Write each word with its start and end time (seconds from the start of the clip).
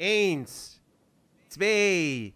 Eins, 0.00 0.80
zwei, 1.48 2.34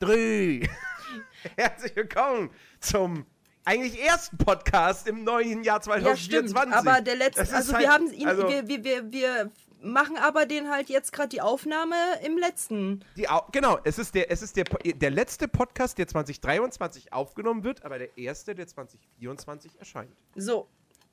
drei. 0.00 0.68
Herzlich 1.56 1.94
willkommen 1.94 2.50
zum 2.80 3.26
eigentlich 3.64 4.02
ersten 4.02 4.36
Podcast 4.38 5.06
im 5.06 5.22
neuen 5.22 5.62
Jahr 5.62 5.80
2024. 5.80 6.52
Ja, 6.52 6.58
stimmt, 6.58 6.74
aber 6.74 7.00
der 7.00 7.14
letzte, 7.14 7.42
also 7.54 7.72
halt, 7.74 7.84
wir 7.84 7.92
haben 7.92 8.12
ihn, 8.12 8.26
also 8.26 8.48
wir, 8.48 8.66
wir, 8.66 8.82
wir, 8.82 9.12
wir 9.12 9.50
machen 9.80 10.16
aber 10.16 10.46
den 10.46 10.68
halt 10.68 10.88
jetzt 10.88 11.12
gerade 11.12 11.28
die 11.28 11.40
Aufnahme 11.40 11.94
im 12.24 12.36
letzten. 12.36 13.04
Die, 13.16 13.28
Au- 13.28 13.46
genau, 13.52 13.78
es 13.84 14.00
ist, 14.00 14.16
der, 14.16 14.28
es 14.32 14.42
ist 14.42 14.56
der, 14.56 14.64
der 14.64 15.10
letzte 15.10 15.46
Podcast, 15.46 15.96
der 15.96 16.08
2023 16.08 17.12
aufgenommen 17.12 17.62
wird, 17.62 17.84
aber 17.84 17.98
der 18.00 18.18
erste, 18.18 18.56
der 18.56 18.66
2024 18.66 19.78
erscheint. 19.78 20.10
So. 20.34 20.68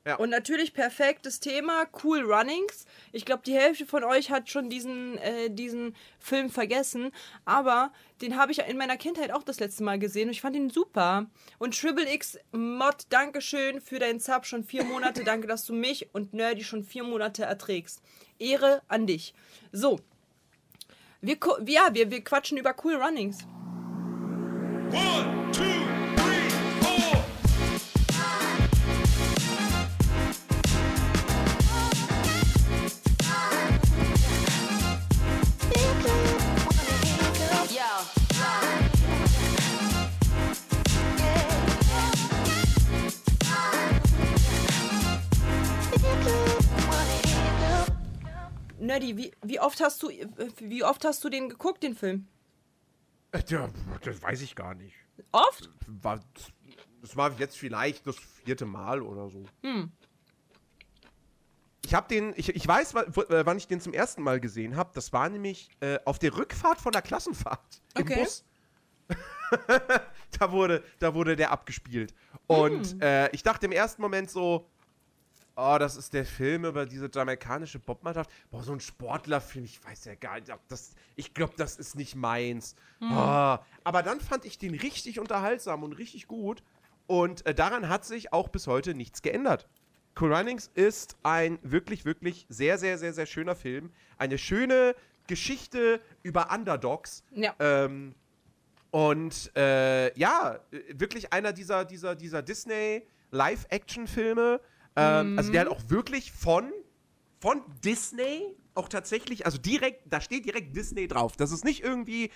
Ja. 0.08 0.16
Und 0.16 0.30
natürlich 0.30 0.74
perfektes 0.74 1.42
Thema, 1.42 1.86
Cool 2.02 2.22
Runnings. 2.22 2.86
Ich 3.12 3.26
glaube, 3.26 3.44
die 3.46 3.54
Hälfte 3.54 3.86
von 3.86 4.06
euch 4.06 4.32
hat 4.32 4.50
schon 4.50 4.70
diesen, 4.70 5.18
äh, 5.18 5.50
diesen 5.50 5.98
Film 6.18 6.50
vergessen. 6.50 7.12
Aber 7.44 7.92
den 8.22 8.38
habe 8.38 8.54
ich 8.54 8.60
in 8.60 8.78
meiner 8.78 8.96
Kindheit 8.96 9.32
auch 9.32 9.44
das 9.44 9.60
letzte 9.60 9.84
Mal 9.84 10.00
gesehen 10.00 10.30
und 10.30 10.32
ich 10.32 10.40
fand 10.40 10.56
ihn 10.56 10.70
super. 10.70 11.26
Und 11.58 11.78
Triple 11.78 12.10
X 12.14 12.40
Mod, 12.54 13.08
Dankeschön 13.10 13.82
für 13.82 14.00
deinen 14.00 14.22
Sub 14.22 14.46
schon 14.46 14.64
vier 14.64 14.86
Monate. 14.86 15.26
Danke, 15.26 15.46
dass 15.46 15.66
du 15.66 15.74
mich 15.74 16.08
und 16.14 16.34
Nerdy 16.34 16.64
schon 16.64 16.86
vier 16.86 17.04
Monate 17.04 17.44
erträgst. 17.44 18.02
Ehre 18.40 18.82
an 18.88 19.08
dich. 19.08 19.34
So. 19.74 20.00
Wir, 21.20 21.36
ja, 21.66 21.90
wir, 21.92 22.12
wir 22.12 22.24
quatschen 22.24 22.58
über 22.58 22.74
Cool 22.82 22.96
Runnings. 22.96 23.40
One, 24.94 25.52
two, 25.52 25.87
Nerdy, 48.80 49.18
wie, 49.18 49.32
wie 49.44 49.60
oft 49.60 49.80
hast 49.82 50.04
du 50.04 50.10
wie 50.10 50.84
oft 50.84 51.04
hast 51.06 51.24
du 51.24 51.30
den 51.30 51.50
geguckt, 51.50 51.84
den 51.84 51.96
Film? 51.96 52.28
Äh, 53.32 53.42
Ja, 53.48 53.70
das 54.04 54.22
weiß 54.22 54.42
ich 54.42 54.56
gar 54.56 54.76
nicht. 54.76 54.96
Oft? 55.32 55.70
War, 55.88 56.20
das 57.02 57.16
war 57.18 57.32
jetzt 57.40 57.58
vielleicht 57.58 58.06
das 58.06 58.16
vierte 58.18 58.66
Mal 58.66 59.02
oder 59.02 59.30
so. 59.30 59.44
Ich 61.84 61.94
habe 61.94 62.08
den, 62.08 62.34
ich, 62.36 62.50
ich 62.50 62.68
weiß, 62.68 62.94
äh, 62.96 63.46
wann 63.46 63.58
ich 63.58 63.68
den 63.68 63.80
zum 63.82 63.94
ersten 63.94 64.22
Mal 64.22 64.40
gesehen 64.40 64.76
habe. 64.76 64.92
Das 64.94 65.14
war 65.14 65.30
nämlich 65.30 65.70
äh, 65.80 66.00
auf 66.06 66.20
der 66.20 66.36
Rückfahrt 66.38 66.80
von 66.80 66.92
der 66.92 67.02
Klassenfahrt 67.02 67.82
im 67.96 68.02
Okay. 68.04 68.20
Bus. 68.24 68.44
da, 70.40 70.52
wurde, 70.52 70.84
da 71.00 71.14
wurde 71.14 71.36
der 71.36 71.52
abgespielt. 71.52 72.14
Und 72.46 73.02
äh, 73.02 73.30
ich 73.32 73.42
dachte 73.42 73.66
im 73.68 73.72
ersten 73.72 74.02
Moment 74.02 74.30
so, 74.30 74.70
oh, 75.58 75.78
das 75.80 75.98
ist 75.98 76.14
der 76.14 76.26
Film 76.26 76.66
über 76.66 76.86
diese 76.86 77.10
jamaikanische 77.14 77.80
Bobmannschaft. 77.80 78.30
Boah, 78.52 78.64
so 78.64 78.72
ein 78.72 78.80
Sportlerfilm, 78.80 79.66
ich 79.66 79.84
weiß 79.84 80.06
ja 80.06 80.16
gar 80.16 80.36
nicht, 80.36 80.52
das, 80.68 80.94
ich 81.16 81.34
glaube, 81.34 81.54
das 81.58 81.78
ist 81.78 81.96
nicht 81.96 82.16
meins. 82.16 82.76
Ah, 83.02 83.60
aber 83.84 84.04
dann 84.04 84.22
fand 84.22 84.46
ich 84.46 84.58
den 84.58 84.76
richtig 84.76 85.20
unterhaltsam 85.20 85.84
und 85.84 85.94
richtig 85.94 86.28
gut. 86.28 86.64
Und 87.08 87.46
äh, 87.46 87.56
daran 87.56 87.90
hat 87.90 88.06
sich 88.06 88.34
auch 88.34 88.50
bis 88.50 88.68
heute 88.68 88.94
nichts 88.94 89.22
geändert. 89.22 89.68
Cool 90.20 90.34
Runnings 90.34 90.70
ist 90.74 91.16
ein 91.24 91.60
wirklich, 91.62 92.06
wirklich 92.06 92.46
sehr, 92.50 92.78
sehr, 92.78 92.98
sehr, 92.98 93.14
sehr 93.14 93.26
schöner 93.26 93.56
Film. 93.56 93.92
Eine 94.18 94.38
schöne 94.38 94.96
Geschichte 95.28 96.02
über 96.24 96.52
Underdogs. 96.52 97.24
Ja. 97.32 97.54
Ähm, 97.60 98.16
und 98.92 99.52
äh, 99.56 100.18
ja, 100.18 100.60
äh, 100.72 100.80
wirklich 100.96 101.32
einer 101.34 101.54
dieser, 101.54 101.86
dieser, 101.86 102.16
dieser 102.16 102.42
Disney 102.42 103.04
Live-Action-Filme. 103.32 104.60
Ähm, 104.98 105.38
Also 105.38 105.52
der 105.52 105.62
hat 105.62 105.68
auch 105.70 105.82
wirklich 105.90 106.32
von, 106.32 106.72
von 107.40 107.62
Disney 107.84 108.42
auch 108.74 108.90
tatsächlich, 108.90 109.46
also 109.46 109.58
direkt, 109.58 110.02
da 110.12 110.22
steht 110.22 110.46
direkt 110.46 110.76
Disney 110.76 111.08
drauf. 111.08 111.36
Das 111.38 111.52
ist 111.52 111.64
nicht 111.66 111.84
irgendwie 111.84 112.30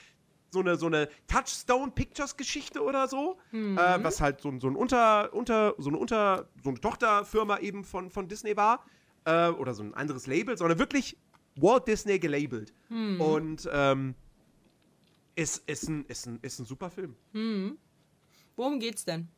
so 0.51 0.59
eine, 0.59 0.75
so 0.75 0.87
eine 0.87 1.07
Touchstone 1.27 1.91
Pictures 1.91 2.35
Geschichte 2.35 2.81
oder 2.83 3.07
so, 3.07 3.37
äh, 3.77 4.03
was 4.03 4.19
halt 4.21 4.41
so, 4.41 4.49
ein- 4.49 4.59
so 4.59 4.67
ein 4.67 4.75
Unter, 4.75 5.33
Unter, 5.33 5.75
so 5.77 5.89
eine 5.89 5.97
Unter, 5.97 6.49
so 6.63 6.69
eine 6.69 6.79
Tochterfirma 6.79 7.59
eben 7.59 7.83
von, 7.83 8.09
von 8.09 8.27
Disney 8.27 8.57
war, 8.57 8.83
äh, 9.25 9.49
oder 9.49 9.73
so 9.73 9.83
ein 9.83 9.93
anderes 9.93 10.27
Label, 10.27 10.57
sondern 10.57 10.77
wirklich 10.79 11.15
Walt 11.55 11.87
Disney 11.87 12.19
gelabelt. 12.19 12.73
Und 13.21 13.69
ähm, 13.71 14.15
ist, 15.35 15.63
ist, 15.69 15.87
ein, 15.89 16.05
ist, 16.05 16.25
ein, 16.27 16.39
ist 16.41 16.59
ein 16.59 16.65
super 16.65 16.89
Film. 16.89 17.15
Worum 18.55 18.79
geht's 18.79 19.05
denn? 19.05 19.29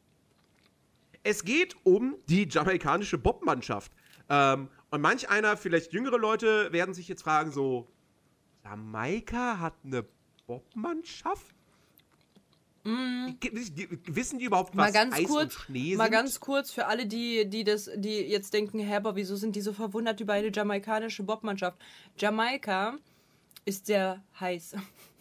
Es 1.24 1.44
geht 1.46 1.76
um 1.84 2.16
die 2.28 2.48
jamaikanische 2.50 3.18
Bobmannschaft. 3.18 3.92
Ähm, 4.30 4.70
und 4.92 5.02
manch 5.02 5.30
einer, 5.30 5.58
vielleicht 5.58 5.94
jüngere 5.94 6.18
Leute, 6.18 6.72
werden 6.72 6.94
sich 6.94 7.08
jetzt 7.08 7.24
fragen: 7.24 7.52
so, 7.52 7.88
Jamaika 8.64 9.60
hat 9.60 9.74
eine 9.84 10.06
Bobmannschaft? 10.48 11.46
Die- 12.86 13.40
die- 13.40 13.88
Wissen 14.14 14.40
die 14.40 14.46
überhaupt, 14.46 14.76
was 14.76 14.88
mal 14.88 14.92
ganz 14.92 15.16
Eis 15.16 15.24
kurz, 15.26 15.56
und 15.56 15.62
Schnee 15.64 15.96
mal 15.96 16.04
sind? 16.06 16.12
ganz 16.12 16.40
kurz 16.42 16.72
für 16.72 16.88
alle, 16.88 17.06
die, 17.06 17.50
die 17.50 17.64
das, 17.64 17.90
die 17.96 18.10
jetzt 18.24 18.54
denken, 18.54 18.80
hä, 18.80 18.96
aber 18.96 19.16
wieso 19.16 19.38
sind 19.38 19.56
die 19.56 19.62
so 19.62 19.72
verwundert 19.72 20.20
über 20.20 20.34
eine 20.34 20.52
jamaikanische 20.54 21.24
Bobmannschaft? 21.24 21.78
Jamaika 22.18 22.98
ist 23.64 23.86
sehr 23.86 24.22
heiß. 24.38 24.76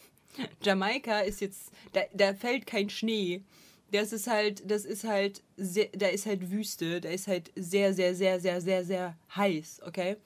Jamaika 0.62 1.20
ist 1.20 1.40
jetzt, 1.40 1.70
da, 1.92 2.00
da 2.12 2.34
fällt 2.34 2.66
kein 2.66 2.90
Schnee. 2.90 3.44
Das 3.92 4.12
ist 4.12 4.26
halt, 4.26 4.68
das 4.68 4.84
ist 4.84 5.04
halt, 5.04 5.42
sehr, 5.56 5.86
da 5.92 6.08
ist 6.08 6.26
halt 6.26 6.50
Wüste, 6.50 7.00
da 7.00 7.10
ist 7.10 7.28
halt 7.28 7.52
sehr, 7.54 7.94
sehr, 7.94 8.14
sehr, 8.14 8.40
sehr, 8.40 8.60
sehr, 8.60 8.84
sehr 8.84 9.16
heiß, 9.36 9.82
okay? 9.86 10.16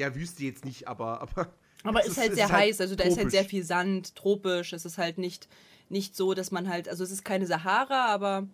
ja, 0.00 0.14
Wüste 0.14 0.44
jetzt 0.44 0.64
nicht, 0.64 0.88
aber. 0.88 1.20
Aber, 1.20 1.52
Aber 1.82 2.00
es 2.00 2.08
ist 2.08 2.18
halt 2.18 2.34
sehr 2.34 2.50
heiß, 2.50 2.80
also 2.82 2.94
da 2.94 3.04
ist 3.04 3.16
halt 3.16 3.28
tropisch. 3.28 3.32
sehr 3.32 3.44
viel 3.44 3.64
Sand, 3.64 4.14
tropisch. 4.14 4.74
Es 4.74 4.84
ist 4.84 4.98
halt 4.98 5.16
nicht, 5.16 5.48
nicht 5.88 6.14
so, 6.14 6.34
dass 6.34 6.50
man 6.50 6.68
halt, 6.68 6.90
also 6.90 7.02
es 7.02 7.10
ist 7.10 7.24
keine 7.24 7.46
Sahara, 7.46 8.06
aber 8.06 8.46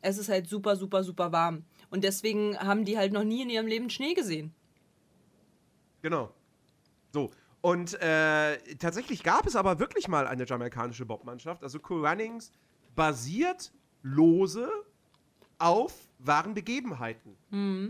es 0.00 0.18
ist 0.18 0.28
halt 0.28 0.48
super, 0.48 0.74
super, 0.74 1.04
super 1.04 1.30
warm. 1.30 1.64
Und 1.90 2.02
deswegen 2.02 2.58
haben 2.58 2.84
die 2.84 2.98
halt 2.98 3.12
noch 3.12 3.22
nie 3.22 3.42
in 3.42 3.50
ihrem 3.50 3.68
Leben 3.68 3.90
Schnee 3.90 4.14
gesehen. 4.14 4.52
Genau. 6.00 6.34
So. 7.12 7.30
Und 7.60 7.94
äh, 8.02 8.58
tatsächlich 8.74 9.22
gab 9.22 9.46
es 9.46 9.54
aber 9.54 9.78
wirklich 9.78 10.08
mal 10.08 10.26
eine 10.26 10.44
jamaikanische 10.44 11.06
Bobmannschaft. 11.06 11.62
Also 11.62 11.78
Cool 11.88 12.04
Runnings 12.04 12.50
basiert 12.94 13.72
lose 14.02 14.70
auf 15.58 15.94
wahren 16.18 16.54
Begebenheiten. 16.54 17.36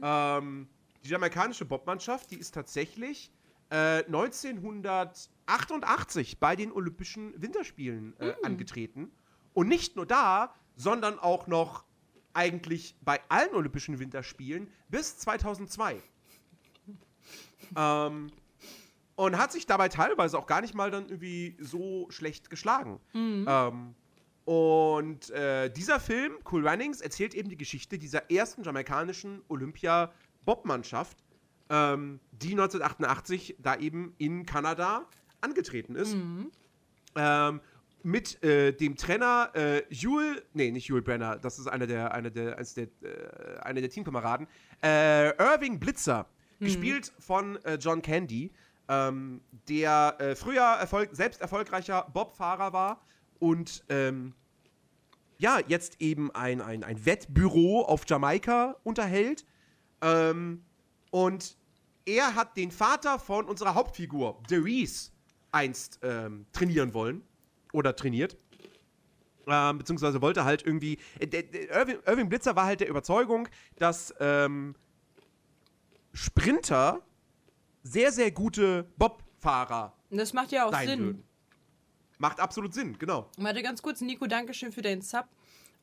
Ähm, 0.02 0.68
die 1.04 1.08
jamaikanische 1.08 1.64
Bobmannschaft, 1.64 2.30
die 2.30 2.36
ist 2.36 2.52
tatsächlich 2.54 3.32
äh, 3.70 4.04
1988 4.04 6.38
bei 6.38 6.54
den 6.56 6.72
Olympischen 6.72 7.40
Winterspielen 7.40 8.14
äh, 8.20 8.34
angetreten. 8.42 9.10
Und 9.54 9.68
nicht 9.68 9.96
nur 9.96 10.04
da, 10.06 10.54
sondern 10.76 11.18
auch 11.18 11.46
noch 11.46 11.84
eigentlich 12.34 12.96
bei 13.02 13.20
allen 13.28 13.54
Olympischen 13.54 13.98
Winterspielen 13.98 14.70
bis 14.88 15.18
2002. 15.18 16.02
Ähm, 17.76 18.30
und 19.14 19.38
hat 19.38 19.52
sich 19.52 19.66
dabei 19.66 19.88
teilweise 19.88 20.38
auch 20.38 20.46
gar 20.46 20.60
nicht 20.62 20.74
mal 20.74 20.90
dann 20.90 21.08
irgendwie 21.08 21.56
so 21.60 22.06
schlecht 22.10 22.50
geschlagen. 22.50 23.00
Ähm, 23.48 23.94
und 24.44 25.30
äh, 25.30 25.70
dieser 25.70 26.00
Film, 26.00 26.32
Cool 26.50 26.66
Runnings, 26.66 27.00
erzählt 27.00 27.34
eben 27.34 27.48
die 27.48 27.56
Geschichte 27.56 27.98
dieser 27.98 28.30
ersten 28.30 28.62
jamaikanischen 28.62 29.42
Olympia-Bobmannschaft, 29.48 31.16
ähm, 31.70 32.18
die 32.32 32.52
1988 32.52 33.56
da 33.60 33.76
eben 33.76 34.14
in 34.18 34.44
Kanada 34.44 35.06
angetreten 35.40 35.94
ist. 35.94 36.16
Ähm, 37.14 37.60
mit 38.04 38.42
äh, 38.42 38.72
dem 38.72 38.96
Trainer 38.96 39.50
äh, 39.54 39.82
Jules, 39.90 40.42
nee, 40.54 40.72
nicht 40.72 40.88
Jules 40.88 41.04
Brenner, 41.04 41.38
das 41.38 41.60
ist 41.60 41.68
einer 41.68 41.86
der, 41.86 42.12
einer 42.12 42.30
der, 42.30 42.58
eins 42.58 42.74
der, 42.74 42.88
äh, 43.02 43.60
einer 43.62 43.80
der 43.80 43.90
Teamkameraden, 43.90 44.48
äh, 44.82 45.28
Irving 45.36 45.78
Blitzer, 45.78 46.26
gespielt 46.58 47.12
von 47.18 47.62
äh, 47.64 47.74
John 47.74 48.02
Candy, 48.02 48.50
ähm, 48.88 49.40
der 49.68 50.16
äh, 50.18 50.34
früher 50.34 50.62
Erfolg, 50.62 51.10
selbst 51.12 51.40
erfolgreicher 51.40 52.08
Bobfahrer 52.12 52.72
war 52.72 53.00
und 53.42 53.82
ähm, 53.88 54.34
ja, 55.36 55.58
jetzt 55.66 56.00
eben 56.00 56.30
ein, 56.30 56.60
ein, 56.60 56.84
ein 56.84 57.04
Wettbüro 57.04 57.82
auf 57.82 58.04
Jamaika 58.06 58.76
unterhält. 58.84 59.44
Ähm, 60.00 60.64
und 61.10 61.56
er 62.06 62.36
hat 62.36 62.56
den 62.56 62.70
Vater 62.70 63.18
von 63.18 63.46
unserer 63.46 63.74
Hauptfigur, 63.74 64.40
Derice, 64.48 65.10
einst 65.50 65.98
ähm, 66.04 66.46
trainieren 66.52 66.94
wollen. 66.94 67.22
Oder 67.72 67.96
trainiert. 67.96 68.36
Ähm, 69.48 69.78
beziehungsweise 69.78 70.22
wollte 70.22 70.44
halt 70.44 70.64
irgendwie. 70.64 70.98
Äh, 71.18 71.26
der 71.26 71.52
Irving, 71.80 71.98
Irving 72.06 72.28
Blitzer 72.28 72.54
war 72.54 72.66
halt 72.66 72.78
der 72.78 72.88
Überzeugung, 72.88 73.48
dass 73.76 74.14
ähm, 74.20 74.76
Sprinter 76.12 77.00
sehr, 77.82 78.12
sehr 78.12 78.30
gute 78.30 78.84
Bobfahrer 78.96 79.96
Das 80.10 80.32
macht 80.32 80.52
ja 80.52 80.66
auch 80.66 80.78
Sinn. 80.78 81.00
würden. 81.00 81.31
Macht 82.22 82.38
absolut 82.38 82.72
Sinn, 82.72 82.96
genau. 83.00 83.28
Warte 83.36 83.64
ganz 83.64 83.82
kurz, 83.82 84.00
Nico, 84.00 84.28
Dankeschön 84.28 84.70
für 84.70 84.80
deinen 84.80 85.02
Sub. 85.02 85.24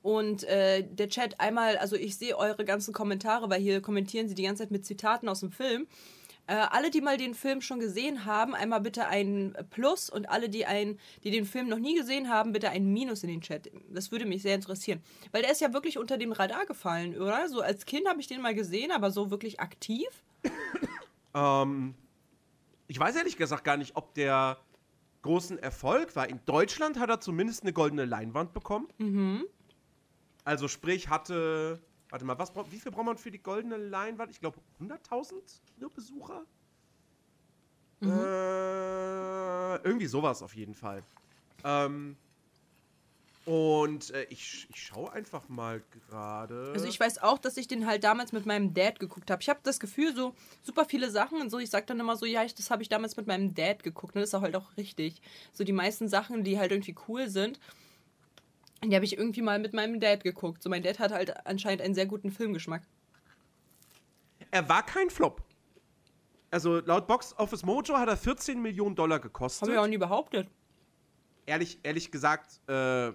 Und 0.01 0.45
äh, 0.45 0.86
der 0.86 1.09
Chat 1.09 1.38
einmal, 1.41 1.75
also 1.75 1.97
ich 1.97 2.15
sehe 2.15 2.38
eure 2.38 2.63
ganzen 2.63 2.94
Kommentare, 2.94 3.50
weil 3.50 3.59
hier 3.59 3.81
kommentieren 3.81 4.30
sie 4.30 4.36
die 4.36 4.44
ganze 4.44 4.63
Zeit 4.63 4.71
mit 4.71 4.86
Zitaten 4.86 5.27
aus 5.27 5.41
dem 5.41 5.51
Film. 5.51 5.86
Äh, 6.47 6.53
alle, 6.53 6.91
die 6.91 7.01
mal 7.01 7.18
den 7.18 7.33
Film 7.33 7.59
schon 7.59 7.81
gesehen 7.81 8.24
haben, 8.24 8.56
einmal 8.56 8.80
bitte 8.80 9.07
ein 9.07 9.53
Plus 9.69 10.09
und 10.09 10.30
alle, 10.30 10.47
die, 10.47 10.65
ein, 10.65 10.97
die 11.25 11.31
den 11.31 11.44
Film 11.44 11.68
noch 11.68 11.77
nie 11.77 11.95
gesehen 11.95 12.30
haben, 12.30 12.53
bitte 12.53 12.69
ein 12.69 12.85
Minus 12.94 13.24
in 13.24 13.30
den 13.30 13.42
Chat. 13.42 13.69
Das 13.89 14.13
würde 14.13 14.25
mich 14.25 14.42
sehr 14.42 14.56
interessieren. 14.56 15.03
Weil 15.33 15.42
der 15.42 15.51
ist 15.51 15.59
ja 15.59 15.74
wirklich 15.74 15.97
unter 15.97 16.18
dem 16.18 16.31
Radar 16.31 16.65
gefallen, 16.65 17.19
oder? 17.19 17.50
So 17.50 17.59
als 17.59 17.85
Kind 17.85 18.07
habe 18.07 18.21
ich 18.21 18.27
den 18.27 18.42
mal 18.42 18.56
gesehen, 18.56 18.94
aber 18.94 19.12
so 19.12 19.30
wirklich 19.30 19.59
aktiv? 19.59 20.07
Ähm, 21.35 21.94
ich 22.88 23.00
weiß 23.00 23.15
ehrlich 23.15 23.38
gesagt 23.38 23.63
gar 23.63 23.77
nicht, 23.77 23.95
ob 23.95 24.15
der 24.15 24.57
großen 25.21 25.60
Erfolg 25.60 26.16
war. 26.16 26.30
In 26.30 26.39
Deutschland 26.45 27.00
hat 27.00 27.10
er 27.10 27.19
zumindest 27.19 27.63
eine 27.63 27.74
goldene 27.74 28.06
Leinwand 28.06 28.54
bekommen. 28.54 28.88
Mhm. 28.98 29.45
Also 30.45 30.68
sprich 30.68 31.10
hatte, 31.10 31.81
warte 32.10 32.25
mal, 32.25 32.39
was, 32.39 32.54
braucht- 32.54 32.71
wie 32.71 32.80
viel 32.80 32.92
braucht 32.92 33.06
man 33.06 33.18
für 33.18 33.31
die 33.31 33.42
goldene 33.42 33.77
Leinwand? 33.77 34.31
Ich 34.31 34.39
glaube 34.39 34.60
100.000 34.80 35.62
Kinobesucher? 35.75 36.45
Äh, 38.01 39.75
irgendwie 39.83 40.06
sowas 40.07 40.42
auf 40.42 40.56
jeden 40.56 40.74
Fall. 40.74 41.04
Ähm, 41.63 42.16
und 43.49 44.11
äh, 44.11 44.25
ich, 44.25 44.67
ich 44.69 44.79
schaue 44.79 45.11
einfach 45.11 45.49
mal 45.49 45.81
gerade. 46.07 46.69
Also 46.75 46.85
ich 46.85 46.99
weiß 46.99 47.23
auch, 47.23 47.39
dass 47.39 47.57
ich 47.57 47.67
den 47.67 47.87
halt 47.87 48.03
damals 48.03 48.31
mit 48.31 48.45
meinem 48.45 48.75
Dad 48.75 48.99
geguckt 48.99 49.31
habe. 49.31 49.41
Ich 49.41 49.49
habe 49.49 49.59
das 49.63 49.79
Gefühl, 49.79 50.15
so 50.15 50.35
super 50.61 50.85
viele 50.85 51.09
Sachen 51.09 51.41
und 51.41 51.49
so, 51.49 51.57
ich 51.57 51.71
sag 51.71 51.87
dann 51.87 51.99
immer 51.99 52.15
so, 52.15 52.27
ja, 52.27 52.43
ich, 52.43 52.53
das 52.53 52.69
habe 52.69 52.83
ich 52.83 52.89
damals 52.89 53.17
mit 53.17 53.25
meinem 53.25 53.55
Dad 53.55 53.81
geguckt. 53.81 54.13
Und 54.13 54.21
das 54.21 54.29
ist 54.29 54.35
auch 54.35 54.43
halt 54.43 54.55
auch 54.55 54.77
richtig. 54.77 55.19
So 55.51 55.63
die 55.63 55.71
meisten 55.71 56.07
Sachen, 56.07 56.43
die 56.43 56.59
halt 56.59 56.71
irgendwie 56.71 56.93
cool 57.07 57.27
sind, 57.27 57.59
die 58.83 58.93
habe 58.93 59.03
ich 59.03 59.17
irgendwie 59.17 59.41
mal 59.41 59.57
mit 59.57 59.73
meinem 59.73 59.99
Dad 59.99 60.23
geguckt. 60.23 60.61
So 60.61 60.69
mein 60.69 60.83
Dad 60.83 60.99
hat 60.99 61.11
halt 61.11 61.47
anscheinend 61.47 61.81
einen 61.81 61.95
sehr 61.95 62.05
guten 62.05 62.29
Filmgeschmack. 62.29 62.83
Er 64.51 64.69
war 64.69 64.85
kein 64.85 65.09
Flop. 65.09 65.41
Also 66.51 66.81
laut 66.81 67.07
Box 67.07 67.33
Office 67.39 67.63
Mojo 67.63 67.97
hat 67.97 68.09
er 68.09 68.17
14 68.17 68.61
Millionen 68.61 68.95
Dollar 68.95 69.19
gekostet. 69.19 69.69
Haben 69.69 69.73
wir 69.73 69.81
auch 69.81 69.87
nie 69.87 69.97
behauptet. 69.97 70.47
ehrlich, 71.47 71.79
ehrlich 71.81 72.11
gesagt, 72.11 72.61
äh, 72.67 73.11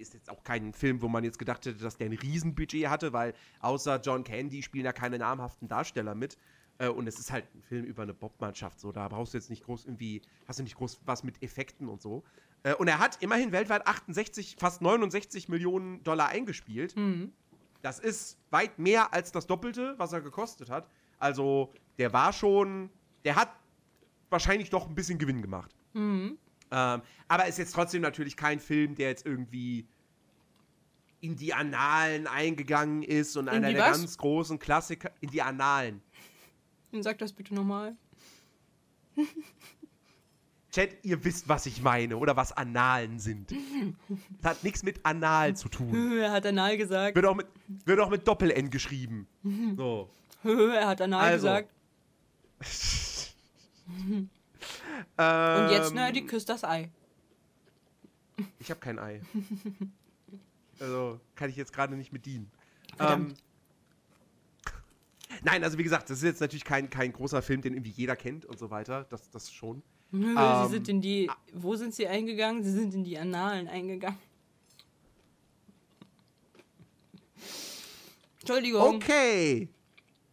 ist 0.00 0.14
jetzt 0.14 0.30
auch 0.30 0.42
kein 0.42 0.72
Film, 0.72 1.02
wo 1.02 1.08
man 1.08 1.24
jetzt 1.24 1.38
gedacht 1.38 1.64
hätte, 1.66 1.78
dass 1.82 1.96
der 1.96 2.06
ein 2.06 2.12
Riesenbudget 2.12 2.88
hatte, 2.88 3.12
weil 3.12 3.34
außer 3.60 4.00
John 4.00 4.24
Candy 4.24 4.62
spielen 4.62 4.84
ja 4.84 4.92
keine 4.92 5.18
namhaften 5.18 5.68
Darsteller 5.68 6.14
mit. 6.14 6.36
Äh, 6.78 6.88
und 6.88 7.06
es 7.06 7.18
ist 7.18 7.30
halt 7.30 7.44
ein 7.54 7.62
Film 7.62 7.84
über 7.84 8.02
eine 8.02 8.14
Bobmannschaft, 8.14 8.80
so 8.80 8.90
da 8.90 9.06
brauchst 9.08 9.34
du 9.34 9.38
jetzt 9.38 9.50
nicht 9.50 9.64
groß 9.64 9.84
irgendwie, 9.84 10.22
hast 10.48 10.58
du 10.58 10.62
nicht 10.62 10.76
groß 10.76 11.00
was 11.04 11.22
mit 11.22 11.42
Effekten 11.42 11.88
und 11.88 12.00
so. 12.00 12.24
Äh, 12.62 12.74
und 12.74 12.88
er 12.88 12.98
hat 12.98 13.22
immerhin 13.22 13.52
weltweit 13.52 13.86
68, 13.86 14.56
fast 14.58 14.80
69 14.82 15.48
Millionen 15.48 16.02
Dollar 16.02 16.28
eingespielt. 16.28 16.94
Das 17.82 17.98
ist 17.98 18.38
weit 18.50 18.78
mehr 18.78 19.12
als 19.14 19.32
das 19.32 19.46
Doppelte, 19.46 19.94
was 19.98 20.12
er 20.12 20.20
gekostet 20.20 20.68
hat. 20.70 20.88
Also, 21.18 21.72
der 21.98 22.12
war 22.12 22.32
schon, 22.32 22.90
der 23.24 23.36
hat 23.36 23.50
wahrscheinlich 24.30 24.70
doch 24.70 24.88
ein 24.88 24.94
bisschen 24.94 25.18
Gewinn 25.18 25.42
gemacht. 25.42 25.74
Ähm, 26.70 27.02
aber 27.28 27.46
ist 27.46 27.58
jetzt 27.58 27.74
trotzdem 27.74 28.02
natürlich 28.02 28.36
kein 28.36 28.60
Film, 28.60 28.94
der 28.94 29.08
jetzt 29.08 29.26
irgendwie 29.26 29.86
in 31.20 31.36
die 31.36 31.52
Annalen 31.52 32.26
eingegangen 32.26 33.02
ist 33.02 33.36
und 33.36 33.48
einer 33.48 33.72
der 33.72 33.82
was? 33.82 33.98
ganz 33.98 34.18
großen 34.18 34.58
Klassiker. 34.58 35.10
In 35.20 35.30
die 35.30 35.42
Annalen. 35.42 36.00
Dann 36.92 37.02
sag 37.02 37.18
das 37.18 37.32
bitte 37.32 37.54
nochmal. 37.54 37.96
Chat, 40.72 41.04
ihr 41.04 41.24
wisst, 41.24 41.48
was 41.48 41.66
ich 41.66 41.82
meine 41.82 42.16
oder 42.16 42.36
was 42.36 42.52
Annalen 42.52 43.18
sind. 43.18 43.52
Das 44.40 44.52
hat 44.52 44.64
nichts 44.64 44.84
mit 44.84 45.04
Anal 45.04 45.56
zu 45.56 45.68
tun. 45.68 46.18
er 46.20 46.30
hat 46.30 46.46
anal 46.46 46.76
gesagt. 46.76 47.16
Wird 47.16 47.26
auch 47.26 47.34
mit, 47.34 47.48
wird 47.84 47.98
auch 47.98 48.10
mit 48.10 48.26
Doppel-N 48.26 48.70
geschrieben. 48.70 49.26
So. 49.76 50.10
er 50.44 50.86
hat 50.86 51.00
anal 51.00 51.32
Also. 51.32 51.48
gesagt. 51.48 51.70
Ähm, 55.18 55.64
Und 55.64 55.70
jetzt, 55.70 55.94
ne, 55.94 56.12
die 56.12 56.24
küsst 56.26 56.48
das 56.48 56.64
Ei. 56.64 56.90
Ich 58.58 58.70
habe 58.70 58.80
kein 58.80 58.98
Ei. 58.98 59.20
Also 60.80 61.20
kann 61.34 61.50
ich 61.50 61.56
jetzt 61.56 61.74
gerade 61.74 61.94
nicht 61.94 62.10
mit 62.10 62.24
dienen. 62.24 62.50
Ähm, 62.98 63.34
nein, 65.42 65.62
also 65.62 65.76
wie 65.76 65.82
gesagt, 65.82 66.08
das 66.08 66.16
ist 66.18 66.24
jetzt 66.24 66.40
natürlich 66.40 66.64
kein, 66.64 66.88
kein 66.88 67.12
großer 67.12 67.42
Film, 67.42 67.60
den 67.60 67.74
irgendwie 67.74 67.90
jeder 67.90 68.16
kennt 68.16 68.46
und 68.46 68.58
so 68.58 68.70
weiter. 68.70 69.04
Das, 69.10 69.28
das 69.28 69.52
schon. 69.52 69.82
Nö, 70.10 70.34
Ähm, 70.38 70.64
sie 70.64 70.70
sind 70.72 70.88
in 70.88 71.02
die. 71.02 71.30
Wo 71.52 71.76
sind 71.76 71.94
sie 71.94 72.08
eingegangen? 72.08 72.64
Sie 72.64 72.72
sind 72.72 72.94
in 72.94 73.04
die 73.04 73.18
Annalen 73.18 73.68
eingegangen. 73.68 74.18
Entschuldigung. 78.40 78.96
Okay. 78.96 79.68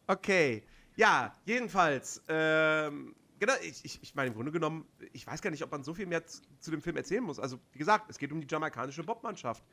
Okay. 0.08 0.64
Ja, 0.96 1.36
jedenfalls. 1.46 2.24
Ähm, 2.30 3.14
genau, 3.40 3.54
ich, 3.62 3.84
ich, 3.84 4.00
ich 4.02 4.16
meine, 4.16 4.30
im 4.30 4.36
Grunde 4.36 4.52
genommen, 4.52 4.86
ich 5.14 5.26
weiß 5.26 5.42
gar 5.42 5.50
nicht, 5.50 5.64
ob 5.64 5.72
man 5.72 5.84
so 5.84 5.94
viel 5.94 6.06
mehr 6.06 6.26
zu, 6.26 6.42
zu 6.60 6.72
dem 6.72 6.82
Film 6.82 6.98
erzählen 6.98 7.24
muss. 7.24 7.40
Also, 7.40 7.60
wie 7.72 7.80
gesagt, 7.80 8.10
es 8.10 8.18
geht 8.18 8.32
um 8.32 8.42
die 8.42 8.48
jamaikanische 8.50 9.04
Bobmannschaft. 9.04 9.64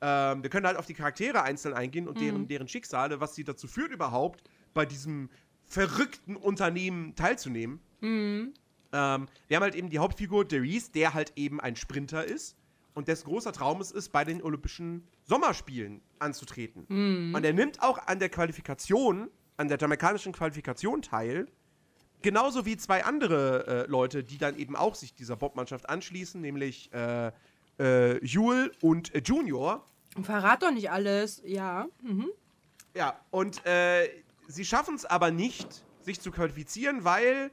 Ähm, 0.00 0.42
wir 0.42 0.50
können 0.50 0.66
halt 0.66 0.76
auf 0.76 0.86
die 0.86 0.94
Charaktere 0.94 1.42
einzeln 1.42 1.74
eingehen 1.74 2.06
und 2.06 2.20
deren, 2.20 2.48
deren 2.48 2.68
Schicksale, 2.68 3.20
was 3.20 3.34
sie 3.34 3.44
dazu 3.44 3.66
führt, 3.66 3.92
überhaupt 3.92 4.42
bei 4.74 4.84
diesem 4.84 5.30
verrückten 5.64 6.36
Unternehmen 6.36 7.14
teilzunehmen. 7.14 7.80
Ähm, 8.92 9.26
wir 9.48 9.56
haben 9.56 9.62
halt 9.64 9.74
eben 9.74 9.88
die 9.90 9.98
Hauptfigur 9.98 10.44
Derice, 10.44 10.90
der 10.92 11.14
halt 11.14 11.32
eben 11.36 11.60
ein 11.60 11.76
Sprinter 11.76 12.24
ist 12.24 12.56
und 12.94 13.08
dessen 13.08 13.26
großer 13.26 13.52
Traum 13.52 13.80
es 13.80 13.90
ist, 13.90 14.10
bei 14.10 14.24
den 14.24 14.42
Olympischen 14.42 15.06
Sommerspielen 15.24 16.02
anzutreten. 16.18 16.86
Und 17.34 17.44
er 17.44 17.52
nimmt 17.52 17.82
auch 17.82 17.98
an 18.06 18.18
der 18.18 18.28
Qualifikation, 18.28 19.28
an 19.56 19.68
der 19.68 19.78
jamaikanischen 19.78 20.32
Qualifikation 20.32 21.02
teil, 21.02 21.46
genauso 22.22 22.66
wie 22.66 22.76
zwei 22.76 23.04
andere 23.04 23.84
äh, 23.86 23.90
Leute, 23.90 24.24
die 24.24 24.38
dann 24.38 24.56
eben 24.58 24.76
auch 24.76 24.94
sich 24.94 25.14
dieser 25.14 25.36
Bobmannschaft 25.36 25.88
anschließen, 25.88 26.40
nämlich 26.40 26.92
äh, 26.92 27.32
äh, 27.78 28.24
Jule 28.24 28.72
und 28.80 29.14
äh, 29.14 29.22
Junior. 29.24 29.84
Verrat 30.22 30.62
doch 30.62 30.70
nicht 30.70 30.90
alles. 30.90 31.42
Ja. 31.44 31.86
Mhm. 32.02 32.28
Ja, 32.94 33.20
und 33.30 33.64
äh, 33.66 34.08
sie 34.48 34.64
schaffen 34.64 34.94
es 34.94 35.04
aber 35.04 35.30
nicht, 35.30 35.84
sich 36.00 36.20
zu 36.20 36.30
qualifizieren, 36.30 37.04
weil 37.04 37.50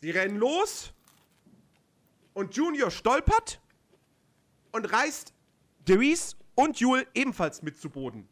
sie 0.00 0.10
rennen 0.10 0.36
los 0.36 0.92
und 2.34 2.54
Junior 2.54 2.90
stolpert 2.90 3.60
und 4.72 4.92
reißt 4.92 5.32
Derice 5.86 6.36
und 6.54 6.78
Jule 6.78 7.06
ebenfalls 7.14 7.62
mit 7.62 7.78
zu 7.78 7.88
Boden. 7.88 8.28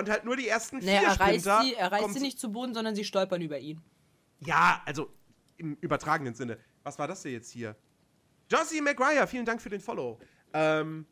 Und 0.00 0.10
halt 0.10 0.24
nur 0.24 0.36
die 0.36 0.48
ersten 0.48 0.78
Naja, 0.78 1.00
vier 1.00 1.08
er 1.08 1.20
reißt, 1.20 1.40
Sprinter. 1.44 1.62
sie, 1.62 1.74
er 1.74 1.92
reißt 1.92 2.14
sie 2.14 2.20
nicht 2.20 2.40
zu 2.40 2.50
Boden, 2.50 2.74
sondern 2.74 2.94
sie 2.94 3.04
stolpern 3.04 3.40
über 3.42 3.58
ihn. 3.58 3.80
Ja, 4.40 4.82
also 4.86 5.10
im 5.58 5.76
übertragenen 5.80 6.34
Sinne. 6.34 6.58
Was 6.82 6.98
war 6.98 7.06
das 7.06 7.22
denn 7.22 7.32
jetzt 7.32 7.50
hier? 7.50 7.76
Josie 8.50 8.80
McGuire, 8.80 9.26
vielen 9.26 9.44
Dank 9.44 9.60
für 9.60 9.68
den 9.68 9.80
Follow. 9.80 10.18
Ähm, 10.54 11.06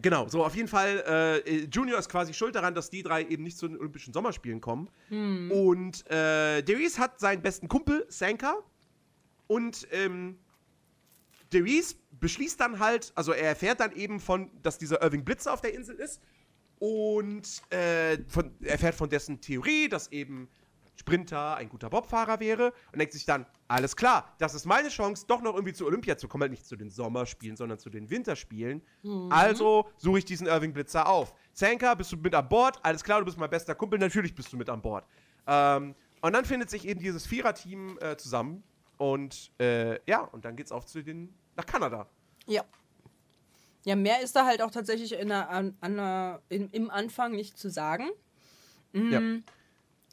genau, 0.00 0.28
so 0.28 0.44
auf 0.44 0.54
jeden 0.54 0.68
Fall, 0.68 1.42
äh, 1.46 1.64
Junior 1.64 1.98
ist 1.98 2.08
quasi 2.08 2.34
schuld 2.34 2.54
daran, 2.54 2.74
dass 2.74 2.90
die 2.90 3.02
drei 3.02 3.24
eben 3.24 3.42
nicht 3.42 3.56
zu 3.58 3.66
den 3.66 3.78
Olympischen 3.78 4.12
Sommerspielen 4.12 4.60
kommen. 4.60 4.88
Und 5.50 6.06
äh, 6.10 6.62
Darius 6.62 6.98
hat 6.98 7.18
seinen 7.18 7.42
besten 7.42 7.68
Kumpel, 7.68 8.04
Sanka. 8.08 8.54
Und 9.46 9.88
ähm, 9.90 10.38
Darius 11.50 11.96
beschließt 12.20 12.60
dann 12.60 12.78
halt, 12.78 13.12
also 13.14 13.32
er 13.32 13.48
erfährt 13.48 13.80
dann 13.80 13.92
eben 13.92 14.20
von, 14.20 14.50
dass 14.62 14.76
dieser 14.78 15.02
Irving 15.02 15.24
Blitzer 15.24 15.52
auf 15.52 15.62
der 15.62 15.72
Insel 15.74 15.96
ist. 15.96 16.20
Und 16.78 17.62
äh, 17.70 18.18
von, 18.28 18.52
erfährt 18.62 18.94
von 18.94 19.08
dessen 19.08 19.40
Theorie, 19.40 19.88
dass 19.88 20.12
eben 20.12 20.48
Sprinter 20.98 21.56
ein 21.56 21.68
guter 21.68 21.90
Bobfahrer 21.90 22.40
wäre 22.40 22.72
und 22.92 22.98
denkt 22.98 23.12
sich 23.12 23.24
dann, 23.24 23.46
alles 23.68 23.94
klar, 23.94 24.34
das 24.38 24.54
ist 24.54 24.64
meine 24.66 24.88
Chance, 24.88 25.24
doch 25.28 25.40
noch 25.40 25.54
irgendwie 25.54 25.72
zu 25.72 25.86
Olympia 25.86 26.18
zu 26.18 26.26
kommen, 26.26 26.42
halt 26.42 26.50
nicht 26.50 26.66
zu 26.66 26.76
den 26.76 26.90
Sommerspielen, 26.90 27.56
sondern 27.56 27.78
zu 27.78 27.88
den 27.88 28.10
Winterspielen. 28.10 28.82
Also 29.30 29.88
suche 29.96 30.18
ich 30.18 30.24
diesen 30.24 30.46
Irving 30.46 30.72
Blitzer 30.72 31.08
auf. 31.08 31.34
Sanka, 31.52 31.94
bist 31.94 32.12
du 32.12 32.16
mit 32.16 32.34
an 32.34 32.48
Bord? 32.48 32.78
Alles 32.82 33.04
klar, 33.04 33.20
du 33.20 33.26
bist 33.26 33.38
mein 33.38 33.50
bester 33.50 33.74
Kumpel, 33.74 33.98
natürlich 33.98 34.34
bist 34.34 34.52
du 34.52 34.56
mit 34.56 34.68
an 34.68 34.82
Bord. 34.82 35.06
Ähm, 35.46 35.94
und 36.20 36.32
dann 36.32 36.44
findet 36.44 36.68
sich 36.68 36.86
eben 36.86 37.00
dieses 37.00 37.26
Viererteam 37.26 37.96
äh, 38.00 38.16
zusammen 38.16 38.64
und 38.96 39.52
äh, 39.60 40.00
ja, 40.08 40.22
und 40.22 40.44
dann 40.44 40.56
geht's 40.56 40.72
auf 40.72 40.84
zu 40.84 41.02
den, 41.02 41.32
nach 41.56 41.64
Kanada. 41.64 42.08
Ja. 42.46 42.64
Ja, 43.88 43.96
mehr 43.96 44.20
ist 44.20 44.36
da 44.36 44.44
halt 44.44 44.60
auch 44.60 44.70
tatsächlich 44.70 45.14
in 45.14 45.28
der, 45.28 45.48
an, 45.48 45.74
an 45.80 46.40
in, 46.50 46.68
im 46.72 46.90
Anfang 46.90 47.32
nicht 47.32 47.56
zu 47.56 47.70
sagen. 47.70 48.10
Ja. 48.92 49.22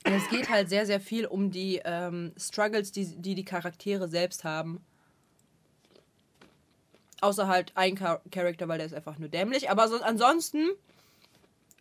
Es 0.06 0.30
geht 0.30 0.50
halt 0.50 0.70
sehr, 0.70 0.86
sehr 0.86 1.02
viel 1.02 1.26
um 1.26 1.52
die 1.52 1.82
ähm, 1.84 2.32
Struggles, 2.38 2.94
die, 2.94 3.06
die 3.06 3.36
die 3.36 3.44
Charaktere 3.44 4.08
selbst 4.08 4.46
haben. 4.46 4.80
Außer 7.20 7.50
halt 7.50 7.74
ein 7.76 7.98
Char 7.98 8.22
Charakter, 8.32 8.70
weil 8.70 8.78
der 8.78 8.88
ist 8.88 8.94
einfach 8.94 9.20
nur 9.20 9.28
dämlich. 9.28 9.70
Aber 9.70 9.90
so, 9.90 10.02
ansonsten, 10.02 10.70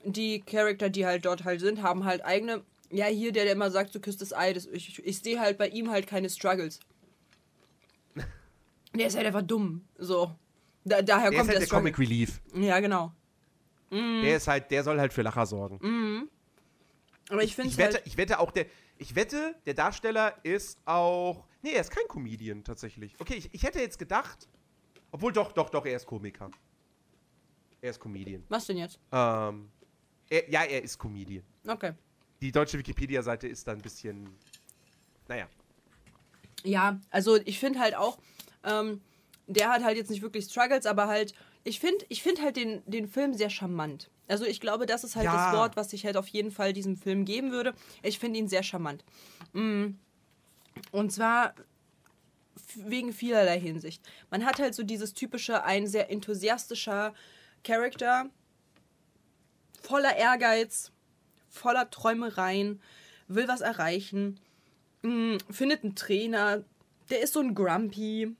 die 0.02 0.40
Charakter, 0.40 0.90
die 0.90 1.06
halt 1.06 1.24
dort 1.24 1.44
halt 1.44 1.60
sind, 1.60 1.80
haben 1.80 2.04
halt 2.04 2.24
eigene. 2.24 2.64
Ja, 2.90 3.06
hier 3.06 3.30
der, 3.30 3.44
der 3.44 3.52
immer 3.52 3.70
sagt, 3.70 3.94
du 3.94 4.00
küsst 4.00 4.20
das 4.20 4.32
Ei. 4.32 4.52
Das, 4.52 4.66
ich 4.66 4.98
ich 5.06 5.20
sehe 5.20 5.38
halt 5.38 5.58
bei 5.58 5.68
ihm 5.68 5.92
halt 5.92 6.08
keine 6.08 6.28
Struggles. 6.28 6.80
Der 8.96 9.06
ist 9.06 9.16
halt 9.16 9.26
einfach 9.26 9.42
dumm. 9.42 9.84
So. 9.96 10.34
Da, 10.84 11.00
daher 11.02 11.30
Der 11.30 11.32
ist 11.32 11.38
kommt 11.38 11.48
halt 11.50 11.60
der 11.60 11.66
Struggle. 11.66 11.92
Comic 11.92 11.98
Relief. 11.98 12.40
Ja, 12.54 12.80
genau. 12.80 13.12
Der 13.90 14.36
ist 14.36 14.48
halt, 14.48 14.70
der 14.70 14.82
soll 14.82 14.98
halt 14.98 15.12
für 15.12 15.22
Lacher 15.22 15.46
sorgen. 15.46 16.28
Aber 17.30 17.42
ich 17.42 17.54
finde 17.54 17.68
Ich 17.68 17.74
es 17.74 17.78
wette, 17.78 17.94
halt. 17.96 18.06
ich 18.06 18.16
wette 18.16 18.38
auch, 18.38 18.50
der, 18.50 18.66
ich 18.98 19.14
wette, 19.14 19.54
der 19.66 19.74
Darsteller 19.74 20.34
ist 20.42 20.78
auch, 20.84 21.46
nee, 21.62 21.72
er 21.72 21.80
ist 21.80 21.90
kein 21.90 22.06
Comedian 22.08 22.64
tatsächlich. 22.64 23.14
Okay, 23.18 23.34
ich, 23.34 23.48
ich 23.54 23.62
hätte 23.62 23.80
jetzt 23.80 23.98
gedacht, 23.98 24.48
obwohl 25.10 25.32
doch, 25.32 25.52
doch, 25.52 25.70
doch, 25.70 25.86
er 25.86 25.96
ist 25.96 26.06
Komiker. 26.06 26.50
Er 27.80 27.90
ist 27.90 28.00
Comedian. 28.00 28.42
Was 28.48 28.66
denn 28.66 28.78
jetzt? 28.78 28.98
Ähm, 29.12 29.70
er, 30.28 30.50
ja, 30.50 30.64
er 30.64 30.82
ist 30.82 30.98
Comedian. 30.98 31.44
Okay. 31.66 31.92
Die 32.40 32.50
deutsche 32.50 32.78
Wikipedia-Seite 32.78 33.46
ist 33.46 33.66
da 33.68 33.72
ein 33.72 33.80
bisschen, 33.80 34.28
naja. 35.28 35.46
Ja, 36.64 36.98
also 37.10 37.36
ich 37.36 37.58
finde 37.58 37.78
halt 37.78 37.94
auch, 37.94 38.18
ähm, 38.64 39.00
der 39.46 39.70
hat 39.70 39.82
halt 39.84 39.96
jetzt 39.96 40.10
nicht 40.10 40.22
wirklich 40.22 40.44
Struggles, 40.46 40.86
aber 40.86 41.06
halt, 41.08 41.34
ich 41.64 41.80
finde 41.80 42.04
ich 42.08 42.22
find 42.22 42.40
halt 42.42 42.56
den, 42.56 42.82
den 42.86 43.08
Film 43.08 43.34
sehr 43.34 43.50
charmant. 43.50 44.10
Also 44.26 44.44
ich 44.44 44.60
glaube, 44.60 44.86
das 44.86 45.04
ist 45.04 45.16
halt 45.16 45.26
Ja. 45.26 45.50
das 45.50 45.56
Wort, 45.56 45.76
was 45.76 45.92
ich 45.92 46.06
halt 46.06 46.16
auf 46.16 46.28
jeden 46.28 46.50
Fall 46.50 46.72
diesem 46.72 46.96
Film 46.96 47.24
geben 47.24 47.50
würde. 47.52 47.74
Ich 48.02 48.18
finde 48.18 48.38
ihn 48.38 48.48
sehr 48.48 48.62
charmant. 48.62 49.04
Mm. 49.52 49.88
Und 50.92 51.12
zwar 51.12 51.54
wegen 52.76 53.12
vielerlei 53.12 53.60
Hinsicht. 53.60 54.02
Man 54.30 54.44
hat 54.44 54.58
halt 54.58 54.74
so 54.74 54.82
dieses 54.82 55.12
typische, 55.14 55.62
ein 55.64 55.86
sehr 55.86 56.10
enthusiastischer 56.10 57.14
Charakter, 57.62 58.30
voller 59.82 60.16
Ehrgeiz, 60.16 60.90
voller 61.48 61.90
Träumereien, 61.90 62.80
will 63.28 63.46
was 63.48 63.60
erreichen, 63.60 64.40
mh, 65.02 65.38
findet 65.50 65.84
einen 65.84 65.94
Trainer, 65.94 66.64
der 67.10 67.20
ist 67.20 67.34
so 67.34 67.40
ein 67.40 67.54
Grumpy. 67.54 68.34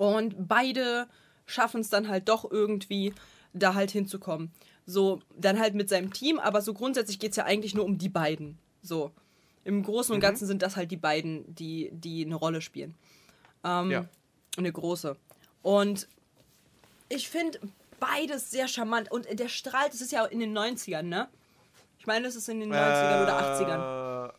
Und 0.00 0.48
beide 0.48 1.08
schaffen 1.44 1.82
es 1.82 1.90
dann 1.90 2.08
halt 2.08 2.30
doch 2.30 2.50
irgendwie, 2.50 3.12
da 3.52 3.74
halt 3.74 3.90
hinzukommen. 3.90 4.50
So, 4.86 5.20
dann 5.36 5.60
halt 5.60 5.74
mit 5.74 5.90
seinem 5.90 6.10
Team, 6.10 6.38
aber 6.38 6.62
so 6.62 6.72
grundsätzlich 6.72 7.18
geht 7.18 7.32
es 7.32 7.36
ja 7.36 7.44
eigentlich 7.44 7.74
nur 7.74 7.84
um 7.84 7.98
die 7.98 8.08
beiden. 8.08 8.56
So. 8.80 9.10
Im 9.62 9.82
Großen 9.82 10.14
und 10.14 10.20
Ganzen 10.22 10.46
sind 10.46 10.62
das 10.62 10.76
halt 10.76 10.90
die 10.90 10.96
beiden, 10.96 11.54
die, 11.54 11.90
die 11.92 12.24
eine 12.24 12.34
Rolle 12.34 12.62
spielen. 12.62 12.94
Ähm, 13.62 13.90
Ja. 13.90 14.06
Eine 14.56 14.72
große. 14.72 15.16
Und 15.60 16.08
ich 17.10 17.28
finde 17.28 17.60
beides 18.00 18.50
sehr 18.50 18.68
charmant. 18.68 19.12
Und 19.12 19.26
der 19.38 19.48
strahlt, 19.48 19.92
es 19.92 20.00
ist 20.00 20.12
ja 20.12 20.24
in 20.24 20.40
den 20.40 20.56
90ern, 20.56 21.02
ne? 21.02 21.28
Ich 21.98 22.06
meine, 22.06 22.26
es 22.26 22.36
ist 22.36 22.48
in 22.48 22.60
den 22.60 22.72
90ern 22.72 23.22
oder 23.22 23.38
80ern. 23.38 24.28
Äh, 24.28 24.32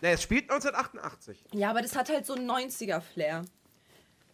Na, 0.00 0.08
es 0.08 0.22
spielt 0.22 0.50
1988. 0.50 1.44
Ja, 1.52 1.68
aber 1.68 1.82
das 1.82 1.94
hat 1.94 2.08
halt 2.08 2.24
so 2.24 2.32
einen 2.32 2.50
90er-Flair. 2.50 3.44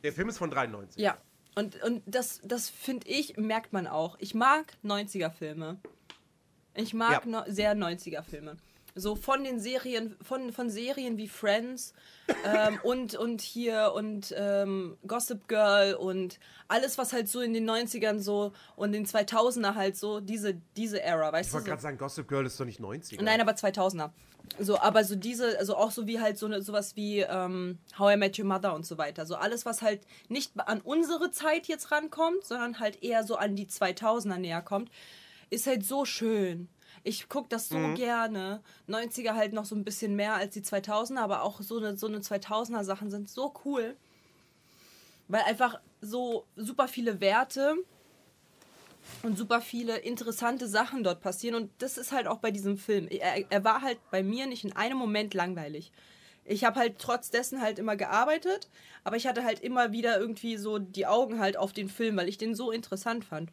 Der 0.03 0.13
Film 0.13 0.29
ist 0.29 0.39
von 0.39 0.51
93. 0.51 1.01
Ja. 1.01 1.19
Und, 1.55 1.83
und 1.83 2.03
das, 2.07 2.41
das 2.45 2.69
finde 2.69 3.09
ich, 3.09 3.37
merkt 3.37 3.73
man 3.73 3.87
auch. 3.87 4.17
Ich 4.21 4.35
mag 4.35 4.77
90er-Filme. 4.85 5.79
Ich 6.75 6.95
mag 6.95 7.25
Ja. 7.25 7.31
no, 7.31 7.43
sehr 7.47 7.75
90er-Filme. 7.75 8.57
So 8.99 9.15
von 9.17 9.45
den 9.45 9.61
Serien, 9.61 10.17
von, 10.23 10.53
von 10.53 10.71
Serien 10.71 11.17
wie 11.17 11.29
Friends 11.29 11.93
ähm, 12.45 12.79
und, 12.83 13.15
und 13.15 13.41
hier 13.41 13.93
und 13.95 14.35
ähm, 14.37 14.97
Gossip 15.07 15.49
Girl 15.49 15.95
und 15.95 16.39
alles, 16.69 16.99
was 16.99 17.13
halt 17.13 17.29
so 17.29 17.41
in 17.41 17.55
den 17.55 17.69
90ern 17.69 18.19
so 18.19 18.53
und 18.77 18.93
den 18.93 19.07
2000er 19.07 19.75
halt 19.75 19.97
so, 19.97 20.21
diese, 20.21 20.55
diese 20.77 21.01
Era, 21.03 21.33
weißt 21.33 21.47
Ich 21.47 21.51
du? 21.51 21.55
wollte 21.55 21.65
So. 21.65 21.71
gerade 21.71 21.83
sagen, 21.83 21.99
Gossip 21.99 22.29
Girl 22.29 22.45
ist 22.47 22.59
doch 22.61 22.65
nicht 22.67 22.81
90. 22.81 23.21
Nein, 23.21 23.41
aber 23.41 23.53
2000er. 23.53 24.11
So, 24.59 24.79
aber 24.79 25.05
so 25.05 25.15
diese, 25.15 25.59
also 25.59 25.77
auch 25.77 25.91
so 25.91 26.07
wie 26.07 26.21
halt 26.21 26.39
so 26.39 26.47
eine, 26.47 26.63
sowas 26.63 26.97
wie 26.97 27.21
ähm, 27.21 27.79
How 27.99 28.15
I 28.15 28.17
Met 28.17 28.39
Your 28.39 28.47
Mother 28.47 28.75
und 28.75 28.87
so 28.87 28.97
weiter. 28.97 29.27
So 29.27 29.35
alles, 29.35 29.67
was 29.67 29.83
halt 29.83 30.01
nicht 30.29 30.53
an 30.57 30.81
unsere 30.81 31.31
Zeit 31.31 31.67
jetzt 31.67 31.91
rankommt, 31.93 32.45
sondern 32.45 32.81
halt 32.81 33.03
eher 33.03 33.25
so 33.25 33.37
an 33.37 33.57
die 33.57 33.67
2000er 33.67 34.39
näher 34.39 34.63
kommt, 34.63 34.91
ist 35.51 35.67
halt 35.67 35.85
so 35.85 36.05
schön. 36.07 36.69
Ich 37.09 37.31
gucke 37.31 37.49
das 37.49 37.71
so 37.71 37.79
gerne. 37.95 38.61
90er 38.87 39.33
halt 39.33 39.55
noch 39.55 39.65
so 39.65 39.75
ein 39.75 39.83
bisschen 39.83 40.15
mehr 40.15 40.35
als 40.35 40.53
die 40.53 40.61
2000er, 40.61 41.21
aber 41.21 41.43
auch 41.43 41.63
so 41.63 41.79
eine, 41.79 41.97
so 41.97 42.07
eine 42.07 42.19
2000er 42.19 42.85
Sachen 42.85 43.11
sind 43.11 43.31
so 43.31 43.55
cool. 43.65 43.97
Weil 45.27 45.41
einfach 45.45 45.81
so 46.03 46.45
super 46.55 46.87
viele 46.87 47.23
Werte 47.23 47.77
und 49.23 49.39
super 49.39 49.63
viele 49.63 49.97
interessante 49.97 50.69
Sachen 50.69 51.03
dort 51.03 51.23
passieren. 51.23 51.55
Und 51.55 51.71
das 51.79 51.97
ist 51.97 52.13
halt 52.13 52.27
auch 52.27 52.41
bei 52.41 52.51
diesem 52.51 52.77
Film. 52.77 53.09
Er, 53.09 53.51
er 53.51 53.65
war 53.65 53.81
halt 53.81 53.99
bei 54.11 54.23
mir 54.23 54.47
nicht 54.47 54.65
in 54.65 54.77
einem 54.77 54.99
Moment 54.99 55.33
langweilig. 55.33 55.91
Ich 56.45 56.65
habe 56.65 56.79
halt 56.79 56.99
trotz 56.99 57.31
dessen 57.31 57.63
halt 57.63 57.79
immer 57.79 57.97
gearbeitet, 57.97 58.69
aber 59.03 59.17
ich 59.17 59.27
hatte 59.27 59.45
halt 59.45 59.61
immer 59.61 59.93
wieder 59.93 60.21
irgendwie 60.21 60.59
so 60.59 60.79
die 60.79 61.07
Augen 61.07 61.41
halt 61.41 61.57
auf 61.57 61.73
den 61.73 61.89
Film, 61.89 62.19
weil 62.19 62.29
ich 62.29 62.37
den 62.37 62.55
so 62.55 62.71
interessant 62.71 63.25
fand. 63.25 63.51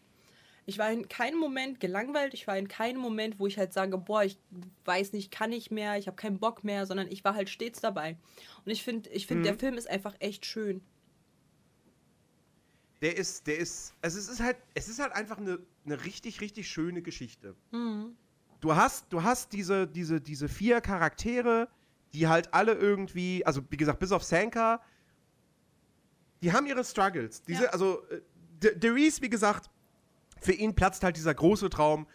Ich 0.67 0.79
war 0.79 0.91
in 0.91 1.07
keinem 1.07 1.39
Moment 1.39 1.79
gelangweilt, 1.79 2.33
ich 2.33 2.47
war 2.47 2.57
in 2.57 2.67
keinem 2.67 2.99
Moment, 2.99 3.39
wo 3.39 3.45
ich 3.45 3.57
halt 3.59 3.71
sage, 3.71 3.97
boah, 3.99 4.23
ich 4.23 4.39
weiß 4.85 5.13
nicht, 5.13 5.29
kann 5.31 5.51
ich 5.51 5.69
mehr, 5.69 5.97
ich 5.97 6.07
habe 6.07 6.15
keinen 6.15 6.39
Bock 6.39 6.63
mehr, 6.63 6.85
sondern 6.87 7.07
ich 7.07 7.23
war 7.23 7.35
halt 7.35 7.49
stets 7.49 7.81
dabei. 7.81 8.17
Und 8.65 8.71
ich 8.71 8.83
finde, 8.83 9.09
ich 9.11 9.27
finde, 9.27 9.43
der 9.43 9.59
Film 9.59 9.75
ist 9.75 9.87
einfach 9.87 10.15
echt 10.19 10.45
schön. 10.45 10.81
Der 13.01 13.15
ist, 13.15 13.45
der 13.45 13.57
ist, 13.59 13.93
also 14.01 14.17
es 14.17 14.27
ist 14.27 14.39
halt, 14.39 14.57
es 14.73 14.87
ist 14.87 14.99
halt 14.99 15.11
einfach 15.13 15.37
eine, 15.37 15.59
eine 15.85 16.03
richtig, 16.05 16.41
richtig 16.41 16.67
schöne 16.67 17.01
Geschichte. 17.03 17.55
Du 18.61 18.75
hast, 18.75 19.05
du 19.13 19.21
hast 19.21 19.53
diese, 19.53 19.85
diese, 19.87 20.19
diese 20.19 20.49
vier 20.49 20.81
Charaktere, 20.81 21.67
die 22.13 22.27
halt 22.27 22.53
alle 22.53 22.73
irgendwie, 22.73 23.45
also 23.45 23.61
wie 23.69 23.77
gesagt, 23.77 23.99
bis 23.99 24.11
auf 24.11 24.23
Sanka, 24.23 24.81
die 26.41 26.51
haben 26.53 26.65
ihre 26.65 26.83
Struggles. 26.83 27.43
Diese, 27.43 27.65
Ja. 27.65 27.69
also, 27.69 28.01
äh, 28.09 28.21
De- 28.63 28.73
Derice, 28.79 29.21
wie 29.21 29.29
gesagt, 29.29 29.69
für 30.45 30.53
ihn 30.53 30.75
platzt 30.75 31.03
halt 31.03 31.17
dieser 31.17 31.33
große 31.33 31.69
Traum, 31.69 32.07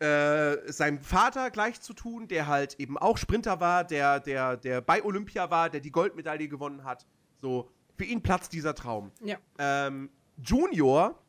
äh, 0.00 0.72
seinem 0.72 1.00
Vater 1.00 1.50
gleich 1.50 1.80
zu 1.80 1.92
tun, 1.92 2.28
der 2.28 2.46
halt 2.46 2.78
eben 2.78 2.96
auch 2.96 3.18
Sprinter 3.18 3.60
war, 3.60 3.84
der, 3.84 4.20
der, 4.20 4.56
der 4.56 4.80
bei 4.80 5.02
Olympia 5.04 5.50
war, 5.50 5.70
der 5.70 5.80
die 5.80 5.90
Goldmedaille 5.90 6.48
gewonnen 6.48 6.84
hat. 6.84 7.06
So, 7.40 7.70
für 7.96 8.04
ihn 8.04 8.22
platzt 8.22 8.52
dieser 8.52 8.74
Traum. 8.74 9.10
Ja. 9.22 9.38
Ähm, 9.58 10.10
Junior 10.42 11.20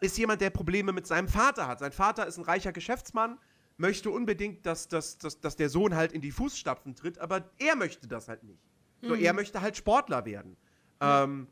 ist 0.00 0.16
jemand, 0.18 0.40
der 0.40 0.50
Probleme 0.50 0.92
mit 0.92 1.06
seinem 1.06 1.28
Vater 1.28 1.66
hat. 1.66 1.80
Sein 1.80 1.92
Vater 1.92 2.26
ist 2.26 2.36
ein 2.36 2.44
reicher 2.44 2.72
Geschäftsmann, 2.72 3.38
möchte 3.78 4.10
unbedingt, 4.10 4.66
dass, 4.66 4.88
dass, 4.88 5.18
dass, 5.18 5.40
dass 5.40 5.56
der 5.56 5.70
Sohn 5.70 5.94
halt 5.94 6.12
in 6.12 6.20
die 6.20 6.30
Fußstapfen 6.30 6.94
tritt, 6.94 7.18
aber 7.18 7.50
er 7.58 7.74
möchte 7.74 8.06
das 8.06 8.28
halt 8.28 8.42
nicht. 8.44 8.60
So, 9.00 9.14
er 9.14 9.32
möchte 9.32 9.60
halt 9.60 9.76
Sportler 9.76 10.24
werden. 10.24 10.56
Ähm, 11.00 11.46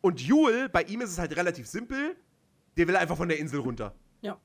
und 0.00 0.20
Jule, 0.20 0.68
bei 0.68 0.82
ihm 0.84 1.02
ist 1.02 1.10
es 1.10 1.18
halt 1.18 1.36
relativ 1.36 1.66
simpel, 1.66 2.16
der 2.78 2.88
will 2.88 2.96
einfach 2.96 3.16
von 3.16 3.28
der 3.28 3.38
Insel 3.38 3.60
runter. 3.60 3.94
Ja. 4.22 4.40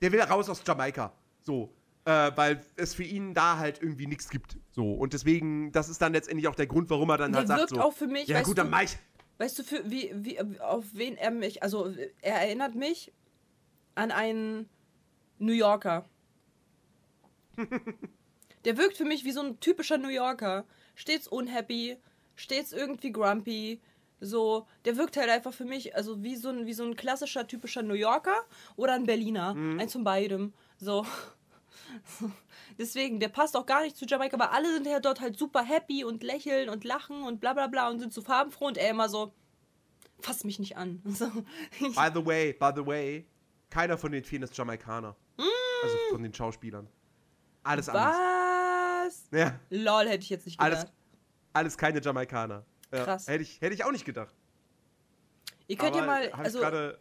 Der 0.00 0.12
will 0.12 0.20
raus 0.20 0.48
aus 0.48 0.62
Jamaika. 0.66 1.12
So. 1.40 1.72
Äh, 2.04 2.30
weil 2.36 2.64
es 2.76 2.94
für 2.94 3.02
ihn 3.02 3.34
da 3.34 3.58
halt 3.58 3.82
irgendwie 3.82 4.06
nichts 4.06 4.30
gibt. 4.30 4.56
So. 4.70 4.92
Und 4.94 5.12
deswegen, 5.12 5.72
das 5.72 5.88
ist 5.88 6.00
dann 6.00 6.12
letztendlich 6.12 6.46
auch 6.46 6.54
der 6.54 6.68
Grund, 6.68 6.88
warum 6.88 7.10
er 7.10 7.18
dann 7.18 7.32
Der 7.32 7.40
halt 7.40 7.48
sagt 7.48 7.60
wirkt 7.60 7.70
so. 7.74 7.80
auch 7.80 7.92
für 7.92 8.06
mich, 8.06 8.28
Ja, 8.28 8.36
weißt 8.36 8.46
gut, 8.46 8.58
dann 8.58 8.70
mach 8.70 8.82
ich. 8.82 8.96
Weißt 9.38 9.58
du, 9.58 9.64
für, 9.64 9.90
wie, 9.90 10.12
wie, 10.14 10.40
auf 10.60 10.84
wen 10.92 11.16
er 11.16 11.30
mich, 11.32 11.62
also 11.62 11.92
er 12.22 12.36
erinnert 12.40 12.74
mich 12.74 13.12
an 13.96 14.10
einen 14.12 14.68
New 15.38 15.52
Yorker. 15.52 16.06
Der 18.64 18.76
wirkt 18.78 18.96
für 18.96 19.04
mich 19.04 19.24
wie 19.24 19.32
so 19.32 19.40
ein 19.42 19.60
typischer 19.60 19.98
New 19.98 20.08
Yorker. 20.08 20.64
Stets 20.94 21.28
unhappy, 21.28 21.96
stets 22.34 22.72
irgendwie 22.72 23.12
grumpy. 23.12 23.80
So, 24.20 24.66
der 24.84 24.96
wirkt 24.96 25.16
halt 25.16 25.28
einfach 25.28 25.52
für 25.52 25.64
mich, 25.64 25.94
also 25.94 26.22
wie 26.22 26.36
so 26.36 26.48
ein, 26.48 26.66
wie 26.66 26.72
so 26.72 26.84
ein 26.84 26.96
klassischer, 26.96 27.46
typischer 27.46 27.82
New 27.82 27.94
Yorker 27.94 28.44
oder 28.76 28.94
ein 28.94 29.04
Berliner. 29.04 29.54
Eins 29.78 29.92
von 29.92 30.04
beidem. 30.04 30.54
So. 30.78 31.06
Deswegen, 32.78 33.20
der 33.20 33.28
passt 33.28 33.56
auch 33.56 33.66
gar 33.66 33.82
nicht 33.82 33.96
zu 33.96 34.06
Jamaika, 34.06 34.36
aber 34.36 34.52
alle 34.52 34.72
sind 34.72 34.86
ja 34.86 35.00
dort 35.00 35.20
halt 35.20 35.38
super 35.38 35.62
happy 35.62 36.04
und 36.04 36.22
lächeln 36.22 36.68
und 36.68 36.84
lachen 36.84 37.22
und 37.22 37.40
bla 37.40 37.52
bla 37.52 37.66
bla 37.66 37.88
und 37.88 37.98
sind 37.98 38.12
so 38.12 38.22
farbenfroh 38.22 38.66
und 38.66 38.78
er 38.78 38.90
immer 38.90 39.08
so, 39.08 39.32
fass 40.20 40.44
mich 40.44 40.58
nicht 40.58 40.76
an. 40.76 41.02
So. 41.06 41.30
By 41.80 42.10
the 42.14 42.24
way, 42.24 42.52
by 42.52 42.70
the 42.74 42.86
way, 42.86 43.26
keiner 43.70 43.96
von 43.98 44.12
den 44.12 44.24
vielen 44.24 44.42
ist 44.42 44.56
Jamaikaner. 44.56 45.16
Mm. 45.36 45.42
Also 45.82 45.96
von 46.10 46.22
den 46.22 46.32
Schauspielern. 46.32 46.88
Alles 47.62 47.88
anders. 47.88 48.16
Was? 48.16 49.28
Ja, 49.30 49.58
Lol, 49.70 50.08
hätte 50.08 50.24
ich 50.24 50.30
jetzt 50.30 50.46
nicht 50.46 50.58
gedacht. 50.58 50.72
alles, 50.72 50.92
alles 51.52 51.78
keine 51.78 52.00
Jamaikaner. 52.00 52.64
Ja, 52.92 53.04
Krass. 53.04 53.26
Hätte 53.28 53.42
ich, 53.42 53.60
hätte 53.60 53.74
ich 53.74 53.84
auch 53.84 53.92
nicht 53.92 54.04
gedacht. 54.04 54.34
Ihr 55.68 55.76
könnt 55.76 55.96
ja 55.96 56.06
mal, 56.06 56.30
also 56.30 56.60
gerade- 56.60 56.98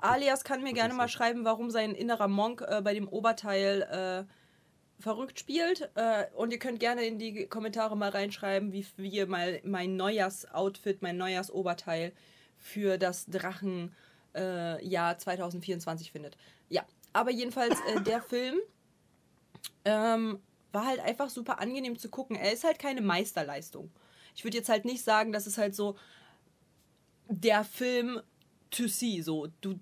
Alias 0.00 0.44
kann 0.44 0.62
mir 0.62 0.72
gerne 0.72 0.94
mal 0.94 1.08
schreiben, 1.08 1.44
warum 1.44 1.70
sein 1.70 1.94
innerer 1.94 2.28
Monk 2.28 2.62
äh, 2.66 2.80
bei 2.80 2.94
dem 2.94 3.08
Oberteil 3.08 4.26
äh, 4.28 5.02
verrückt 5.02 5.40
spielt. 5.40 5.90
Äh, 5.96 6.26
und 6.34 6.52
ihr 6.52 6.60
könnt 6.60 6.78
gerne 6.78 7.04
in 7.04 7.18
die 7.18 7.46
Kommentare 7.48 7.96
mal 7.96 8.10
reinschreiben, 8.10 8.72
wie, 8.72 8.86
wie 8.96 9.08
ihr 9.08 9.26
mal 9.26 9.60
mein 9.64 9.96
Neujahrsoutfit, 9.96 11.02
mein 11.02 11.16
Neujahrsoberteil 11.16 12.12
für 12.56 12.98
das 12.98 13.26
Drachenjahr 13.26 13.90
äh, 14.36 14.86
Jahr 14.86 15.18
2024 15.18 16.12
findet. 16.12 16.36
Ja, 16.68 16.84
aber 17.12 17.32
jedenfalls 17.32 17.76
äh, 17.88 18.00
der 18.00 18.22
Film 18.22 18.60
ähm, 19.84 20.38
war 20.72 20.86
halt 20.86 21.00
einfach 21.00 21.30
super 21.30 21.58
angenehm 21.60 21.98
zu 21.98 22.08
gucken. 22.08 22.36
Er 22.36 22.52
ist 22.52 22.62
halt 22.64 22.78
keine 22.78 23.00
Meisterleistung. 23.00 23.90
Ich 24.34 24.44
würde 24.44 24.56
jetzt 24.56 24.68
halt 24.68 24.84
nicht 24.84 25.04
sagen, 25.04 25.32
dass 25.32 25.46
es 25.46 25.58
halt 25.58 25.74
so 25.74 25.96
der 27.28 27.64
Film 27.64 28.20
to 28.70 28.86
see, 28.88 29.22
so. 29.22 29.48
Du 29.60 29.78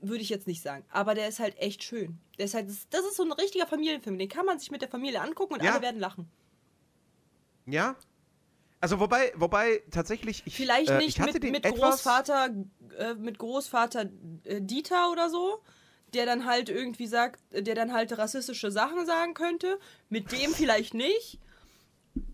würde 0.00 0.22
ich 0.22 0.28
jetzt 0.28 0.46
nicht 0.46 0.62
sagen. 0.62 0.84
Aber 0.90 1.14
der 1.14 1.28
ist 1.28 1.40
halt 1.40 1.58
echt 1.58 1.82
schön. 1.82 2.18
Der 2.38 2.44
ist 2.44 2.54
halt, 2.54 2.68
das 2.90 3.04
ist 3.04 3.16
so 3.16 3.24
ein 3.24 3.32
richtiger 3.32 3.66
Familienfilm. 3.66 4.18
Den 4.18 4.28
kann 4.28 4.46
man 4.46 4.58
sich 4.58 4.70
mit 4.70 4.82
der 4.82 4.88
Familie 4.88 5.20
angucken 5.20 5.54
und 5.54 5.62
Ja. 5.62 5.72
alle 5.72 5.82
werden 5.82 6.00
lachen. 6.00 6.28
Ja? 7.66 7.96
Also 8.80 9.00
wobei, 9.00 9.32
wobei 9.36 9.82
tatsächlich 9.90 10.42
ich 10.44 10.54
Vielleicht 10.54 10.90
äh, 10.90 10.98
nicht 10.98 11.08
ich 11.16 11.20
hatte 11.20 11.40
mit, 11.40 11.64
mit 11.64 11.64
Großvater, 11.64 12.50
äh, 12.98 13.14
mit 13.14 13.38
Großvater 13.38 14.10
äh, 14.44 14.60
Dieter 14.60 15.10
oder 15.10 15.30
so, 15.30 15.62
der 16.14 16.26
dann 16.26 16.44
halt 16.44 16.68
irgendwie 16.68 17.06
sagt, 17.06 17.40
der 17.50 17.74
dann 17.74 17.92
halt 17.92 18.16
rassistische 18.16 18.70
Sachen 18.70 19.06
sagen 19.06 19.34
könnte. 19.34 19.78
Mit 20.08 20.30
dem 20.30 20.52
vielleicht 20.52 20.94
nicht. 20.94 21.40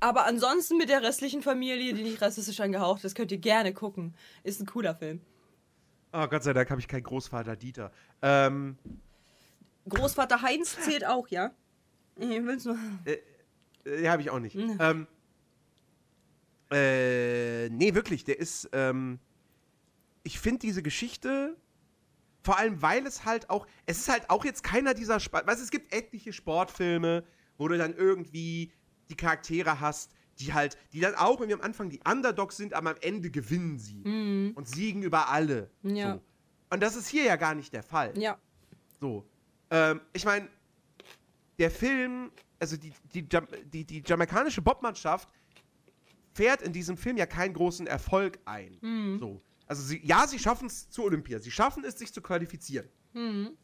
Aber 0.01 0.27
ansonsten 0.27 0.77
mit 0.79 0.89
der 0.89 1.03
restlichen 1.03 1.43
Familie, 1.43 1.95
die 1.95 2.03
nicht 2.03 2.21
rassistisch 2.23 2.61
angehaucht 2.61 3.05
ist, 3.05 3.15
könnt 3.15 3.33
ihr 3.33 3.39
gerne 3.39 3.73
gucken. 3.73 4.15
Ist 4.43 4.61
ein 4.61 4.67
cooler 4.67 4.95
Film. 4.95 5.21
Oh 6.13 6.27
Gott 6.27 6.43
sei 6.43 6.53
Dank 6.53 6.71
habe 6.71 6.81
ich 6.81 6.89
keinen 6.89 7.05
Großvater 7.05 7.57
Dieter. 7.57 7.91
Ähm, 8.21 8.77
Großvater 9.89 10.43
Heinz 10.43 10.77
zählt 10.81 11.07
auch, 11.07 11.29
ja? 11.29 11.53
Ich 12.17 12.29
will's 12.29 12.65
nur. 12.65 12.77
äh, 13.85 14.09
habe 14.09 14.23
ich 14.23 14.31
auch 14.31 14.39
nicht. 14.39 14.55
Mhm. 14.55 14.79
Ähm, 14.79 15.07
äh, 16.71 17.69
nee, 17.71 17.95
wirklich, 17.95 18.25
der 18.25 18.39
ist, 18.39 18.69
ähm, 18.73 19.19
ich 20.23 20.39
finde 20.39 20.61
diese 20.61 20.83
Geschichte, 20.83 21.57
vor 22.43 22.59
allem 22.59 22.83
weil 22.83 23.07
es 23.07 23.25
halt 23.25 23.51
auch, 23.51 23.67
es 23.87 23.99
ist 23.99 24.09
halt 24.09 24.31
auch 24.31 24.45
jetzt 24.45 24.63
keiner 24.63 24.95
dieser, 24.95 25.17
Sp 25.21 25.45
weißt 25.45 25.63
es 25.63 25.71
gibt 25.71 25.93
etliche 25.93 26.33
Sportfilme, 26.33 27.25
wo 27.59 27.69
du 27.69 27.79
dann 27.79 27.95
irgendwie 27.95 28.73
die 29.13 29.17
Charaktere 29.17 29.81
hast, 29.81 30.11
die 30.39 30.53
halt, 30.55 30.77
die 30.93 31.01
dann 31.01 31.15
auch, 31.15 31.41
wenn 31.41 31.49
wir 31.49 31.57
am 31.57 31.61
Anfang 31.63 31.91
die 31.91 32.01
Underdogs 32.11 32.57
sind, 32.57 32.73
aber 32.75 32.91
am 32.91 32.97
Ende 33.03 33.31
gewinnen 33.31 33.79
sie 33.79 34.03
und 34.57 34.67
siegen 34.67 35.03
über 35.03 35.29
alle. 35.29 35.71
Mhm. 35.83 35.95
Ja. 35.97 36.15
So. 36.15 36.23
Und 36.71 36.83
das 36.83 36.97
ist 36.97 37.09
hier 37.09 37.25
ja 37.25 37.37
gar 37.37 37.55
nicht 37.55 37.73
der 37.73 37.83
Fall. 37.83 38.13
Ja. 38.19 38.39
So. 39.01 39.25
Ähm, 39.71 40.01
ich 40.13 40.25
meine, 40.25 40.49
der 41.59 41.71
Film, 41.71 42.31
also 42.59 42.77
die, 42.77 42.93
die, 43.15 43.27
die, 43.73 43.85
die 43.85 44.03
jamaikanische 44.07 44.63
Bobmannschaft 44.63 45.29
fährt 46.33 46.63
in 46.63 46.73
diesem 46.73 46.97
Film 46.97 47.19
ja 47.19 47.27
keinen 47.27 47.53
großen 47.53 47.87
Erfolg 47.87 48.39
ein. 48.47 48.79
Mhm. 48.81 49.19
So. 49.19 49.43
Also 49.67 49.83
sie, 49.83 50.01
ja, 50.05 50.27
sie 50.27 50.39
schaffen 50.39 50.67
es 50.67 50.89
zur 50.89 51.05
Olympia. 51.05 51.39
Sie 51.39 51.51
schaffen 51.51 51.85
es, 51.85 51.99
sich 51.99 52.13
zu 52.13 52.21
qualifizieren. 52.23 52.89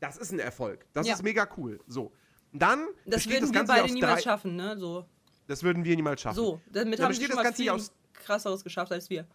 Das 0.00 0.18
ist 0.18 0.30
ein 0.32 0.38
Erfolg. 0.38 0.84
Das 0.92 1.06
Mhm. 1.06 1.08
Ja. 1.08 1.14
ist 1.14 1.22
mega 1.22 1.48
cool. 1.56 1.80
So. 1.86 2.12
Und 2.52 2.60
dann 2.60 2.86
Das 3.06 3.26
würden 3.26 3.40
das 3.40 3.48
wir 3.50 3.54
Ganze 3.54 3.72
beide 3.72 3.92
niemals 3.94 4.14
drei, 4.16 4.22
schaffen, 4.22 4.56
ne? 4.56 4.76
So. 4.78 5.06
Das 5.48 5.62
würden 5.62 5.82
wir 5.84 5.96
niemals 5.96 6.20
schaffen. 6.20 6.36
So. 6.36 6.60
Damit 6.70 7.00
haben 7.00 7.12
sie 7.12 7.22
schon 7.22 7.28
das 7.30 7.36
mal 7.36 7.42
Ganze 7.42 7.62
viel 7.62 7.70
aus 7.70 7.90
krasseres 8.12 8.62
geschafft 8.62 8.92
als 8.92 9.10
wir. 9.10 9.26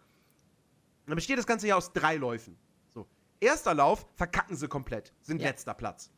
Dann 1.06 1.16
besteht 1.16 1.36
das 1.38 1.46
Ganze 1.46 1.66
ja 1.66 1.76
aus 1.76 1.92
drei 1.92 2.16
Läufen. 2.16 2.56
So. 2.88 3.06
Erster 3.40 3.74
Lauf, 3.74 4.06
verkacken 4.14 4.56
sie 4.56 4.68
komplett, 4.68 5.12
sind 5.20 5.42
Ja. 5.42 5.48
letzter 5.48 5.74
Platz. 5.74 6.10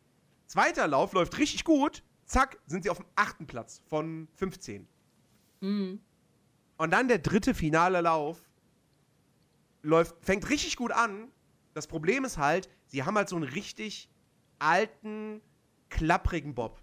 Zweiter 0.46 0.86
Lauf 0.86 1.12
läuft 1.12 1.38
richtig 1.38 1.64
gut, 1.64 2.04
zack, 2.24 2.58
sind 2.66 2.84
sie 2.84 2.90
auf 2.90 2.98
dem 2.98 3.06
achten 3.16 3.46
Platz 3.46 3.82
von 3.86 4.28
15. 4.34 4.86
Mhm. 5.60 6.00
Und 6.76 6.90
dann 6.92 7.08
der 7.08 7.18
dritte 7.18 7.54
finale 7.54 8.00
Lauf 8.02 8.38
läuft, 9.82 10.14
fängt 10.24 10.48
richtig 10.50 10.76
gut 10.76 10.92
an. 10.92 11.32
Das 11.72 11.86
Problem 11.86 12.24
ist 12.24 12.36
halt, 12.38 12.68
sie 12.86 13.02
haben 13.02 13.16
halt 13.16 13.28
so 13.28 13.36
einen 13.36 13.44
richtig 13.48 14.10
alten, 14.58 15.40
klapprigen 15.88 16.54
Bob, 16.54 16.80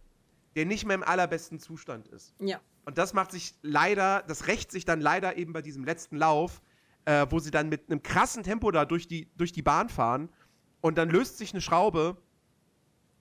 der 0.56 0.66
nicht 0.66 0.86
mehr 0.86 0.96
im 0.96 1.04
allerbesten 1.04 1.60
Zustand 1.60 2.08
ist. 2.08 2.34
Ja. 2.40 2.60
Und 2.86 2.98
das 2.98 3.14
macht 3.14 3.32
sich 3.32 3.56
leider, 3.62 4.24
das 4.28 4.48
rächt 4.48 4.72
sich 4.72 4.86
dann 4.86 5.02
leider 5.02 5.38
eben 5.38 5.54
bei 5.54 5.62
diesem 5.62 5.84
letzten 5.84 6.18
Lauf, 6.18 6.62
äh, 7.06 7.26
wo 7.30 7.40
sie 7.40 7.52
dann 7.52 7.70
mit 7.70 7.90
einem 7.90 8.02
krassen 8.04 8.44
Tempo 8.44 8.72
da 8.72 8.86
durch 8.86 9.08
die, 9.08 9.30
durch 9.36 9.52
die 9.52 9.62
Bahn 9.62 9.90
fahren. 9.90 10.30
Und 10.82 10.98
dann 10.98 11.10
löst 11.10 11.38
sich 11.38 11.54
eine 11.54 11.62
Schraube. 11.62 12.18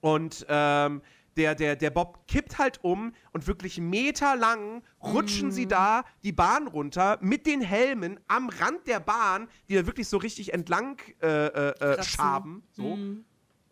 Und 0.01 0.45
ähm, 0.49 1.01
der, 1.37 1.55
der, 1.55 1.75
der 1.75 1.89
Bob 1.89 2.27
kippt 2.27 2.57
halt 2.57 2.83
um 2.83 3.13
und 3.31 3.47
wirklich 3.47 3.79
meterlang 3.79 4.83
rutschen 5.01 5.51
sie 5.51 5.67
da 5.67 6.03
die 6.23 6.31
Bahn 6.31 6.67
runter 6.67 7.17
mit 7.21 7.45
den 7.47 7.61
Helmen 7.61 8.19
am 8.27 8.49
Rand 8.49 8.85
der 8.87 8.99
Bahn, 8.99 9.47
die 9.69 9.75
da 9.75 9.85
wirklich 9.85 10.07
so 10.07 10.17
richtig 10.17 10.53
entlang 10.53 11.01
äh, 11.21 11.27
äh, 11.27 11.69
äh, 11.79 12.03
schaben, 12.03 12.63
so 12.71 12.97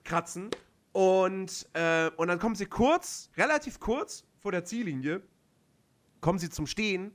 kratzen. 0.03 0.49
Und, 0.91 1.67
äh, 1.73 2.09
und 2.17 2.27
dann 2.27 2.39
kommen 2.39 2.55
sie 2.55 2.65
kurz, 2.65 3.29
relativ 3.37 3.79
kurz 3.79 4.25
vor 4.39 4.51
der 4.51 4.65
Ziellinie, 4.65 5.21
kommen 6.21 6.39
sie 6.39 6.49
zum 6.49 6.67
Stehen. 6.67 7.11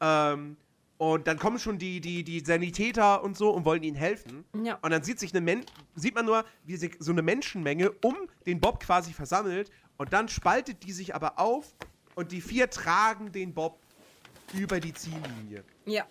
Ähm, 0.00 0.56
und 0.98 1.26
dann 1.26 1.38
kommen 1.38 1.58
schon 1.58 1.78
die, 1.78 2.00
die, 2.00 2.24
die 2.24 2.40
Sanitäter 2.40 3.22
und 3.22 3.34
so 3.34 3.50
und 3.50 3.64
wollen 3.64 3.82
ihnen 3.82 3.96
helfen. 3.96 4.44
Ja. 4.62 4.78
Und 4.82 4.90
dann 4.90 5.02
sieht, 5.02 5.18
sich 5.18 5.32
eine 5.32 5.40
Men 5.40 5.64
sieht 5.94 6.14
man 6.14 6.26
nur, 6.26 6.44
wie 6.64 6.76
sich 6.76 6.96
so 6.98 7.12
eine 7.12 7.22
Menschenmenge 7.22 7.90
um 8.02 8.16
den 8.44 8.60
Bob 8.60 8.80
quasi 8.80 9.14
versammelt. 9.14 9.70
Und 9.96 10.12
dann 10.12 10.28
spaltet 10.28 10.82
die 10.82 10.92
sich 10.92 11.14
aber 11.14 11.38
auf 11.38 11.74
und 12.16 12.32
die 12.32 12.42
vier 12.42 12.68
tragen 12.68 13.32
den 13.32 13.54
Bob 13.54 13.78
über 14.52 14.78
die 14.78 14.92
Ziellinie. 14.92 15.64
Ja. 15.86 16.06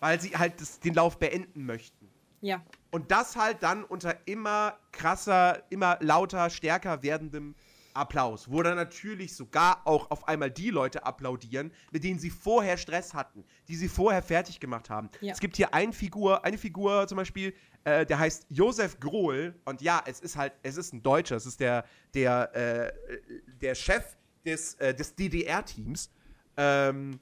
Weil 0.00 0.20
sie 0.20 0.36
halt 0.36 0.60
das, 0.60 0.80
den 0.80 0.92
Lauf 0.92 1.18
beenden 1.18 1.64
möchten. 1.64 2.10
Ja. 2.42 2.62
Und 2.90 3.10
das 3.10 3.36
halt 3.36 3.62
dann 3.62 3.84
unter 3.84 4.16
immer 4.26 4.78
krasser, 4.92 5.62
immer 5.70 5.96
lauter, 6.00 6.50
stärker 6.50 7.02
werdendem 7.02 7.54
Applaus, 7.96 8.50
wo 8.50 8.62
dann 8.62 8.76
natürlich 8.76 9.34
sogar 9.34 9.86
auch 9.86 10.10
auf 10.10 10.28
einmal 10.28 10.50
die 10.50 10.70
Leute 10.70 11.04
applaudieren, 11.04 11.72
mit 11.90 12.04
denen 12.04 12.18
sie 12.18 12.30
vorher 12.30 12.76
Stress 12.76 13.14
hatten, 13.14 13.44
die 13.68 13.76
sie 13.76 13.88
vorher 13.88 14.22
fertig 14.22 14.60
gemacht 14.60 14.90
haben. 14.90 15.08
Ja. 15.20 15.32
Es 15.32 15.40
gibt 15.40 15.56
hier 15.56 15.74
eine 15.74 15.92
Figur, 15.92 16.44
eine 16.44 16.58
Figur 16.58 17.06
zum 17.08 17.16
Beispiel, 17.16 17.54
äh, 17.84 18.04
der 18.04 18.18
heißt 18.18 18.46
Josef 18.50 19.00
Grohl 19.00 19.54
und 19.64 19.80
ja, 19.80 20.02
es 20.06 20.20
ist 20.20 20.36
halt, 20.36 20.52
es 20.62 20.76
ist 20.76 20.92
ein 20.92 21.02
Deutscher, 21.02 21.36
es 21.36 21.46
ist 21.46 21.60
der, 21.60 21.84
der, 22.14 22.54
äh, 22.54 22.92
der 23.60 23.74
Chef 23.74 24.16
des, 24.44 24.74
äh, 24.74 24.94
des 24.94 25.14
DDR-Teams, 25.14 26.10
ähm, 26.56 27.20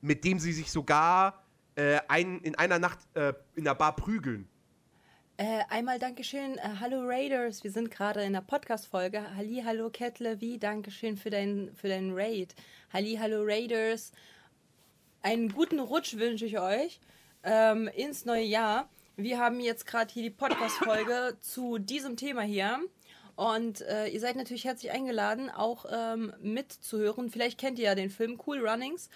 mit 0.00 0.24
dem 0.24 0.38
sie 0.38 0.52
sich 0.52 0.70
sogar 0.70 1.42
äh, 1.74 2.00
ein, 2.08 2.40
in 2.40 2.54
einer 2.54 2.78
Nacht 2.78 2.98
äh, 3.14 3.32
in 3.54 3.64
der 3.64 3.74
Bar 3.74 3.96
prügeln. 3.96 4.48
Äh, 5.38 5.64
einmal 5.68 5.98
Dankeschön. 5.98 6.56
Äh, 6.56 6.76
hallo 6.80 7.02
Raiders, 7.02 7.62
wir 7.62 7.70
sind 7.70 7.90
gerade 7.90 8.22
in 8.22 8.32
der 8.32 8.40
Podcast-Folge. 8.40 9.36
Halli, 9.36 9.62
hallo 9.62 9.90
Kettle, 9.90 10.40
wie 10.40 10.56
Dankeschön 10.56 11.18
für 11.18 11.28
deinen 11.28 11.74
für 11.74 11.88
deinen 11.88 12.14
Raid. 12.14 12.54
Halli, 12.90 13.18
hallo 13.20 13.42
Raiders. 13.42 14.12
Einen 15.20 15.50
guten 15.50 15.78
Rutsch 15.78 16.16
wünsche 16.16 16.46
ich 16.46 16.58
euch 16.58 17.00
ähm, 17.42 17.86
ins 17.88 18.24
neue 18.24 18.44
Jahr. 18.44 18.88
Wir 19.16 19.38
haben 19.38 19.60
jetzt 19.60 19.86
gerade 19.86 20.10
hier 20.10 20.22
die 20.22 20.30
Podcast-Folge 20.30 21.36
zu 21.42 21.76
diesem 21.76 22.16
Thema 22.16 22.40
hier. 22.40 22.80
Und 23.34 23.82
äh, 23.82 24.06
ihr 24.08 24.20
seid 24.20 24.36
natürlich 24.36 24.64
herzlich 24.64 24.90
eingeladen, 24.90 25.50
auch 25.50 25.84
ähm, 25.92 26.32
mitzuhören. 26.40 27.28
Vielleicht 27.28 27.60
kennt 27.60 27.78
ihr 27.78 27.84
ja 27.84 27.94
den 27.94 28.08
Film 28.08 28.40
Cool 28.46 28.66
Runnings. 28.66 29.10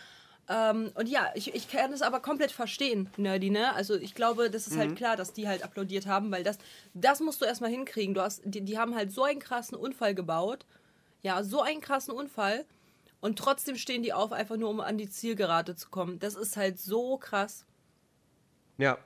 Ähm, 0.48 0.90
und 0.94 1.09
ja, 1.09 1.31
ich, 1.35 1.55
ich 1.55 1.68
kann 1.68 1.92
es 1.92 2.03
aber 2.03 2.20
komplett 2.20 2.50
verstehen, 2.50 3.09
Nerdy, 3.16 3.50
ne? 3.50 3.72
Also 3.74 3.94
ich 3.94 4.14
glaube, 4.14 4.50
das 4.50 4.66
ist 4.66 4.76
halt 4.76 4.96
klar, 4.96 5.16
dass 5.16 5.33
die 5.33 5.46
halt 5.46 5.62
applaudiert 5.62 6.07
haben, 6.07 6.31
weil 6.33 6.42
das, 6.42 6.59
das 6.94 7.20
musst 7.20 7.40
du 7.40 7.44
erstmal 7.44 7.70
hinkriegen. 7.70 8.14
Du 8.14 8.20
hast, 8.20 8.42
die, 8.44 8.62
die 8.62 8.79
haben 8.79 8.94
halt 8.94 9.12
so 9.12 9.22
einen 9.22 9.38
krassen 9.38 9.76
Unfall 9.76 10.14
gebaut. 10.14 10.66
Ja, 11.22 11.44
so 11.44 11.62
einen 11.62 11.81
krassen 11.81 12.14
Unfall. 12.14 12.64
Und 13.20 13.38
trotzdem 13.38 13.76
stehen 13.76 14.03
die 14.03 14.12
auf, 14.12 14.33
einfach 14.33 14.57
nur 14.57 14.70
um 14.70 14.81
an 14.81 14.98
die 14.98 15.09
Zielgerade 15.09 15.76
zu 15.76 15.90
kommen. 15.90 16.18
Das 16.18 16.35
ist 16.35 16.57
halt 16.57 16.81
so 16.81 17.18
krass. 17.18 17.66
Ja. 18.79 18.98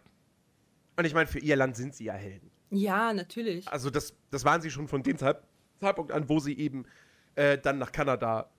Und 0.97 1.05
ich 1.05 1.15
meine, 1.15 1.27
für 1.27 1.41
ihr 1.41 1.57
Land 1.57 1.77
sind 1.77 1.95
sie 1.95 2.05
ja 2.05 2.15
Helden. 2.15 2.51
Ja, 2.71 3.13
natürlich. 3.13 3.69
Also 3.69 3.91
das, 3.91 4.15
das 4.31 4.45
waren 4.45 4.63
sie 4.63 4.71
schon 4.71 4.89
von 4.89 5.03
dem 5.03 5.19
Zeit, 5.19 5.43
Zeitpunkt 5.81 6.13
an, 6.13 6.29
wo 6.29 6.39
sie 6.39 6.57
eben 6.57 6.87
äh, 7.35 7.59
dann 7.59 7.79
nach 7.79 7.93
Kanada 7.93 8.51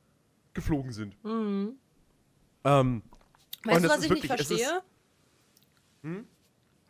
geflogen 0.54 0.92
sind. 0.92 1.16
Ähm. 2.66 3.02
Weißt 3.64 3.84
du, 3.86 3.90
was 3.90 4.04
ich 4.04 4.10
nicht 4.12 4.24
wirklich- 4.30 4.42
es 4.42 4.52
ist- 4.52 4.62
verstehe? 4.64 4.82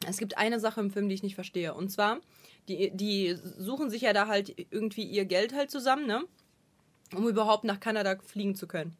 Es 0.07 0.17
gibt 0.17 0.37
eine 0.37 0.59
Sache 0.59 0.81
im 0.81 0.91
Film, 0.91 1.07
die 1.07 1.15
ich 1.15 1.23
nicht 1.23 1.35
verstehe. 1.35 1.73
Und 1.73 1.89
zwar, 1.89 2.19
die, 2.67 2.91
die 2.91 3.35
suchen 3.57 3.89
sich 3.89 4.01
ja 4.01 4.13
da 4.13 4.27
halt 4.27 4.53
irgendwie 4.71 5.03
ihr 5.03 5.25
Geld 5.25 5.53
halt 5.53 5.71
zusammen, 5.71 6.05
ne? 6.05 6.23
Um 7.15 7.27
überhaupt 7.27 7.63
nach 7.63 7.79
Kanada 7.79 8.17
fliegen 8.25 8.55
zu 8.55 8.67
können. 8.67 8.95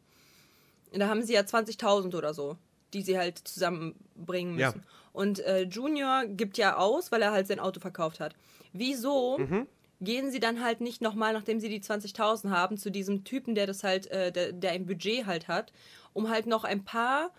Und 0.92 1.00
da 1.00 1.08
haben 1.08 1.22
sie 1.22 1.34
ja 1.34 1.42
20.000 1.42 2.14
oder 2.16 2.32
so, 2.32 2.56
die 2.94 3.02
sie 3.02 3.18
halt 3.18 3.38
zusammenbringen 3.38 4.58
Ja. 4.58 4.68
müssen. 4.68 4.84
Und 5.12 5.40
äh, 5.40 5.62
Junior 5.62 6.24
gibt 6.26 6.56
ja 6.58 6.76
aus, 6.76 7.12
weil 7.12 7.20
er 7.22 7.32
halt 7.32 7.46
sein 7.46 7.60
Auto 7.60 7.80
verkauft 7.80 8.20
hat. 8.20 8.34
Wieso 8.72 9.38
Mhm. 9.38 9.66
Gehen 10.00 10.30
sie 10.30 10.40
dann 10.40 10.62
halt 10.62 10.80
nicht 10.80 11.00
nochmal, 11.00 11.32
nachdem 11.32 11.60
sie 11.60 11.68
die 11.68 11.80
20.000 11.80 12.50
haben, 12.50 12.76
zu 12.76 12.90
diesem 12.90 13.24
Typen, 13.24 13.54
der 13.54 13.66
das 13.66 13.82
halt, 13.82 14.06
äh, 14.08 14.30
der, 14.30 14.52
der 14.52 14.72
ein 14.72 14.86
Budget 14.86 15.26
halt 15.26 15.48
hat, 15.48 15.72
um 16.12 16.28
halt 16.28 16.46
noch 16.46 16.64
ein 16.64 16.84
paar, 16.84 17.32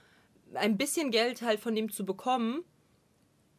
ein 0.54 0.78
bisschen 0.78 1.12
Geld 1.12 1.42
halt 1.42 1.60
von 1.60 1.76
dem 1.76 1.92
zu 1.92 2.06
bekommen, 2.06 2.64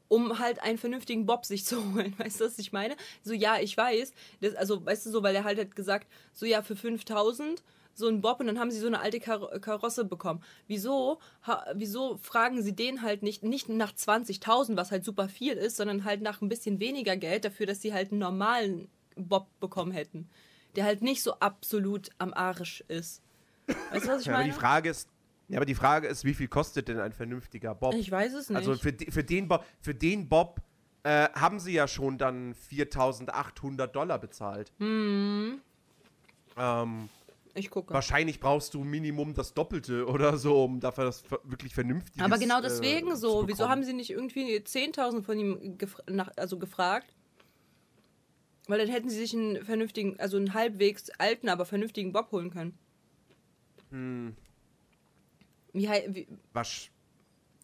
um 0.08 0.38
halt 0.38 0.62
einen 0.62 0.78
vernünftigen 0.78 1.26
Bob 1.26 1.44
sich 1.44 1.64
zu 1.66 1.94
holen. 1.94 2.14
Weißt 2.18 2.40
du, 2.40 2.46
was 2.46 2.58
ich 2.58 2.72
meine? 2.72 2.96
So, 3.22 3.32
ja, 3.32 3.58
ich 3.58 3.76
weiß. 3.76 4.12
Das, 4.40 4.54
also, 4.54 4.84
weißt 4.84 5.06
du, 5.06 5.10
so, 5.10 5.22
weil 5.22 5.36
er 5.36 5.44
halt 5.44 5.58
hat 5.58 5.76
gesagt, 5.76 6.08
so, 6.32 6.46
ja, 6.46 6.62
für 6.62 6.76
5000, 6.76 7.62
so 7.98 8.08
einen 8.08 8.20
Bob 8.20 8.40
und 8.40 8.46
dann 8.46 8.58
haben 8.58 8.70
sie 8.70 8.78
so 8.78 8.86
eine 8.86 9.00
alte 9.00 9.20
Kar 9.20 9.58
Karosse 9.60 10.04
bekommen. 10.04 10.42
Wieso, 10.66 11.18
ha, 11.42 11.66
wieso 11.74 12.16
fragen 12.18 12.62
sie 12.62 12.74
den 12.74 13.02
halt 13.02 13.22
nicht, 13.22 13.42
nicht 13.42 13.68
nach 13.68 13.92
20.000, 13.92 14.76
was 14.76 14.90
halt 14.90 15.04
super 15.04 15.28
viel 15.28 15.54
ist, 15.54 15.76
sondern 15.76 16.04
halt 16.04 16.22
nach 16.22 16.40
ein 16.40 16.48
bisschen 16.48 16.80
weniger 16.80 17.16
Geld 17.16 17.44
dafür, 17.44 17.66
dass 17.66 17.82
sie 17.82 17.92
halt 17.92 18.10
einen 18.12 18.20
normalen 18.20 18.88
Bob 19.16 19.48
bekommen 19.60 19.92
hätten, 19.92 20.28
der 20.76 20.84
halt 20.84 21.02
nicht 21.02 21.22
so 21.22 21.34
absolut 21.40 22.10
am 22.18 22.32
Arsch 22.32 22.82
ist. 22.88 23.20
Weißt 23.90 24.06
du, 24.06 24.08
was 24.10 24.20
ich 24.20 24.26
Ja, 24.26 24.34
aber 24.34 24.42
meine? 24.42 24.52
die 24.52 24.58
Frage 24.58 24.90
ist, 24.90 25.08
ja, 25.48 25.58
aber 25.58 25.66
die 25.66 25.74
Frage 25.74 26.06
ist, 26.08 26.24
wie 26.24 26.34
viel 26.34 26.48
kostet 26.48 26.88
denn 26.88 27.00
ein 27.00 27.12
vernünftiger 27.12 27.74
Bob? 27.74 27.94
ich 27.94 28.10
weiß 28.10 28.34
es 28.34 28.48
nicht. 28.48 28.56
Also 28.56 28.74
für, 28.74 28.94
für 29.08 29.24
den 29.24 29.48
Bob, 29.48 29.64
für 29.80 29.94
den 29.94 30.28
Bob 30.28 30.60
äh, 31.02 31.28
haben 31.34 31.58
sie 31.58 31.72
ja 31.72 31.88
schon 31.88 32.18
dann 32.18 32.54
4.800 32.54 33.86
Dollar 33.88 34.18
bezahlt. 34.18 34.72
Hm. 34.78 35.60
Ähm, 36.56 37.08
ich 37.58 37.70
gucke. 37.70 37.92
wahrscheinlich 37.92 38.40
brauchst 38.40 38.74
du 38.74 38.84
Minimum 38.84 39.34
das 39.34 39.54
Doppelte 39.54 40.06
oder 40.08 40.36
so, 40.36 40.64
um 40.64 40.80
dafür 40.80 41.04
das 41.04 41.24
wirklich 41.44 41.74
vernünftig 41.74 42.22
Aber 42.22 42.38
genau 42.38 42.60
deswegen 42.60 43.16
so. 43.16 43.46
Wieso 43.48 43.68
haben 43.68 43.84
sie 43.84 43.92
nicht 43.92 44.10
irgendwie 44.10 44.56
10.000 44.58 45.22
von 45.22 45.38
ihm 45.38 45.78
gef 45.78 45.96
nach, 46.08 46.30
also 46.36 46.58
gefragt? 46.58 47.14
Weil 48.68 48.78
dann 48.80 48.88
hätten 48.88 49.08
sie 49.08 49.16
sich 49.16 49.34
einen 49.34 49.64
vernünftigen, 49.64 50.20
also 50.20 50.36
einen 50.36 50.52
halbwegs 50.52 51.08
alten, 51.18 51.48
aber 51.48 51.64
vernünftigen 51.64 52.12
Bob 52.12 52.30
holen 52.32 52.50
können. 52.50 52.78
Hm, 53.90 54.36
Wie, 55.72 55.88
wie, 55.88 56.28
was, 56.52 56.90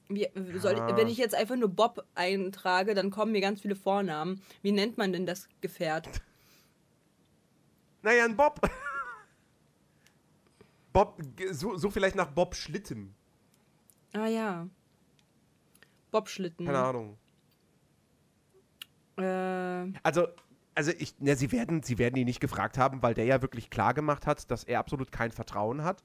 wie 0.09 0.29
soll 0.59 0.77
Ja. 0.79 0.97
wenn 0.97 1.09
ich 1.09 1.19
jetzt 1.19 1.35
einfach 1.35 1.57
nur 1.57 1.69
Bob 1.69 2.07
eintrage, 2.15 2.95
dann 2.95 3.11
kommen 3.11 3.33
mir 3.33 3.43
ganz 3.43 3.61
viele 3.61 3.77
Vornamen. 3.77 4.41
Wie 4.63 4.73
nennt 4.73 4.97
man 4.97 5.13
denn 5.13 5.27
das 5.27 5.49
Gefährt? 5.61 6.09
naja, 8.03 8.25
ein 8.25 8.37
Bob. 8.37 8.61
Bob, 10.95 11.21
so, 11.51 11.77
so 11.77 11.91
vielleicht 11.91 12.17
nach 12.17 12.31
Bob 12.31 12.55
Schlitten. 12.55 13.15
Ah 14.15 14.29
ja. 14.29 14.69
Bobschlitten. 16.13 16.65
Keine 16.65 16.79
Ahnung. 16.79 17.19
Äh, 19.19 19.93
Also, 20.05 20.29
also 20.77 20.93
ich, 20.97 21.19
ne, 21.19 21.35
sie 21.35 21.51
werden, 21.51 21.83
sie 21.83 21.99
werden 21.99 22.15
ihn 22.15 22.27
nicht 22.27 22.41
gefragt 22.41 22.79
haben, 22.79 23.03
weil 23.03 23.15
der 23.15 23.25
ja 23.25 23.43
wirklich 23.43 23.71
klar 23.71 23.93
gemacht 23.93 24.27
hat, 24.27 24.49
dass 24.53 24.63
er 24.63 24.79
absolut 24.79 25.11
kein 25.11 25.33
Vertrauen 25.33 25.83
hat. 25.83 26.05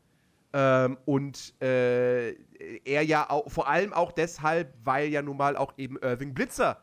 Ähm, 0.54 0.98
und 1.06 1.54
äh, 1.62 2.32
er 2.84 3.04
ja 3.04 3.30
auch, 3.30 3.52
vor 3.52 3.68
allem 3.68 3.94
auch 3.94 4.12
deshalb, 4.12 4.74
weil 4.84 5.10
ja 5.10 5.22
nun 5.22 5.38
mal 5.38 5.56
auch 5.56 5.74
eben 5.78 5.98
Irving 5.98 6.34
Blitzer 6.34 6.82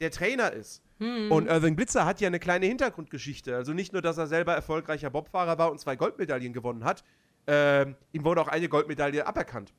der 0.00 0.12
Trainer 0.12 0.52
ist. 0.52 0.84
Und 1.00 1.46
Irving 1.46 1.76
Blitzer 1.76 2.06
hat 2.06 2.20
ja 2.20 2.26
eine 2.28 2.38
kleine 2.40 2.66
Hintergrundgeschichte. 2.66 3.54
Also 3.54 3.72
nicht 3.72 3.92
nur, 3.92 4.02
dass 4.02 4.18
er 4.18 4.26
selber 4.28 4.54
erfolgreicher 4.54 5.10
Bobfahrer 5.10 5.58
war 5.58 5.70
und 5.70 5.78
zwei 5.78 5.94
Goldmedaillen 5.96 6.52
gewonnen 6.52 6.84
hat, 6.84 7.04
ähm, 7.48 7.96
ihm 8.12 8.22
wurde 8.24 8.40
auch 8.42 8.48
eine 8.48 8.68
Goldmedaille 8.68 9.26
aberkannt. 9.26 9.72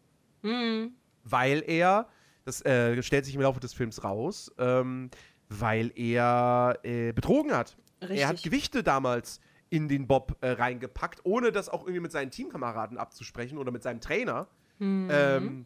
Weil 1.24 1.64
er, 1.68 2.08
das 2.46 2.66
äh, 2.66 3.02
stellt 3.04 3.24
sich 3.26 3.36
im 3.36 3.42
Laufe 3.42 3.60
des 3.62 3.74
Films 3.74 4.04
raus, 4.04 4.52
ähm, 4.58 5.10
weil 5.48 5.92
er 5.96 6.80
äh, 6.84 7.12
betrogen 7.14 7.54
hat. 7.56 7.78
Richtig. 8.02 8.20
Er 8.20 8.28
hat 8.30 8.44
Gewichte 8.44 8.84
damals 8.84 9.40
in 9.70 9.88
den 9.88 10.08
Bob 10.08 10.36
äh, 10.42 10.50
reingepackt, 10.52 11.20
ohne 11.26 11.52
das 11.52 11.70
auch 11.70 11.82
irgendwie 11.84 12.00
mit 12.00 12.12
seinen 12.12 12.32
Teamkameraden 12.32 12.98
abzusprechen 12.98 13.58
oder 13.58 13.72
mit 13.72 13.84
seinem 13.84 14.02
Trainer. 14.02 14.48
Ähm, 14.82 15.66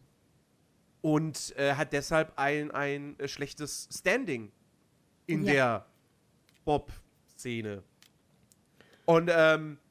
und 1.00 1.54
äh, 1.56 1.74
hat 1.74 1.92
deshalb 1.92 2.32
ein, 2.36 2.70
ein 2.72 3.18
äh, 3.20 3.28
schlechtes 3.28 3.88
Standing 3.96 4.50
in 5.26 5.44
Ja. 5.44 5.52
der 5.52 5.86
Bob-Szene. 6.64 7.82
Und 9.04 9.30
ähm, 9.32 9.78
äh, 9.78 9.83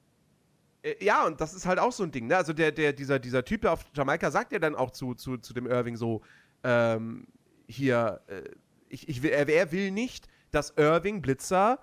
ja, 1.01 1.25
und 1.25 1.39
das 1.41 1.53
ist 1.53 1.65
halt 1.65 1.79
auch 1.79 1.91
so 1.91 2.03
ein 2.03 2.11
Ding, 2.11 2.27
ne? 2.27 2.37
Also 2.37 2.53
der, 2.53 2.71
der, 2.71 2.93
dieser, 2.93 3.19
dieser 3.19 3.45
Typ 3.45 3.65
auf 3.65 3.85
Jamaika 3.93 4.31
sagt 4.31 4.51
ja 4.51 4.59
dann 4.59 4.75
auch 4.75 4.91
zu, 4.91 5.13
zu, 5.15 5.37
zu 5.37 5.53
dem 5.53 5.65
Irving 5.67 5.95
so, 5.95 6.21
ähm, 6.63 7.27
hier, 7.67 8.21
äh, 8.27 8.43
ich, 8.89 9.07
ich 9.07 9.23
will, 9.23 9.31
er, 9.31 9.47
er 9.47 9.71
will 9.71 9.91
nicht, 9.91 10.27
dass 10.51 10.71
Irving 10.77 11.21
Blitzer 11.21 11.79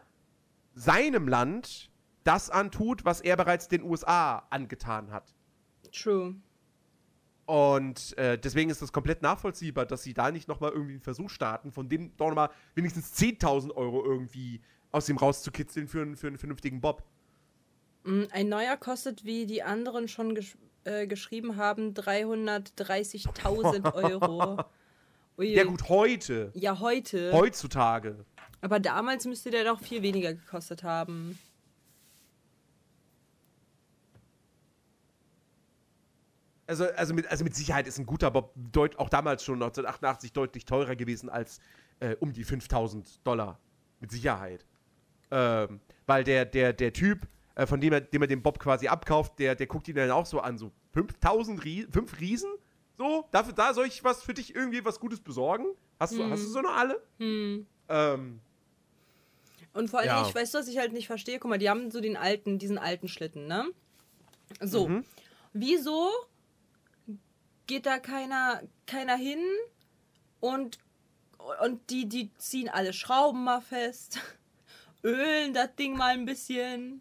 seinem 0.74 1.28
Land 1.28 1.90
das 2.24 2.50
antut, 2.50 3.04
was 3.04 3.20
er 3.20 3.36
bereits 3.36 3.68
den 3.68 3.82
USA 3.82 4.46
angetan 4.50 5.10
hat. 5.10 5.34
true. 5.92 6.36
Und 7.46 8.16
äh, 8.16 8.38
deswegen 8.38 8.70
ist 8.70 8.80
das 8.80 8.92
komplett 8.92 9.22
nachvollziehbar, 9.22 9.84
dass 9.84 10.04
sie 10.04 10.14
da 10.14 10.30
nicht 10.30 10.46
nochmal 10.46 10.70
irgendwie 10.70 10.92
einen 10.92 11.02
Versuch 11.02 11.30
starten, 11.30 11.72
von 11.72 11.88
dem 11.88 12.16
doch 12.16 12.28
nochmal 12.28 12.50
wenigstens 12.76 13.12
10.000 13.18 13.72
Euro 13.74 14.04
irgendwie 14.04 14.60
aus 14.92 15.08
ihm 15.08 15.16
rauszukitzeln 15.16 15.88
für, 15.88 16.02
einen- 16.02 16.16
für 16.16 16.28
einen 16.28 16.38
vernünftigen 16.38 16.80
Bob. 16.80 17.02
Mm, 18.04 18.24
Ein 18.30 18.48
neuer 18.48 18.76
kostet, 18.76 19.24
wie 19.24 19.46
die 19.46 19.62
anderen 19.62 20.08
schon 20.08 20.34
gesch 20.34 20.56
äh, 20.84 21.06
geschrieben 21.06 21.56
haben, 21.56 21.92
330.000 21.92 23.92
Euro. 24.20 24.64
Ui. 25.36 25.54
Ja 25.54 25.64
gut, 25.64 25.88
heute. 25.90 26.50
Ja, 26.54 26.80
heute. 26.80 27.32
Heutzutage. 27.32 28.24
Aber 28.62 28.80
damals 28.80 29.26
müsste 29.26 29.50
der 29.50 29.64
doch 29.64 29.80
viel 29.80 30.02
weniger 30.02 30.34
gekostet 30.34 30.82
haben. 30.82 31.38
Also, 36.66 36.84
also, 36.92 37.14
mit, 37.14 37.26
also 37.26 37.42
mit 37.42 37.56
Sicherheit 37.56 37.88
ist 37.88 37.98
ein 37.98 38.06
guter 38.06 38.30
Bob 38.30 38.52
deut, 38.54 38.96
auch 38.98 39.08
damals 39.08 39.44
schon 39.44 39.56
1988 39.56 40.32
deutlich 40.32 40.64
teurer 40.64 40.94
gewesen 40.94 41.28
als 41.28 41.58
äh, 41.98 42.14
um 42.20 42.32
die 42.32 42.44
5000 42.44 43.26
Dollar. 43.26 43.58
Mit 43.98 44.12
Sicherheit. 44.12 44.64
Ähm, 45.30 45.80
weil 46.06 46.24
der, 46.24 46.44
der, 46.44 46.72
der 46.72 46.92
Typ, 46.92 47.26
äh, 47.54 47.66
von 47.66 47.80
dem 47.80 47.92
er, 47.92 48.00
dem 48.00 48.22
er 48.22 48.28
den 48.28 48.42
Bob 48.42 48.58
quasi 48.58 48.88
abkauft, 48.88 49.38
der, 49.38 49.54
der 49.54 49.66
guckt 49.66 49.88
ihn 49.88 49.94
dann 49.96 50.10
auch 50.10 50.26
so 50.26 50.40
an. 50.40 50.58
So 50.58 50.70
5000 50.92 51.64
Rie 51.64 51.86
5 51.90 52.20
Riesen? 52.20 52.50
So, 52.98 53.26
dafür, 53.30 53.52
da 53.54 53.72
soll 53.72 53.86
ich 53.86 54.04
was 54.04 54.22
für 54.22 54.34
dich 54.34 54.54
irgendwie 54.54 54.84
was 54.84 55.00
Gutes 55.00 55.20
besorgen? 55.20 55.64
Hast 55.98 56.14
du, 56.16 56.24
hast 56.28 56.42
du 56.44 56.48
so 56.48 56.60
noch 56.60 56.76
alle? 56.76 57.02
Hm. 57.18 57.66
Ähm, 57.88 58.40
Und 59.72 59.88
vor 59.90 60.00
allem, 60.00 60.08
Ja. 60.08 60.26
ich 60.26 60.34
weiß, 60.34 60.52
was 60.54 60.68
ich 60.68 60.78
halt 60.78 60.92
nicht 60.92 61.06
verstehe. 61.06 61.38
Guck 61.38 61.48
mal, 61.50 61.58
die 61.58 61.70
haben 61.70 61.90
so 61.90 62.00
den 62.00 62.16
alten, 62.16 62.58
diesen 62.58 62.76
alten 62.78 63.08
Schlitten, 63.08 63.46
ne? 63.46 63.66
So. 64.60 64.88
Mhm. 64.88 65.04
Wieso 65.52 66.10
geht 67.66 67.86
da 67.86 67.98
keiner, 67.98 68.62
keiner 68.86 69.16
hin 69.16 69.40
und, 70.40 70.78
und 71.62 71.88
die, 71.90 72.08
die 72.08 72.32
ziehen 72.36 72.68
alle 72.68 72.92
Schrauben 72.92 73.44
mal 73.44 73.60
fest, 73.60 74.18
ölen 75.04 75.54
das 75.54 75.74
Ding 75.76 75.96
mal 75.96 76.14
ein 76.14 76.24
bisschen, 76.24 77.00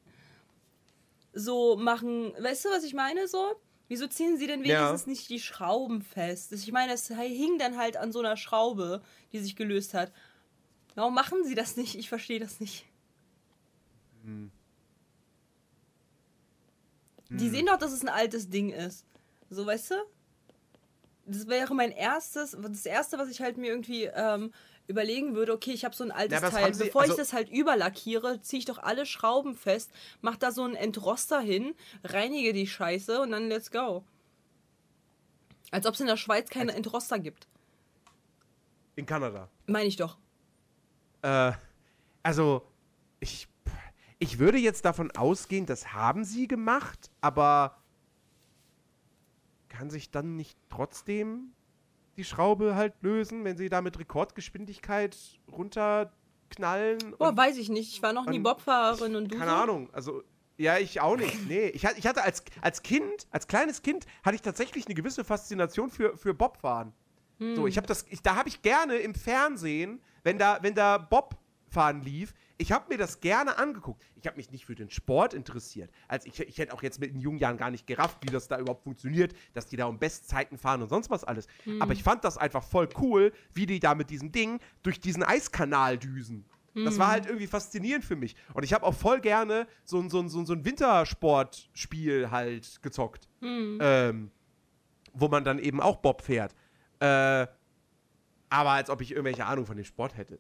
so 1.40 1.78
machen, 1.78 2.34
weißt 2.40 2.66
du, 2.66 2.70
was 2.70 2.84
ich 2.84 2.94
meine, 2.94 3.28
so? 3.28 3.56
Wieso 3.88 4.08
ziehen 4.08 4.38
sie 4.38 4.46
denn 4.46 4.64
Ja. 4.64 4.88
wenigstens 4.88 5.08
nicht 5.08 5.30
die 5.30 5.40
Schrauben 5.40 6.02
fest? 6.04 6.52
Ich 6.54 6.72
meine, 6.72 6.94
es 6.94 7.08
hing 7.08 7.58
dann 7.58 7.78
halt 7.78 7.98
an 7.98 8.12
so 8.12 8.20
einer 8.20 8.38
Schraube, 8.38 9.02
die 9.32 9.40
sich 9.40 9.56
gelöst 9.56 9.94
hat. 9.94 10.12
Warum 10.96 11.16
machen 11.16 11.44
sie 11.44 11.56
das 11.56 11.76
nicht? 11.76 11.96
Ich 11.96 12.10
verstehe 12.10 12.40
das 12.40 12.60
nicht. 12.60 12.86
Die 17.30 17.50
sehen 17.50 17.66
doch, 17.68 17.78
dass 17.78 17.92
es 17.92 18.02
ein 18.02 18.10
altes 18.10 18.50
Ding 18.50 18.72
ist. 18.72 19.06
So, 19.50 19.66
weißt 19.66 19.92
du? 19.92 19.96
Das 21.26 21.48
wäre 21.48 21.74
mein 21.76 21.92
erstes, 21.92 22.58
das 22.60 22.86
erste, 22.86 23.18
was 23.18 23.30
ich 23.30 23.42
halt 23.42 23.58
mir 23.58 23.68
irgendwie 23.68 24.06
ähm, 24.06 24.52
überlegen 24.90 25.36
würde, 25.36 25.54
okay, 25.54 25.72
ich 25.72 25.86
habe 25.86 25.96
so 25.96 26.04
ein 26.04 26.12
altes 26.12 26.42
Ja, 26.42 26.50
Teil. 26.50 26.74
sie- 26.74 26.86
Bevor 26.86 27.04
ich 27.04 27.12
also- 27.12 27.22
das 27.22 27.32
halt 27.32 27.50
überlackiere, 27.50 28.42
ziehe 28.42 28.60
ich 28.60 28.66
doch 28.66 28.80
alle 28.80 29.06
Schrauben 29.06 29.56
fest, 29.56 29.92
mach 30.22 30.36
da 30.36 30.52
so 30.52 30.64
einen 30.64 30.76
Entroster 30.76 31.40
hin, 31.40 31.76
reinige 32.04 32.52
die 32.54 32.68
Scheiße 32.68 33.22
und 33.22 33.32
dann 33.32 33.48
let's 33.50 33.72
go. 33.72 34.04
Als 35.72 35.86
ob 35.86 35.94
es 35.94 36.00
in 36.00 36.08
der 36.08 36.18
Schweiz 36.18 36.50
keine 36.50 36.74
Entroster 36.74 37.20
gibt. 37.20 37.48
in 38.96 39.06
Kanada. 39.06 39.48
Meine 39.68 39.88
ich 39.88 39.96
doch. 39.96 40.18
Äh, 41.22 41.54
also, 42.22 42.68
ich, 43.22 43.48
ich 44.18 44.40
würde 44.40 44.58
jetzt 44.58 44.84
davon 44.84 45.10
ausgehen, 45.12 45.66
das 45.66 45.94
haben 45.94 46.26
sie 46.26 46.50
gemacht, 46.50 47.10
aber 47.22 47.78
kann 49.70 49.90
sich 49.90 50.12
dann 50.12 50.36
nicht 50.36 50.58
trotzdem 50.70 51.54
die 52.20 52.26
Schraube 52.26 52.76
halt 52.76 52.94
lösen, 53.02 53.46
wenn 53.46 53.56
sie 53.58 53.70
da 53.70 53.82
mit 53.82 53.98
Rekordgeschwindigkeit 53.98 55.16
runterknallen? 55.52 57.16
Boah, 57.18 57.30
und- 57.30 57.38
weiß 57.38 57.58
ich 57.58 57.70
nicht. 57.70 57.94
Ich 57.94 58.04
war 58.04 58.14
noch 58.14 58.26
nie 58.28 58.40
Bobfahrerin 58.40 59.16
und 59.16 59.32
du 59.32 59.38
keine 59.38 59.52
so? 59.52 59.58
Ahnung, 59.58 59.90
also 59.94 60.24
ja, 60.58 60.78
ich 60.78 61.00
auch 61.00 61.16
nicht. 61.16 61.34
Nee, 61.48 61.68
ich, 61.70 61.86
ich 61.86 62.06
hatte 62.06 62.24
als, 62.24 62.44
als 62.62 62.84
Kind, 62.84 63.28
als 63.32 63.48
kleines 63.48 63.82
Kind, 63.82 64.06
hatte 64.24 64.36
ich 64.36 64.42
tatsächlich 64.42 64.86
eine 64.86 64.96
gewisse 64.96 65.24
Faszination 65.24 65.90
für, 65.90 66.18
für 66.18 66.34
Bobfahren. 66.34 66.94
So, 67.56 67.68
ich 67.68 67.78
habe 67.78 67.88
das, 67.88 68.06
ich, 68.10 68.22
da 68.22 68.36
habe 68.36 68.50
ich 68.50 68.62
gerne 68.62 68.98
im 68.98 69.16
Fernsehen, 69.16 70.02
wenn 70.24 70.38
da, 70.38 70.60
wenn 70.62 70.76
da 70.76 70.98
Bobfahren 70.98 72.02
lief, 72.02 72.34
ich 72.60 72.74
habe 72.74 72.86
mir 72.90 72.98
das 72.98 73.22
gerne 73.22 73.58
angeguckt. 73.58 74.04
Ich 74.16 74.28
habe 74.28 74.36
mich 74.38 74.52
nicht 74.52 74.66
für 74.66 74.76
den 74.76 74.90
Sport 74.90 75.34
interessiert. 75.34 75.90
Also 76.10 76.28
ich, 76.28 76.40
ich 76.42 76.58
hätte 76.58 76.74
auch 76.74 76.84
jetzt 76.84 77.00
mit 77.00 77.14
den 77.14 77.22
jungen 77.22 77.40
Jahren 77.40 77.58
gar 77.58 77.72
nicht 77.72 77.88
gerafft, 77.88 78.18
wie 78.22 78.28
das 78.32 78.48
da 78.50 78.60
überhaupt 78.60 78.84
funktioniert, 78.84 79.34
dass 79.54 79.66
die 79.66 79.78
da 79.78 79.86
um 79.86 79.98
Bestzeiten 79.98 80.58
fahren 80.58 80.82
und 80.82 80.90
sonst 80.90 81.10
was 81.10 81.24
alles. 81.24 81.48
Aber 81.80 81.94
ich 81.94 82.04
fand 82.04 82.24
das 82.26 82.38
einfach 82.38 82.64
voll 82.64 82.90
cool, 83.00 83.32
wie 83.54 83.66
die 83.66 83.80
da 83.80 83.96
mit 83.96 84.10
diesem 84.10 84.32
Ding 84.34 84.60
durch 84.84 85.00
diesen 85.00 85.24
Eiskanal 85.24 85.98
düsen. 85.98 86.46
Das 86.86 87.00
war 87.00 87.08
halt 87.12 87.26
irgendwie 87.26 87.48
faszinierend 87.48 88.06
für 88.06 88.16
mich. 88.16 88.36
Und 88.54 88.64
ich 88.64 88.74
habe 88.74 88.86
auch 88.86 88.94
voll 88.94 89.22
gerne 89.22 89.66
so 89.86 90.00
ein, 90.00 90.10
so 90.10 90.20
ein, 90.20 90.30
so 90.30 90.40
ein, 90.40 90.46
so 90.46 90.54
ein 90.54 90.64
Wintersportspiel 90.66 92.30
halt 92.30 92.82
gezockt. 92.82 93.28
Ähm, 93.82 94.32
wo 95.14 95.28
man 95.30 95.44
dann 95.44 95.60
eben 95.60 95.82
auch 95.82 95.98
Bob 95.98 96.22
fährt. 96.22 96.54
Äh, 97.00 97.48
aber 98.50 98.70
als 98.72 98.90
ob 98.90 99.02
ich 99.02 99.12
irgendwelche 99.12 99.46
Ahnung 99.46 99.66
von 99.66 99.78
dem 99.78 99.86
Sport 99.86 100.18
hätte. 100.18 100.40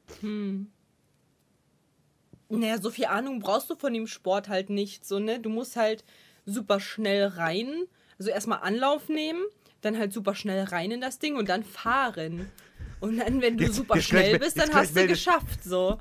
Naja, 2.50 2.80
so 2.82 2.90
viel 2.90 3.06
Ahnung 3.06 3.40
brauchst 3.40 3.70
du 3.70 3.76
von 3.76 3.94
dem 3.94 4.08
Sport 4.08 4.50
halt 4.50 4.70
nicht. 4.70 5.06
So, 5.06 5.20
ne? 5.20 5.40
Du 5.40 5.50
musst 5.50 5.76
halt 5.76 6.04
super 6.46 6.80
schnell 6.80 7.28
rein. 7.28 7.84
Also 8.18 8.32
erstmal 8.32 8.60
Anlauf 8.62 9.08
nehmen, 9.08 9.42
dann 9.82 9.98
halt 9.98 10.12
super 10.12 10.36
schnell 10.36 10.64
rein 10.66 10.92
in 10.92 11.00
das 11.02 11.20
Ding 11.20 11.36
und 11.38 11.48
dann 11.48 11.64
fahren. 11.64 12.52
Und 13.00 13.18
dann, 13.18 13.42
wenn 13.42 13.58
du 13.58 13.66
Jetzt- 13.66 13.76
super 13.76 13.96
jetzt 13.96 14.08
schnell 14.08 14.40
bist, 14.40 14.58
dann 14.60 14.74
hast 14.74 14.96
du 14.98 15.08
geschafft. 15.08 15.64
So. 15.64 16.00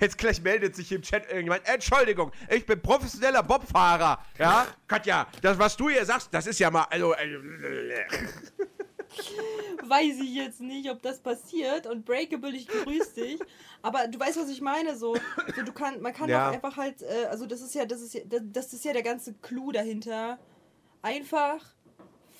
Jetzt 0.00 0.16
gleich 0.16 0.40
meldet 0.42 0.74
sich 0.74 0.90
im 0.92 1.02
Chat 1.02 1.24
irgendjemand. 1.26 1.62
Entschuldigung, 1.68 2.32
ich 2.48 2.64
bin 2.64 2.80
professioneller 2.80 3.42
Bobfahrer. 3.42 4.18
Ja, 4.38 4.66
Katja, 4.88 5.26
das, 5.42 5.58
was 5.58 5.76
du 5.76 5.90
hier 5.90 6.04
sagst, 6.06 6.30
das 6.32 6.46
ist 6.46 6.58
ja 6.58 6.70
mal. 6.70 6.86
Also, 6.90 7.12
äh, 7.12 7.26
Weiß 9.82 10.18
ich 10.20 10.34
jetzt 10.34 10.60
nicht, 10.60 10.90
ob 10.90 11.02
das 11.02 11.18
passiert. 11.20 11.86
Und 11.86 12.04
Breakable, 12.04 12.54
ich 12.54 12.68
grüß 12.68 13.14
dich. 13.14 13.40
Aber 13.82 14.06
du 14.08 14.18
weißt, 14.20 14.38
was 14.38 14.48
ich 14.50 14.60
meine. 14.60 14.96
So, 14.96 15.16
so 15.56 15.62
du 15.64 15.72
kann, 15.72 16.00
man 16.00 16.12
kann 16.12 16.28
Ja. 16.28 16.48
doch 16.48 16.54
einfach 16.54 16.76
halt, 16.76 17.02
äh, 17.02 17.26
also 17.30 17.46
das 17.46 17.60
ist 17.60 17.74
ja, 17.74 17.84
das 17.86 18.00
ist 18.00 18.14
ja, 18.14 18.20
das, 18.26 18.42
das 18.52 18.72
ist 18.72 18.84
ja 18.84 18.92
der 18.92 19.02
ganze 19.02 19.34
Clou 19.34 19.72
dahinter. 19.72 20.38
Einfach 21.02 21.64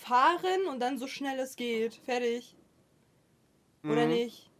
fahren 0.00 0.66
und 0.68 0.80
dann 0.80 0.98
so 0.98 1.06
schnell 1.06 1.38
es 1.38 1.56
geht. 1.56 1.94
Fertig. 1.94 2.56
Oder 3.84 4.04
Mhm. 4.06 4.12
nicht? 4.12 4.50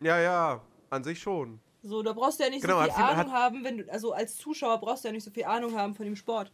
ja, 0.00 0.20
ja, 0.20 0.62
an 0.90 1.02
sich 1.02 1.18
schon. 1.18 1.58
So, 1.82 2.02
da 2.02 2.12
brauchst 2.12 2.38
du 2.38 2.44
ja 2.44 2.50
nicht 2.50 2.62
Genau, 2.62 2.78
so 2.78 2.84
viel 2.90 2.92
Ahnung 3.02 3.32
haben, 3.32 3.64
wenn 3.64 3.78
du, 3.78 3.92
also 3.92 4.12
als 4.12 4.36
Zuschauer 4.36 4.78
brauchst 4.78 5.04
du 5.04 5.08
ja 5.08 5.12
nicht 5.12 5.24
so 5.24 5.30
viel 5.30 5.44
Ahnung 5.44 5.74
haben 5.76 5.94
von 5.94 6.04
dem 6.04 6.16
Sport. 6.16 6.52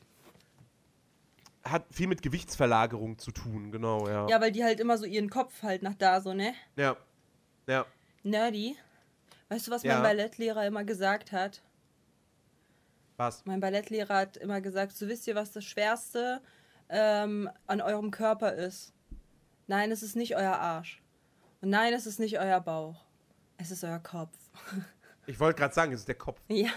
Hat 1.65 1.87
viel 1.91 2.07
mit 2.09 2.21
Gewichtsverlagerung 2.23 3.19
zu 3.19 3.31
tun, 3.31 3.73
genau, 3.73 4.07
ja. 4.09 4.29
Ja, 4.29 4.41
weil 4.41 4.53
die 4.53 4.63
halt 4.65 4.81
immer 4.81 4.99
so 4.99 5.07
ihren 5.07 5.31
Kopf 5.31 5.63
halt 5.63 5.83
nach 5.83 5.95
da 5.95 6.21
so, 6.21 6.35
ne? 6.35 6.53
Ja. 6.77 6.97
Ja. 7.67 7.87
Nerdy. 8.23 8.77
Weißt 9.49 9.67
du, 9.67 9.71
was 9.71 9.83
Ja. 9.83 9.95
mein 9.95 10.03
Ballettlehrer 10.03 10.67
immer 10.67 10.85
gesagt 10.85 11.33
hat? 11.33 11.63
Was? 13.17 13.45
Mein 13.47 13.61
Ballettlehrer 13.61 14.15
hat 14.17 14.37
immer 14.37 14.61
gesagt, 14.61 14.93
so 14.97 15.09
wisst 15.09 15.27
ihr, 15.27 15.35
was 15.35 15.53
das 15.53 15.65
Schwerste 15.65 16.41
ähm, 16.89 17.49
an 17.67 17.81
eurem 17.81 18.11
Körper 18.11 18.53
ist? 18.55 18.93
Nein, 19.67 19.91
es 19.91 20.03
ist 20.03 20.17
nicht 20.17 20.37
euer 20.37 20.57
Arsch. 20.57 21.01
Und 21.63 21.71
nein, 21.71 21.95
es 21.95 22.07
ist 22.07 22.19
nicht 22.19 22.39
euer 22.39 22.61
Bauch. 22.61 23.05
Es 23.57 23.71
ist 23.71 23.85
euer 23.85 24.01
Kopf. 24.01 24.37
Ich 25.27 25.41
wollte 25.41 25.59
gerade 25.61 25.73
sagen, 25.73 25.91
es 25.93 26.01
ist 26.01 26.09
der 26.09 26.17
Kopf. 26.17 26.39
ja. 26.49 26.69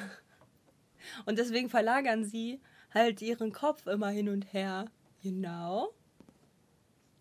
Und 1.26 1.38
deswegen 1.38 1.69
verlagern 1.69 2.23
sie 2.23 2.62
halt 2.93 3.21
ihren 3.21 3.52
Kopf 3.52 3.86
immer 3.88 4.10
hin 4.10 4.30
und 4.30 4.54
her. 4.54 4.86
Genau. 5.23 5.89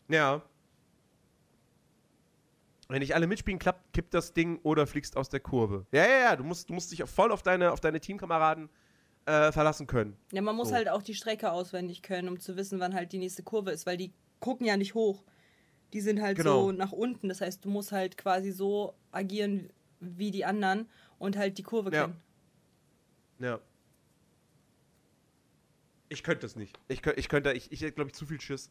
Ja. 0.09 0.43
Wenn 2.89 3.01
nicht 3.01 3.15
alle 3.15 3.27
mitspielen, 3.27 3.59
klappt, 3.59 3.93
kippt 3.93 4.15
das 4.15 4.33
Ding 4.33 4.61
oder 4.63 4.87
fliegst 4.87 5.17
aus 5.17 5.29
der 5.29 5.41
Kurve. 5.41 5.87
Ja, 5.91 6.05
ja, 6.05 6.19
ja, 6.21 6.37
du 6.37 6.45
musst, 6.45 6.71
du 6.71 6.75
musst 6.75 6.93
dich 6.93 7.03
voll 7.05 7.33
auf 7.33 7.43
deine, 7.43 7.73
auf 7.73 7.81
deine 7.81 7.99
Teamkameraden 8.01 8.69
äh, 9.27 9.51
verlassen 9.51 9.89
können. 9.89 10.17
Ja, 10.31 10.41
man 10.41 10.55
muss 10.55 10.69
So. 10.69 10.75
halt 10.77 10.89
auch 10.89 11.03
die 11.03 11.15
Strecke 11.15 11.51
auswendig 11.51 12.03
können, 12.03 12.29
um 12.29 12.39
zu 12.39 12.57
wissen, 12.57 12.79
wann 12.79 12.95
halt 12.95 13.11
die 13.13 13.19
nächste 13.19 13.43
Kurve 13.43 13.73
ist, 13.73 13.87
weil 13.87 13.97
die 13.97 14.13
gucken 14.39 14.67
ja 14.67 14.77
nicht 14.77 14.95
hoch. 14.95 15.25
Die 15.93 16.01
sind 16.01 16.21
halt 16.23 16.37
Genau. 16.37 16.67
so 16.67 16.73
nach 16.73 16.93
unten. 16.93 17.29
Das 17.29 17.41
heißt, 17.41 17.65
du 17.65 17.71
musst 17.71 17.91
halt 17.91 18.17
quasi 18.17 18.53
so 18.53 18.95
agieren 19.11 19.71
wie 19.99 20.31
die 20.31 20.45
anderen 20.45 20.89
und 21.19 21.37
halt 21.37 21.59
die 21.59 21.63
Kurve 21.65 21.91
Ja. 21.93 22.03
kennen. 22.03 22.21
Ja. 23.41 23.59
Ich 26.09 26.23
könnte 26.23 26.43
das 26.43 26.57
nicht. 26.57 26.79
Ich 26.89 27.03
könnte, 27.03 27.21
ich 27.21 27.29
könnte, 27.29 27.53
ich, 27.53 27.71
ich 27.73 27.81
hätte, 27.81 27.93
glaube 27.93 28.11
ich, 28.11 28.15
zu 28.17 28.27
viel 28.27 28.41
Schiss, 28.41 28.71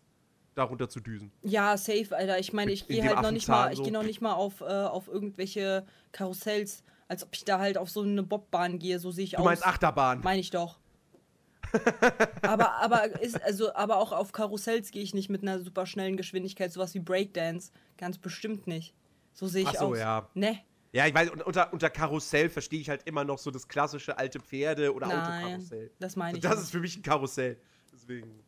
darunter 0.55 0.89
zu 0.89 0.99
düsen. 0.99 1.31
Ja, 1.43 1.77
safe, 1.77 2.15
Alter. 2.15 2.39
Ich 2.39 2.53
meine, 2.53 2.71
ich 2.71 2.87
gehe 2.87 3.03
halt 3.03 3.21
noch 3.21 3.31
nicht 3.31 3.47
mal, 3.47 3.71
ich 3.71 3.77
so. 3.77 3.83
gehe 3.83 3.93
noch 3.93 4.03
nicht 4.03 4.21
mal 4.21 4.33
auf, 4.33 4.61
äh, 4.61 4.65
auf 4.65 5.07
irgendwelche 5.07 5.85
Karussells, 6.11 6.83
als 7.07 7.23
ob 7.23 7.29
ich 7.33 7.45
da 7.45 7.59
halt 7.59 7.77
auf 7.77 7.89
so 7.89 8.01
eine 8.01 8.23
Bobbahn 8.23 8.79
gehe. 8.79 8.99
So 8.99 9.11
sehe 9.11 9.25
ich 9.25 9.31
Du 9.31 9.37
aus. 9.37 9.45
meinst 9.45 9.65
Achterbahn. 9.65 10.21
Meine 10.23 10.39
ich 10.39 10.49
doch. 10.49 10.79
aber, 12.41 12.73
aber, 12.81 13.21
ist, 13.21 13.41
also, 13.43 13.73
aber 13.75 13.97
auch 13.97 14.11
auf 14.11 14.31
Karussells 14.31 14.91
gehe 14.91 15.03
ich 15.03 15.13
nicht 15.13 15.29
mit 15.29 15.41
einer 15.41 15.59
super 15.59 15.85
schnellen 15.85 16.15
Geschwindigkeit, 16.15 16.71
sowas 16.71 16.93
wie 16.93 16.99
Breakdance. 16.99 17.71
Ganz 17.97 18.17
bestimmt 18.17 18.67
nicht. 18.67 18.93
So 19.33 19.47
sehe 19.47 19.63
ich 19.63 19.69
Ach 19.69 19.75
so, 19.75 19.85
aus. 19.87 19.97
ja. 19.99 20.29
Ne? 20.33 20.59
Ja, 20.95 21.05
ich 21.07 21.13
weiß, 21.13 21.29
un- 21.31 21.41
unter, 21.41 21.73
unter 21.73 21.89
Karussell 21.89 22.49
verstehe 22.49 22.79
ich 22.79 22.89
halt 22.89 23.01
immer 23.03 23.25
noch 23.25 23.37
so 23.37 23.51
das 23.51 23.67
klassische 23.67 24.17
alte 24.17 24.39
Pferde- 24.39 24.93
oder 24.93 25.07
Nein, 25.07 25.43
Autokarussell. 25.43 25.91
das 25.99 26.15
meine 26.15 26.31
So, 26.31 26.37
ich 26.37 26.41
das 26.43 26.51
nicht. 26.55 26.63
ist 26.63 26.71
für 26.71 26.79
mich 26.79 26.95
ein 26.97 27.01
Karussell. 27.03 27.59
Deswegen 27.91 28.43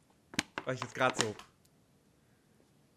war 0.63 0.73
ich 0.73 0.79
jetzt 0.81 0.95
gerade 0.95 1.15
so. 1.21 1.35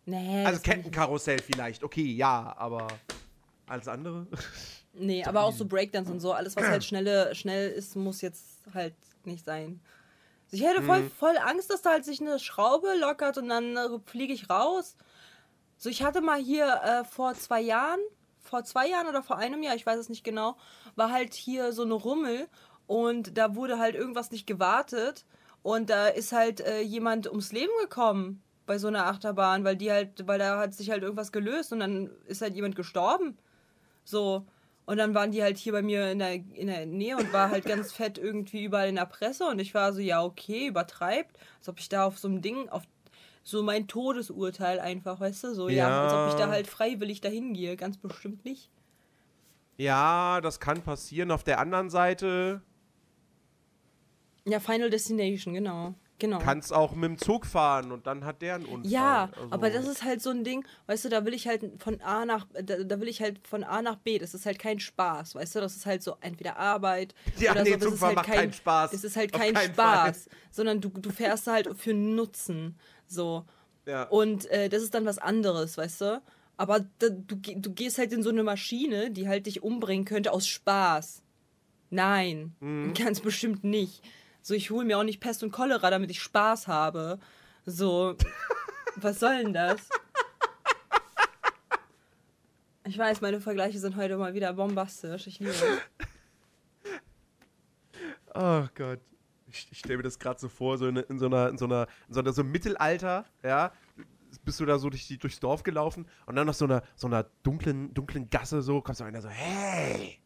Nee, 0.07 0.45
Also. 0.45 0.61
Kettenkarussell 0.61 1.41
vielleicht, 1.41 1.83
okay, 1.83 2.05
ja, 2.13 2.55
aber 2.57 2.87
alles 3.67 3.89
andere? 3.89 4.27
Nee, 4.93 5.23
aber 5.25 5.43
auch 5.45 5.53
so 5.53 5.67
Breakdance 5.67 6.11
und 6.11 6.19
so, 6.19 6.33
alles 6.33 6.57
was 6.57 6.65
halt 6.67 6.83
schnelle, 6.85 7.33
schnell 7.37 7.71
ist, 7.71 7.95
muss 7.95 8.21
jetzt 8.23 8.59
halt 8.75 8.95
nicht 9.25 9.45
sein. 9.45 9.81
Also 10.47 10.57
ich 10.65 10.69
hätte 10.69 10.81
Mhm. 10.83 10.87
voll, 10.87 11.11
voll 11.17 11.39
Angst, 11.39 11.71
dass 11.71 11.83
da 11.83 11.91
halt 11.91 12.05
sich 12.05 12.21
eine 12.21 12.41
Schraube 12.41 12.89
lockert 12.99 13.39
und 13.39 13.49
dann 13.49 13.77
äh, 13.77 13.99
fliege 14.07 14.33
ich 14.33 14.51
raus. 14.51 14.97
So, 15.77 15.89
ich 15.91 16.03
hatte 16.03 16.21
mal 16.23 16.41
hier 16.41 16.81
äh, 16.83 17.05
vor 17.05 17.35
zwei 17.35 17.61
Jahren, 17.61 18.01
vor 18.51 18.65
zwei 18.65 18.89
Jahren 18.89 19.07
oder 19.07 19.23
vor 19.23 19.39
einem 19.39 19.63
Jahr, 19.63 19.77
ich 19.77 19.87
weiß 19.87 19.99
es 19.99 20.09
nicht 20.09 20.25
genau, 20.25 20.57
war 20.97 21.13
halt 21.13 21.35
hier 21.35 21.73
so 21.73 21.83
eine 21.83 21.95
Rummel 21.95 22.49
und 22.89 23.39
da 23.39 23.55
wurde 23.55 23.79
halt 23.79 23.95
irgendwas 23.95 24.33
nicht 24.33 24.47
gewartet 24.47 25.25
und 25.63 25.89
da 25.89 26.09
ist 26.09 26.33
halt 26.33 26.61
äh, 26.61 26.81
jemand 26.81 27.29
ums 27.29 27.53
Leben 27.53 27.73
gekommen 27.81 28.43
bei 28.67 28.79
so 28.79 28.89
einer 28.89 29.07
Achterbahn, 29.07 29.65
weil 29.65 29.77
die 29.77 29.91
halt, 29.91 30.27
weil 30.27 30.39
da 30.39 30.59
hat 30.59 30.75
sich 30.75 30.91
halt 30.91 31.03
irgendwas 31.03 31.33
gelöst 31.33 31.73
und 31.73 31.81
dann 31.81 32.11
ist 32.27 32.43
halt 32.43 32.55
jemand 32.55 32.77
gestorben. 32.77 33.39
So. 34.05 34.47
Und 34.87 34.97
dann 34.97 35.15
waren 35.15 35.31
die 35.31 35.43
halt 35.43 35.57
hier 35.59 35.73
bei 35.73 35.83
mir 35.83 36.11
in 36.11 36.19
der, 36.19 36.35
in 36.35 36.67
der 36.67 36.87
Nähe 36.87 37.17
und 37.17 37.33
war 37.33 37.51
halt 37.51 37.65
ganz 37.65 37.93
fett 38.01 38.19
irgendwie 38.19 38.65
überall 38.65 38.89
in 38.89 38.97
der 38.97 39.07
Presse. 39.07 39.47
Und 39.47 39.59
ich 39.61 39.75
war 39.75 39.93
so, 39.93 40.01
ja, 40.01 40.23
okay, 40.23 40.67
übertreibt. 40.67 41.37
Als 41.59 41.69
ob 41.69 41.79
ich 41.79 41.89
da 41.89 42.05
auf 42.05 42.19
so 42.19 42.29
einem 42.29 42.43
Ding, 42.43 42.69
auf 42.69 42.83
so 43.43 43.63
mein 43.63 43.89
Todesurteil 43.89 44.79
einfach, 44.81 45.21
weißt 45.21 45.45
du? 45.45 45.55
So, 45.55 45.69
ja, 45.69 45.89
Ja. 45.89 46.03
als 46.05 46.13
ob 46.13 46.29
ich 46.39 46.45
da 46.45 46.51
halt 46.51 46.67
freiwillig 46.67 47.21
dahin 47.21 47.55
gehe. 47.55 47.77
Ganz 47.77 47.97
bestimmt 47.97 48.45
nicht. 48.45 48.71
Ja, 49.77 50.41
das 50.43 50.61
kann 50.61 50.83
passieren. 50.83 51.31
Auf 51.31 51.43
der 51.45 51.59
anderen 51.59 51.89
Seite 51.91 52.61
Ja, 54.45 54.59
Final 54.61 54.91
Destination, 54.91 55.55
genau. 55.55 55.95
Genau. 56.19 56.39
kannst 56.39 56.71
auch 56.75 56.93
mit 56.95 57.05
dem 57.05 57.17
Zug 57.19 57.47
fahren 57.47 57.93
und 57.93 58.07
dann 58.07 58.27
hat 58.27 58.43
der 58.43 58.57
einen 58.57 58.67
Unfall. 58.67 58.91
Ja, 58.93 59.31
Also- 59.35 59.53
aber 59.53 59.71
das 59.71 59.89
ist 59.89 60.05
halt 60.05 60.21
so 60.21 60.29
ein 60.29 60.45
Ding, 60.45 60.67
weißt 60.87 61.07
du, 61.07 61.09
da 61.09 61.25
will 61.25 61.33
ich 61.33 61.47
halt 61.49 61.65
von 61.83 61.99
A 62.03 62.27
nach, 62.27 62.47
da, 62.63 62.77
da 62.85 63.01
will 63.01 63.09
ich 63.09 63.23
halt 63.23 63.47
von 63.49 63.65
A 63.65 63.81
nach 63.81 63.97
B, 63.97 64.19
das 64.19 64.35
ist 64.35 64.45
halt 64.45 64.59
kein 64.59 64.79
Spaß, 64.81 65.35
weißt 65.35 65.55
du, 65.57 65.61
das 65.61 65.77
ist 65.77 65.87
halt 65.87 66.03
so 66.03 66.17
entweder 66.21 66.59
Arbeit 66.59 67.15
Ja, 67.39 67.53
oder 67.53 67.63
nee, 67.63 67.71
so, 67.71 67.77
das 67.77 67.85
ist 67.85 67.91
Zugfahren 67.93 68.17
halt 68.19 68.29
macht 68.29 68.37
keinen 68.37 68.53
Spaß. 68.53 68.91
Das 68.91 69.03
ist 69.05 69.17
halt 69.17 69.33
Auf 69.33 69.41
kein 69.41 69.57
Spaß, 69.57 70.29
sondern 70.51 70.83
du, 70.83 70.91
du 70.91 71.09
fährst 71.11 71.47
halt 71.47 71.75
für 71.79 71.95
Nutzen, 71.95 72.77
so. 73.11 73.45
Ja. 73.87 74.05
Und 74.05 74.47
äh, 74.51 74.69
das 74.69 74.83
ist 74.83 74.95
dann 74.95 75.05
was 75.07 75.19
anderes, 75.19 75.77
weißt 75.79 76.01
du? 76.03 76.23
Aber 76.57 76.81
da, 76.99 77.09
du, 77.09 77.37
du 77.37 77.73
gehst 77.73 77.99
halt 77.99 78.13
in 78.13 78.23
so 78.23 78.31
eine 78.31 78.43
Maschine, 78.43 79.11
die 79.11 79.27
halt 79.29 79.47
dich 79.47 79.63
umbringen 79.63 80.05
könnte 80.05 80.33
aus 80.33 80.47
Spaß. 80.47 81.23
Nein, 81.91 82.55
Mhm. 82.61 82.95
ganz 82.95 83.21
bestimmt 83.21 83.65
nicht. 83.65 84.03
So, 84.43 84.55
ich 84.55 84.71
hole 84.71 84.85
mir 84.85 84.99
auch 84.99 85.03
nicht 85.05 85.21
Pest 85.21 85.43
und 85.43 85.51
Cholera, 85.53 85.91
damit 85.91 86.11
ich 86.11 86.23
Spaß 86.23 86.69
habe. 86.69 87.19
So, 87.67 88.17
was 88.97 89.19
soll 89.21 89.39
denn 89.43 89.53
das? 89.53 89.81
Ich 92.87 92.97
weiß, 92.99 93.21
meine 93.21 93.41
Vergleiche 93.41 93.79
sind 93.79 93.97
heute 93.97 94.17
mal 94.17 94.35
wieder 94.35 94.53
bombastisch. 94.53 95.27
Ich 95.27 95.39
liebe 95.39 95.51
es. 95.53 95.63
Oh 98.33 98.65
Gott. 98.77 99.01
Ich, 99.51 99.69
ich 99.71 99.79
stelle 99.79 99.99
mir 99.99 100.03
das 100.03 100.19
gerade 100.19 100.39
so 100.39 100.49
vor, 100.49 100.79
so 100.79 100.87
in, 100.87 100.97
in 100.97 101.19
so 101.19 101.27
einer, 101.27 101.49
in 101.49 101.59
so 101.59 101.65
einer, 101.65 101.87
in 102.09 102.15
so 102.15 102.21
einer, 102.21 102.33
so 102.33 102.43
einem 102.43 102.53
Mittelalter, 102.53 103.25
ja, 103.43 103.73
bist 104.45 104.61
du 104.61 104.67
da 104.67 104.79
so 104.79 104.91
durch 104.91 105.07
die, 105.07 105.19
durchs 105.19 105.41
Dorf 105.41 105.63
gelaufen 105.63 106.07
und 106.27 106.37
dann 106.37 106.47
nach 106.47 106.55
so 106.55 106.65
einer, 106.65 106.83
so 106.95 107.07
einer 107.07 107.25
dunklen, 107.43 107.93
dunklen 107.95 108.31
Gasse 108.31 108.63
so, 108.63 108.81
kommt 108.81 108.97
so 108.97 109.05
einer 109.05 109.21
so, 109.21 109.29
hey, 109.29 110.21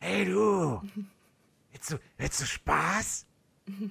hey 0.00 0.24
du, 0.26 0.82
willst 1.70 1.92
du, 1.92 1.98
willst 2.18 2.40
du 2.40 2.44
Spaß? 2.44 3.26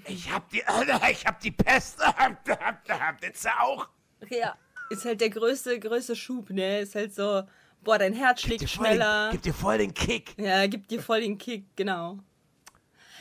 Ich 0.05 0.31
hab 0.31 0.49
die, 0.49 0.63
ich 1.11 1.25
hab 1.25 1.39
die 1.39 1.51
Pest, 1.51 1.99
willst 3.21 3.45
du 3.45 3.49
auch? 3.59 3.89
Ja, 4.29 4.55
ist 4.89 5.05
halt 5.05 5.21
der 5.21 5.29
größte, 5.29 5.79
größte 5.79 6.15
Schub, 6.15 6.49
ne? 6.49 6.81
Ist 6.81 6.95
halt 6.95 7.15
so, 7.15 7.43
boah, 7.83 7.97
dein 7.97 8.13
Herz 8.13 8.41
schlägt 8.41 8.61
Dir 8.61 8.67
voll 8.67 8.85
den, 8.85 8.95
schneller. 8.95 9.29
gib 9.31 9.41
dir 9.41 9.53
voll 9.53 9.77
den 9.77 9.93
Kick. 9.93 10.37
Ja, 10.37 10.67
gibt 10.67 10.91
dir 10.91 11.01
voll 11.01 11.21
den 11.21 11.37
Kick, 11.37 11.65
genau. 11.75 12.19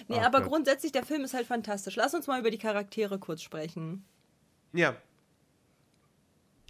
Nee, 0.08 0.18
Ach 0.20 0.26
aber 0.26 0.40
Gott. 0.40 0.48
grundsätzlich, 0.48 0.92
der 0.92 1.04
Film 1.04 1.24
ist 1.24 1.34
halt 1.34 1.46
fantastisch. 1.46 1.96
Lass 1.96 2.14
uns 2.14 2.26
mal 2.26 2.40
über 2.40 2.50
die 2.50 2.58
Charaktere 2.58 3.18
kurz 3.18 3.42
sprechen. 3.42 4.04
Ja. 4.72 4.96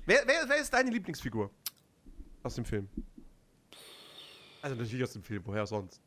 Wer, 0.06 0.22
wer, 0.26 0.48
wer 0.48 0.56
ist 0.56 0.72
deine 0.72 0.90
Lieblingsfigur 0.90 1.50
aus 2.42 2.54
dem 2.54 2.64
Film? 2.64 2.88
Also 4.62 4.76
natürlich 4.76 5.04
aus 5.04 5.12
dem 5.12 5.22
Film, 5.22 5.42
woher 5.46 5.66
sonst? 5.66 6.00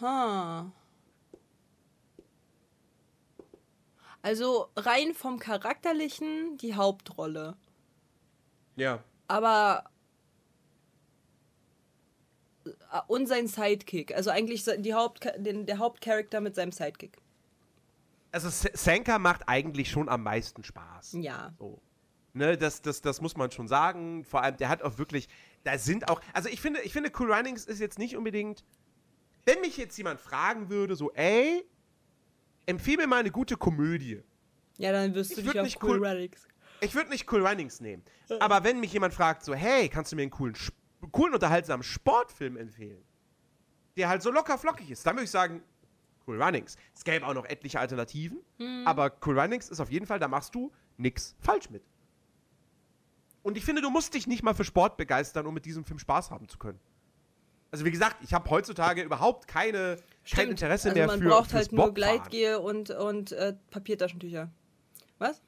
Ha. 0.00 0.70
Also 4.22 4.68
rein 4.76 5.14
vom 5.14 5.38
Charakterlichen 5.38 6.58
die 6.58 6.74
Hauptrolle. 6.74 7.56
Ja. 8.76 9.02
Aber 9.28 9.89
äh, 12.92 13.00
Und 13.08 13.26
sein 13.26 13.46
Sidekick. 13.46 14.14
Also 14.14 14.30
eigentlich 14.30 14.64
die 14.78 14.94
Haupt 14.94 15.28
den, 15.36 15.66
der 15.66 15.78
Hauptcharakter 15.78 16.40
mit 16.40 16.54
seinem 16.54 16.72
Sidekick. 16.72 17.18
Also 18.32 18.48
S- 18.48 18.70
Sanka 18.74 19.18
macht 19.18 19.42
eigentlich 19.48 19.90
schon 19.90 20.08
am 20.08 20.22
meisten 20.22 20.62
Spaß. 20.62 21.16
Ja. 21.20 21.52
So. 21.58 21.80
Ne, 22.32 22.56
das, 22.56 22.80
das, 22.82 23.02
das 23.02 23.20
muss 23.20 23.36
man 23.36 23.50
schon 23.50 23.66
sagen. 23.66 24.24
Vor 24.24 24.42
allem, 24.42 24.56
der 24.56 24.68
hat 24.68 24.82
auch 24.82 24.98
wirklich, 24.98 25.28
da 25.64 25.76
sind 25.78 26.08
auch, 26.08 26.20
also 26.32 26.48
ich 26.48 26.60
finde, 26.60 26.80
ich 26.82 26.92
finde, 26.92 27.10
Cool 27.18 27.32
Runnings 27.32 27.64
ist 27.64 27.80
jetzt 27.80 27.98
nicht 27.98 28.16
unbedingt, 28.16 28.64
wenn 29.46 29.60
mich 29.60 29.76
jetzt 29.76 29.96
jemand 29.98 30.20
fragen 30.20 30.70
würde, 30.70 30.94
so, 30.94 31.10
ey, 31.12 31.64
empfehle 32.66 32.98
mir 32.98 33.06
mal 33.08 33.16
eine 33.20 33.32
gute 33.32 33.56
Komödie. 33.56 34.22
Ja, 34.78 34.92
dann 34.92 35.14
wirst 35.14 35.36
du 35.36 35.42
dich 35.42 35.58
auf 35.58 35.64
nicht 35.64 35.82
Cool 35.82 36.04
Runnings. 36.06 36.46
Ich 36.80 36.94
würde 36.94 37.10
nicht 37.10 37.30
Cool 37.32 37.44
Runnings 37.44 37.80
nehmen. 37.80 38.02
Aber 38.38 38.62
wenn 38.64 38.78
mich 38.80 38.92
jemand 38.92 39.12
fragt, 39.12 39.44
so, 39.44 39.52
hey, 39.54 39.88
kannst 39.88 40.12
du 40.12 40.16
mir 40.16 40.22
einen 40.22 40.30
coolen, 40.30 40.54
Sp- 40.54 40.72
coolen 41.12 41.34
unterhaltsamen 41.34 41.82
Sportfilm 41.82 42.56
empfehlen, 42.56 43.02
der 43.96 44.08
halt 44.08 44.22
so 44.22 44.30
locker 44.30 44.58
flockig 44.58 44.90
ist, 44.90 45.06
dann 45.06 45.16
würde 45.16 45.24
ich 45.24 45.30
sagen, 45.30 45.62
Cool 46.26 46.40
Runnings. 46.40 46.76
Es 46.94 47.02
gäbe 47.02 47.26
auch 47.26 47.34
noch 47.34 47.46
etliche 47.46 47.80
Alternativen, 47.80 48.38
aber 48.84 49.12
Cool 49.24 49.38
Runnings 49.38 49.68
ist 49.68 49.80
auf 49.80 49.90
jeden 49.90 50.06
Fall, 50.06 50.18
da 50.18 50.28
machst 50.28 50.54
du 50.54 50.70
nix 50.96 51.34
falsch 51.40 51.70
mit. 51.70 51.82
Und 53.42 53.56
ich 53.56 53.64
finde, 53.64 53.80
du 53.82 53.90
musst 53.90 54.14
dich 54.14 54.26
nicht 54.26 54.42
mal 54.42 54.54
für 54.54 54.64
Sport 54.64 54.96
begeistern, 54.96 55.46
um 55.46 55.54
mit 55.54 55.64
diesem 55.64 55.84
Film 55.84 55.98
Spaß 55.98 56.30
haben 56.30 56.48
zu 56.48 56.58
können. 56.58 56.78
Also 57.70 57.84
wie 57.84 57.90
gesagt, 57.90 58.16
ich 58.22 58.34
habe 58.34 58.50
heutzutage 58.50 59.02
überhaupt 59.02 59.46
keine, 59.46 59.96
kein. 60.28 60.50
Interesse 60.50 60.88
also 60.88 60.98
mehr 60.98 61.06
man 61.06 61.20
für 61.20 61.28
braucht 61.28 61.50
fürs 61.50 61.62
halt 61.62 61.72
nur. 61.72 61.94
Gleitgel 61.94 62.56
und, 62.56 62.90
und 62.90 63.32
äh, 63.32 63.54
Papiertaschentücher. 63.70 64.50
Was? 65.18 65.40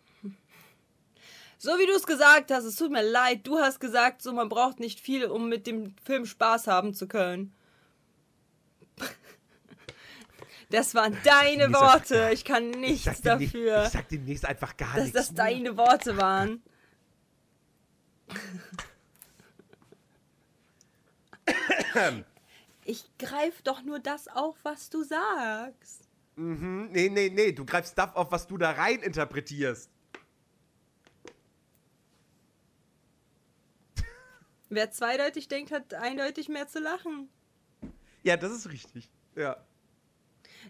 So 1.65 1.79
wie 1.79 1.87
du 1.87 1.93
es 1.93 2.07
gesagt 2.07 2.51
hast, 2.51 2.65
es 2.65 2.75
tut 2.75 2.91
mir 2.91 3.03
leid, 3.09 3.47
du 3.47 3.57
hast 3.61 3.79
gesagt, 3.79 4.21
so 4.21 4.33
man 4.33 4.49
braucht 4.49 4.81
nicht 4.81 4.99
viel, 4.99 5.27
um 5.27 5.49
mit 5.49 5.69
dem 5.69 5.95
Film 6.05 6.27
Spaß 6.27 6.67
haben 6.67 6.93
zu 6.93 7.07
können. 7.07 7.55
Das 10.71 10.95
waren 10.95 11.15
deine 11.23 11.67
Dieser- 11.69 11.81
Worte. 11.81 12.31
Ich 12.33 12.45
kann 12.47 12.71
Ich 12.71 12.77
nichts 12.79 13.05
sag 13.05 13.39
demnächst- 13.39 13.55
dafür, 13.55 13.83
Ich 13.85 13.91
sag 13.91 14.09
demnächst 14.09 14.45
einfach 14.47 14.77
gar 14.77 14.95
dass 14.95 15.05
nichts. 15.05 15.13
das 15.19 15.35
deine 15.35 15.77
Worte 15.77 16.17
waren. 16.17 16.63
Ich 22.85 23.05
greife 23.19 23.63
doch 23.63 23.83
nur 23.83 24.01
das 24.01 24.27
auf, 24.29 24.57
was 24.65 24.91
du 24.91 25.05
sagst. 25.05 26.09
Mhm. 26.37 26.89
Nee, 26.91 27.09
nee, 27.09 27.31
nee, 27.31 27.53
du 27.53 27.65
greifst 27.65 27.93
Stuff 27.93 28.11
auf, 28.15 28.33
was 28.33 28.47
du 28.49 28.59
da 28.59 28.73
rein 28.73 29.01
interpretierst. 29.03 29.89
Wer 34.75 34.91
zweideutig 34.91 35.49
denkt, 35.49 35.71
hat 35.71 35.93
eindeutig 35.93 36.49
mehr 36.49 36.67
zu 36.67 36.81
lachen. 36.81 37.29
Ja, 38.23 38.39
das 38.39 38.53
ist 38.53 38.71
richtig. 38.71 39.11
Ja. 39.37 39.57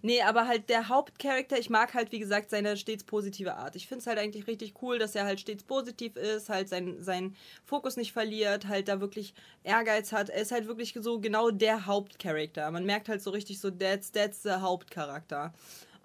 Nee, 0.00 0.22
aber 0.22 0.48
halt 0.48 0.68
der 0.70 0.88
Hauptcharakter, 0.88 1.56
ich 1.56 1.70
mag 1.70 1.94
halt, 1.94 2.10
wie 2.10 2.18
gesagt, 2.18 2.50
seine 2.50 2.76
stets 2.76 3.04
positive 3.04 3.54
Art. 3.54 3.76
Ich 3.76 3.86
finde 3.86 4.00
es 4.00 4.06
halt 4.08 4.18
eigentlich 4.18 4.48
richtig 4.48 4.74
cool, 4.82 4.98
dass 4.98 5.14
er 5.14 5.24
halt 5.24 5.38
stets 5.38 5.62
positiv 5.62 6.16
ist, 6.16 6.48
halt 6.48 6.68
seinen 6.68 7.00
sein 7.00 7.36
Fokus 7.64 7.96
nicht 7.96 8.12
verliert, 8.12 8.66
halt 8.66 8.88
da 8.88 9.00
wirklich 9.00 9.34
Ehrgeiz 9.62 10.10
hat. 10.10 10.30
Er 10.30 10.42
ist 10.42 10.50
halt 10.50 10.66
wirklich 10.66 10.94
so 10.98 11.20
genau 11.20 11.50
der 11.50 11.86
Hauptcharakter. 11.86 12.68
Man 12.72 12.84
merkt 12.84 13.08
halt 13.08 13.22
so 13.22 13.30
richtig 13.30 13.60
so, 13.60 13.70
that's, 13.70 14.10
that's 14.10 14.42
the 14.42 14.54
Hauptcharakter. 14.54 15.52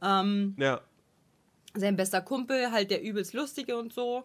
Ähm, 0.04 0.56
Ja. 0.60 0.82
sein 1.74 1.96
bester 1.96 2.22
Kumpel, 2.22 2.72
halt 2.72 2.92
der 2.92 3.02
übelst 3.02 3.34
lustige 3.34 3.76
und 3.78 3.92
so. 3.92 4.24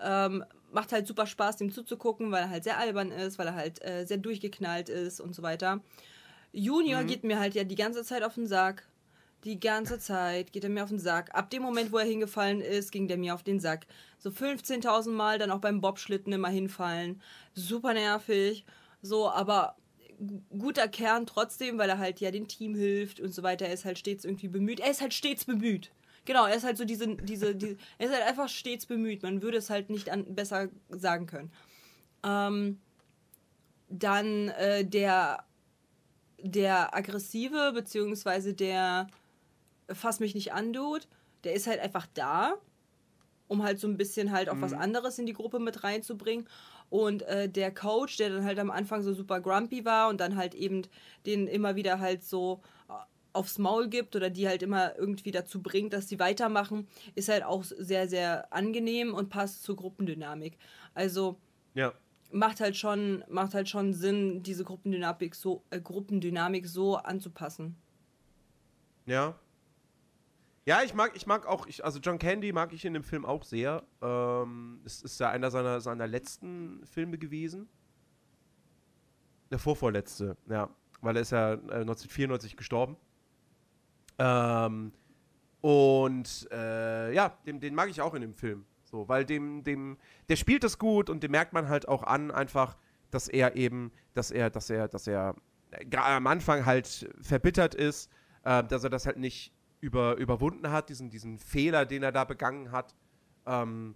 Ähm, 0.00 0.44
macht 0.74 0.92
halt 0.92 1.06
super 1.06 1.26
Spaß, 1.26 1.56
dem 1.56 1.70
zuzugucken, 1.72 2.30
weil 2.30 2.42
er 2.44 2.50
halt 2.50 2.64
sehr 2.64 2.78
albern 2.78 3.10
ist, 3.10 3.38
weil 3.38 3.46
er 3.46 3.54
halt 3.54 3.82
äh, 3.84 4.04
sehr 4.04 4.18
durchgeknallt 4.18 4.88
ist 4.88 5.20
und 5.20 5.34
so 5.34 5.42
weiter. 5.42 5.80
Junior 6.52 7.00
geht 7.08 7.24
mir 7.24 7.38
halt 7.38 7.54
ja 7.54 7.64
die 7.64 7.74
ganze 7.74 8.04
Zeit 8.04 8.22
auf 8.22 8.34
den 8.34 8.46
Sack. 8.46 8.86
Die 9.44 9.60
ganze 9.60 9.98
Zeit 9.98 10.52
geht 10.52 10.64
er 10.64 10.70
mir 10.70 10.82
auf 10.84 10.88
den 10.88 10.98
Sack. 10.98 11.34
Ab 11.34 11.50
dem 11.50 11.62
Moment, 11.62 11.92
wo 11.92 11.98
er 11.98 12.06
hingefallen 12.06 12.60
ist, 12.62 12.92
ging 12.92 13.08
der 13.08 13.18
mir 13.18 13.34
auf 13.34 13.42
den 13.42 13.60
Sack. 13.60 13.86
So 14.18 14.30
15.000 14.30 15.10
Mal 15.10 15.38
dann 15.38 15.50
auch 15.50 15.58
beim 15.60 15.80
Bobschlitten 15.82 16.32
immer 16.32 16.48
hinfallen. 16.48 17.20
Super 17.52 17.92
nervig. 17.92 18.64
So, 19.02 19.28
aber 19.30 19.76
gu- 20.18 20.40
guter 20.58 20.88
Kern 20.88 21.26
trotzdem, 21.26 21.76
weil 21.76 21.90
er 21.90 21.98
halt 21.98 22.20
ja 22.20 22.30
dem 22.30 22.48
Team 22.48 22.74
hilft 22.74 23.20
und 23.20 23.34
so 23.34 23.42
weiter. 23.42 23.66
Er 23.66 23.74
ist 23.74 23.84
halt 23.84 23.98
stets 23.98 24.24
irgendwie 24.24 24.48
bemüht. 24.48 24.80
Er 24.80 24.90
ist 24.90 25.02
halt 25.02 25.12
stets 25.12 25.44
bemüht. 25.44 25.90
Genau, 26.24 26.46
er 26.46 26.56
ist 26.56 26.64
halt 26.64 26.78
so 26.78 26.84
diese, 26.84 27.16
diese, 27.16 27.54
diese 27.54 27.76
er 27.98 28.06
ist 28.06 28.14
halt 28.14 28.26
einfach 28.26 28.48
stets 28.48 28.86
bemüht. 28.86 29.22
Man 29.22 29.42
würde 29.42 29.58
es 29.58 29.70
halt 29.70 29.90
nicht 29.90 30.10
an, 30.10 30.34
besser 30.34 30.68
sagen 30.88 31.26
können. 31.26 31.52
Ähm, 32.24 32.80
dann 33.88 34.48
äh, 34.48 34.84
der, 34.84 35.44
der 36.38 36.94
aggressive, 36.96 37.72
beziehungsweise 37.74 38.54
der 38.54 39.06
fass 39.92 40.20
mich 40.20 40.34
nicht 40.34 40.52
andut, 40.52 41.08
der 41.44 41.52
ist 41.52 41.66
halt 41.66 41.80
einfach 41.80 42.06
da, 42.14 42.54
um 43.48 43.62
halt 43.62 43.78
so 43.78 43.86
ein 43.86 43.98
bisschen 43.98 44.32
halt 44.32 44.48
auch 44.48 44.60
was 44.60 44.72
anderes 44.72 45.18
in 45.18 45.26
die 45.26 45.34
Gruppe 45.34 45.58
mit 45.58 45.84
reinzubringen. 45.84 46.48
Und 46.88 47.22
äh, 47.22 47.48
der 47.48 47.72
Coach, 47.74 48.16
der 48.16 48.30
dann 48.30 48.44
halt 48.44 48.58
am 48.58 48.70
Anfang 48.70 49.02
so 49.02 49.12
super 49.12 49.40
grumpy 49.40 49.84
war 49.84 50.08
und 50.08 50.20
dann 50.20 50.36
halt 50.36 50.54
eben 50.54 50.82
den 51.26 51.46
immer 51.46 51.76
wieder 51.76 52.00
halt 52.00 52.24
so 52.24 52.62
aufs 53.34 53.58
Maul 53.58 53.88
gibt 53.88 54.16
oder 54.16 54.30
die 54.30 54.48
halt 54.48 54.62
immer 54.62 54.96
irgendwie 54.96 55.30
dazu 55.30 55.62
bringt, 55.62 55.92
dass 55.92 56.08
sie 56.08 56.18
weitermachen, 56.18 56.88
ist 57.14 57.28
halt 57.28 57.42
auch 57.44 57.64
sehr, 57.64 58.08
sehr 58.08 58.52
angenehm 58.52 59.12
und 59.12 59.28
passt 59.28 59.62
zur 59.62 59.76
Gruppendynamik. 59.76 60.56
Also 60.94 61.38
Ja. 61.74 61.92
macht 62.32 62.60
halt 62.60 62.76
schon, 62.76 63.24
macht 63.28 63.54
halt 63.54 63.68
schon 63.68 63.92
Sinn, 63.92 64.42
diese 64.42 64.64
Gruppendynamik 64.64 65.34
so, 65.34 65.64
äh, 65.70 65.80
Gruppendynamik 65.80 66.66
so 66.66 66.96
anzupassen. 66.96 67.76
Ja. 69.06 69.38
Ja, 70.66 70.82
ich 70.82 70.94
mag, 70.94 71.12
ich 71.14 71.26
mag 71.26 71.46
auch, 71.46 71.66
ich, 71.66 71.84
also 71.84 71.98
John 71.98 72.18
Candy 72.18 72.50
mag 72.52 72.72
ich 72.72 72.84
in 72.86 72.94
dem 72.94 73.04
Film 73.04 73.26
auch 73.26 73.44
sehr. 73.44 73.82
Ähm, 74.00 74.80
es 74.84 75.02
ist 75.02 75.20
ja 75.20 75.28
einer 75.28 75.50
seiner, 75.50 75.80
seiner 75.82 76.06
letzten 76.06 76.86
Filme 76.86 77.18
gewesen. 77.18 77.68
Der 79.50 79.58
vorvorletzte, 79.58 80.36
ja. 80.48 80.70
Weil 81.02 81.16
er 81.16 81.22
ist 81.22 81.32
ja 81.32 81.52
äh, 81.52 81.56
1994 81.82 82.56
gestorben. 82.56 82.96
Ähm, 84.18 84.92
und 85.60 86.48
äh, 86.52 87.14
ja, 87.14 87.36
den, 87.46 87.60
den 87.60 87.74
mag 87.74 87.88
ich 87.88 88.00
auch 88.00 88.14
in 88.14 88.20
dem 88.20 88.34
Film. 88.34 88.66
So, 88.84 89.08
weil 89.08 89.24
dem, 89.24 89.64
dem, 89.64 89.96
der 90.28 90.36
spielt 90.36 90.62
das 90.62 90.78
gut 90.78 91.10
und 91.10 91.22
dem 91.22 91.30
merkt 91.30 91.52
man 91.52 91.68
halt 91.68 91.88
auch 91.88 92.02
an, 92.02 92.30
einfach, 92.30 92.76
dass 93.10 93.28
er 93.28 93.56
eben, 93.56 93.90
dass 94.12 94.30
er, 94.30 94.50
dass 94.50 94.70
er, 94.70 94.88
dass 94.88 95.06
er 95.06 95.34
äh, 95.70 95.96
am 95.96 96.26
Anfang 96.26 96.66
halt 96.66 97.10
verbittert 97.20 97.74
ist, 97.74 98.10
äh, 98.44 98.62
dass 98.62 98.84
er 98.84 98.90
das 98.90 99.06
halt 99.06 99.16
nicht 99.16 99.52
über, 99.80 100.16
überwunden 100.16 100.70
hat, 100.70 100.88
diesen, 100.88 101.10
diesen 101.10 101.38
Fehler, 101.38 101.86
den 101.86 102.02
er 102.02 102.12
da 102.12 102.24
begangen 102.24 102.70
hat. 102.70 102.94
Ähm, 103.46 103.94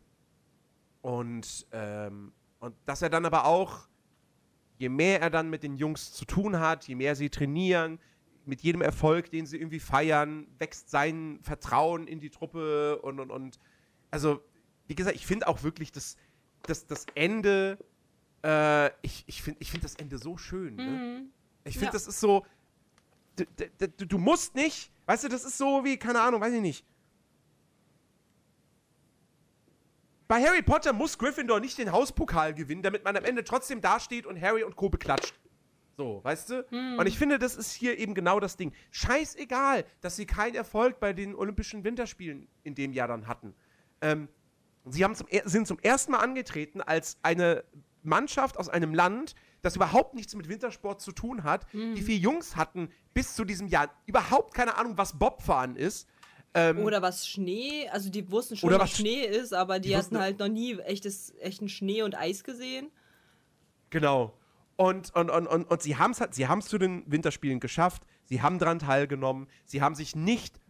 und, 1.00 1.66
ähm, 1.72 2.32
und 2.58 2.74
dass 2.86 3.02
er 3.02 3.08
dann 3.08 3.24
aber 3.24 3.44
auch, 3.44 3.88
je 4.78 4.88
mehr 4.88 5.20
er 5.20 5.30
dann 5.30 5.48
mit 5.50 5.62
den 5.62 5.76
Jungs 5.76 6.12
zu 6.12 6.24
tun 6.24 6.58
hat, 6.58 6.88
je 6.88 6.94
mehr 6.94 7.14
sie 7.14 7.30
trainieren, 7.30 7.98
mit 8.48 8.62
jedem 8.62 8.80
Erfolg, 8.80 9.30
den 9.30 9.46
sie 9.46 9.58
irgendwie 9.58 9.78
feiern, 9.80 10.46
wächst 10.58 10.90
sein 10.90 11.38
Vertrauen 11.42 12.06
in 12.06 12.18
die 12.18 12.30
Truppe 12.30 12.98
und, 13.02 13.20
und, 13.20 13.30
und. 13.30 13.60
Also, 14.10 14.42
wie 14.86 14.94
gesagt, 14.94 15.16
ich 15.16 15.26
finde 15.26 15.46
auch 15.48 15.62
wirklich 15.62 15.92
das, 15.92 16.16
das, 16.62 16.86
das 16.86 17.04
Ende, 17.14 17.78
äh, 18.42 18.88
ich, 19.02 19.24
ich 19.26 19.42
finde 19.42 19.60
ich 19.60 19.70
find 19.70 19.84
das 19.84 19.94
Ende 19.96 20.18
so 20.18 20.36
schön. 20.38 20.76
Ne? 20.76 21.26
Ich 21.64 21.74
finde, 21.74 21.86
Ja. 21.86 21.92
das 21.92 22.06
ist 22.06 22.20
so, 22.20 22.46
du, 23.36 23.44
du, 23.98 24.06
du 24.06 24.18
musst 24.18 24.54
nicht, 24.54 24.90
weißt 25.06 25.24
du, 25.24 25.28
das 25.28 25.44
ist 25.44 25.58
so 25.58 25.84
wie, 25.84 25.98
keine 25.98 26.20
Ahnung, 26.22 26.40
weiß 26.40 26.54
ich 26.54 26.62
nicht. 26.62 26.86
Bei 30.26 30.42
Harry 30.42 30.62
Potter 30.62 30.92
muss 30.92 31.16
Gryffindor 31.16 31.60
nicht 31.60 31.78
den 31.78 31.90
Hauspokal 31.92 32.54
gewinnen, 32.54 32.82
damit 32.82 33.04
man 33.04 33.16
am 33.16 33.24
Ende 33.24 33.44
trotzdem 33.44 33.80
dasteht 33.80 34.26
und 34.26 34.40
Harry 34.40 34.62
und 34.62 34.76
Co. 34.76 34.88
beklatscht. 34.90 35.34
So, 35.98 36.20
weißt 36.22 36.50
du? 36.50 36.64
Und 36.96 37.06
ich 37.08 37.18
finde, 37.18 37.40
das 37.40 37.56
ist 37.56 37.72
hier 37.72 37.98
eben 37.98 38.14
genau 38.14 38.38
das 38.38 38.56
Ding. 38.56 38.72
Scheißegal, 38.92 39.84
dass 40.00 40.14
sie 40.14 40.26
keinen 40.26 40.54
Erfolg 40.54 41.00
bei 41.00 41.12
den 41.12 41.34
Olympischen 41.34 41.82
Winterspielen 41.82 42.46
in 42.62 42.76
dem 42.76 42.92
Jahr 42.92 43.08
dann 43.08 43.26
hatten. 43.26 43.52
Ähm, 44.00 44.28
sie 44.84 45.02
haben 45.02 45.16
zum, 45.16 45.26
er- 45.28 45.48
sind 45.48 45.66
zum 45.66 45.80
ersten 45.80 46.12
Mal 46.12 46.18
angetreten 46.20 46.80
als 46.80 47.18
eine 47.22 47.64
Mannschaft 48.04 48.58
aus 48.58 48.68
einem 48.68 48.94
Land, 48.94 49.34
das 49.60 49.74
überhaupt 49.74 50.14
nichts 50.14 50.36
mit 50.36 50.48
Wintersport 50.48 51.00
zu 51.00 51.10
tun 51.10 51.42
hat. 51.42 51.66
Die 51.72 52.00
vier 52.00 52.16
Jungs 52.16 52.54
hatten 52.54 52.90
bis 53.12 53.34
zu 53.34 53.44
diesem 53.44 53.66
Jahr 53.66 53.90
überhaupt 54.06 54.54
keine 54.54 54.76
Ahnung, 54.78 54.96
was 54.96 55.18
Bobfahren 55.18 55.74
ist. 55.74 56.08
Ähm, 56.54 56.78
Oder 56.78 57.02
was 57.02 57.26
Schnee, 57.28 57.88
also 57.90 58.08
die 58.08 58.30
wussten 58.30 58.56
schon, 58.56 58.70
was 58.70 58.78
was- 58.82 58.90
Schnee 58.96 59.24
ist, 59.24 59.52
aber 59.52 59.80
die, 59.80 59.88
die 59.88 59.96
hatten 59.96 60.16
halt 60.20 60.38
noch 60.38 60.46
nie 60.48 60.78
echtes, 60.78 61.34
echten 61.40 61.68
Schnee 61.68 62.02
und 62.02 62.14
Eis 62.16 62.44
gesehen. 62.44 62.92
Genau. 63.90 64.32
Und, 64.80 65.12
und, 65.16 65.28
und, 65.28 65.48
und, 65.48 65.64
und 65.64 65.82
sie 65.82 65.96
haben 65.96 66.12
es 66.12 66.22
sie 66.30 66.46
haben's 66.46 66.66
zu 66.66 66.78
den 66.78 67.02
Winterspielen 67.10 67.58
geschafft. 67.58 68.06
Sie 68.26 68.42
haben 68.42 68.60
daran 68.60 68.78
teilgenommen. 68.78 69.48
Sie 69.64 69.82
haben 69.82 69.96
sich 69.96 70.14
nicht 70.14 70.60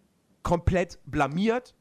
komplett 0.42 0.98
blamiert. 1.04 1.74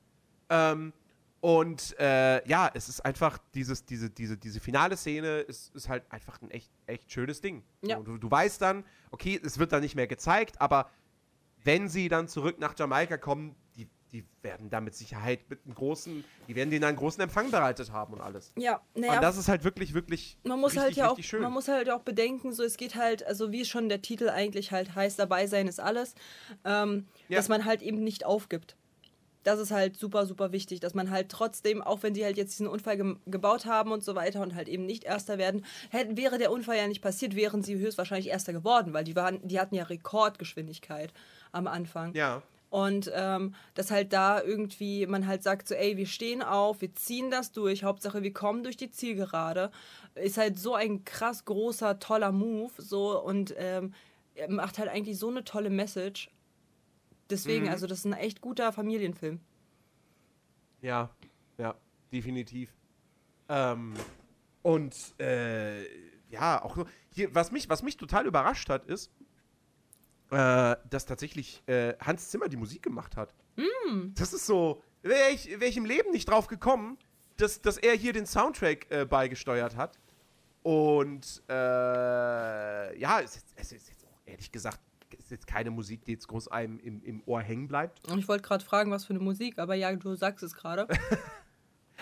Ähm, 0.50 0.92
und 1.40 1.98
äh, 2.00 2.46
ja, 2.46 2.70
es 2.74 2.90
ist 2.90 3.00
einfach 3.06 3.38
dieses, 3.56 3.86
diese, 3.86 4.10
diese, 4.10 4.36
diese 4.36 4.60
finale 4.60 4.98
Szene 4.98 5.40
ist, 5.40 5.74
ist 5.74 5.88
halt 5.88 6.04
einfach 6.12 6.42
ein 6.42 6.52
echt, 6.52 6.70
echt 6.86 7.10
schönes 7.10 7.40
Ding. 7.40 7.64
Ja. 7.82 8.02
Du, 8.02 8.18
du 8.18 8.30
weißt 8.30 8.62
dann, 8.62 8.84
okay, 9.12 9.40
es 9.42 9.58
wird 9.58 9.72
dann 9.72 9.82
nicht 9.82 9.96
mehr 9.96 10.08
gezeigt, 10.08 10.60
aber 10.60 10.90
wenn 11.64 11.88
sie 11.88 12.10
dann 12.10 12.28
zurück 12.28 12.60
nach 12.60 12.78
Jamaika 12.78 13.16
kommen, 13.16 13.56
die, 14.12 14.24
werden 14.42 14.70
da 14.70 14.80
mit 14.82 14.96
Sicherheit 14.96 15.50
mit 15.50 15.60
einem 15.66 15.76
großen, 15.76 16.24
die 16.48 16.56
werden 16.56 16.70
denen 16.70 16.86
einen 16.86 16.98
großen 16.98 17.22
Empfang 17.22 17.52
bereitet 17.52 17.92
haben 17.92 18.14
und 18.14 18.22
alles. 18.22 18.54
Ja, 18.58 18.82
naja, 18.96 19.16
Und 19.16 19.22
das 19.24 19.38
ist 19.38 19.48
halt 19.50 19.64
wirklich, 19.64 19.94
wirklich 19.94 20.38
man 20.44 20.60
muss 20.60 20.72
richtig, 20.74 20.84
halt 20.84 20.96
ja 20.96 21.10
auch, 21.10 21.20
schön. 21.20 21.42
man 21.42 21.52
muss 21.52 21.68
halt 21.68 21.90
auch 21.90 22.02
bedenken, 22.02 22.54
so 22.54 22.64
es 22.64 22.78
geht 22.78 22.96
halt, 22.96 23.26
also 23.26 23.52
wie 23.52 23.66
schon 23.66 23.90
der 23.90 24.02
Titel 24.02 24.30
eigentlich 24.30 24.72
halt 24.72 24.96
heißt, 24.96 25.20
dabei 25.20 25.48
sein 25.48 25.68
ist 25.68 25.80
alles, 25.80 26.16
ähm, 26.66 27.08
Ja. 27.28 27.38
dass 27.38 27.50
man 27.50 27.66
halt 27.66 27.82
eben 27.82 28.04
nicht 28.04 28.26
aufgibt. 28.26 28.76
Das 29.44 29.60
ist 29.60 29.72
halt 29.72 29.96
super, 29.98 30.26
super 30.26 30.52
wichtig, 30.52 30.82
dass 30.82 30.94
man 30.94 31.10
halt 31.10 31.30
trotzdem, 31.30 31.82
auch 31.82 32.04
wenn 32.04 32.14
die 32.14 32.26
halt 32.26 32.36
jetzt 32.36 32.52
diesen 32.52 32.68
Unfall 32.68 32.98
gem- 32.98 33.20
gebaut 33.28 33.66
haben 33.66 33.94
und 33.94 34.04
so 34.04 34.14
weiter 34.14 34.42
und 34.42 34.56
halt 34.56 34.68
eben 34.68 34.86
nicht 34.86 35.06
Erster 35.06 35.38
werden, 35.38 35.64
hätte, 35.90 36.18
wäre 36.18 36.38
der 36.38 36.52
Unfall 36.52 36.76
ja 36.76 36.88
nicht 36.88 37.02
passiert, 37.02 37.34
wären 37.34 37.64
sie 37.64 37.78
höchstwahrscheinlich 37.78 38.28
Erster 38.28 38.52
geworden, 38.52 38.92
weil 38.92 39.06
die 39.06 39.16
waren, 39.16 39.40
die 39.48 39.58
hatten 39.60 39.76
ja 39.76 39.84
Rekordgeschwindigkeit 39.84 41.14
am 41.52 41.68
Anfang. 41.68 42.14
ja. 42.14 42.42
Und 42.70 43.10
ähm, 43.16 43.56
dass 43.76 43.92
halt 43.92 44.12
da 44.12 44.42
irgendwie 44.42 45.06
man 45.08 45.26
halt 45.26 45.42
sagt 45.42 45.70
so, 45.70 45.76
ey, 45.76 45.96
wir 45.96 46.06
stehen 46.06 46.42
auf, 46.42 46.82
wir 46.82 46.94
ziehen 46.96 47.32
das 47.32 47.54
durch, 47.54 47.84
Hauptsache 47.84 48.24
wir 48.24 48.34
kommen 48.34 48.64
durch 48.64 48.76
die 48.76 48.92
Zielgerade, 48.92 49.72
ist 50.16 50.38
halt 50.38 50.60
so 50.60 50.76
ein 50.76 51.06
krass 51.06 51.46
großer, 51.46 52.00
toller 52.00 52.34
Move, 52.34 52.72
so 52.78 53.24
und 53.24 53.56
ähm, 53.58 53.94
macht 54.50 54.80
halt 54.80 54.90
eigentlich 54.90 55.18
so 55.18 55.30
eine 55.30 55.46
tolle 55.46 55.70
Message. 55.70 56.30
Deswegen, 57.30 57.66
Mhm. 57.66 57.72
also 57.72 57.88
das 57.88 58.00
ist 58.00 58.06
ein 58.06 58.14
echt 58.14 58.42
guter 58.42 58.74
Familienfilm. 58.74 59.40
Ja, 60.82 61.10
ja, 61.58 61.76
definitiv. 62.12 62.76
Ähm, 63.50 63.94
und 64.62 64.94
äh, 65.20 65.84
ja, 66.30 66.62
auch 66.62 66.76
so, 66.76 66.86
hier, 67.14 67.34
was 67.34 67.52
mich, 67.52 67.70
was 67.70 67.82
mich 67.84 67.96
total 67.98 68.26
überrascht 68.26 68.70
hat, 68.70 68.86
ist, 68.86 69.12
äh, 70.32 70.76
dass 70.90 71.06
tatsächlich 71.06 71.64
äh, 71.68 71.94
Hans 72.00 72.30
Zimmer 72.30 72.48
die 72.48 72.58
Musik 72.58 72.84
gemacht 72.84 73.16
hat. 73.16 73.34
Das 74.16 74.34
ist 74.34 74.46
so, 74.46 74.84
wäre 75.02 75.30
ich, 75.32 75.60
wär 75.60 75.68
ich 75.68 75.78
im 75.78 75.86
Leben 75.86 76.12
nicht 76.12 76.30
drauf 76.30 76.48
gekommen, 76.48 76.98
dass, 77.38 77.62
dass 77.62 77.78
er 77.78 77.94
hier 77.94 78.14
den 78.14 78.26
Soundtrack 78.26 78.88
äh, 78.90 79.06
beigesteuert 79.06 79.76
hat. 79.76 80.00
Und 80.64 81.44
äh, 81.50 83.00
ja, 83.00 83.22
es 83.22 83.38
ist, 83.38 83.48
es 83.56 83.72
ist 83.72 83.90
jetzt 83.90 84.06
auch 84.06 84.20
ehrlich 84.26 84.52
gesagt, 84.52 84.80
es 85.18 85.26
ist 85.26 85.32
jetzt 85.32 85.48
keine 85.48 85.72
Musik, 85.72 86.04
die 86.06 86.12
jetzt 86.12 86.28
groß 86.28 86.50
einem 86.50 86.80
im, 86.80 87.02
im 87.04 87.24
Ohr 87.26 87.42
hängen 87.42 87.68
bleibt. 87.68 88.06
Und 88.12 88.20
ich 88.20 88.28
wollte 88.28 88.44
gerade 88.44 88.66
fragen, 88.66 88.92
was 88.92 89.06
für 89.06 89.14
eine 89.14 89.24
Musik, 89.24 89.58
aber 89.60 89.76
ja, 89.76 89.96
du 89.96 90.16
sagst 90.16 90.44
es 90.44 90.54
gerade. 90.54 90.88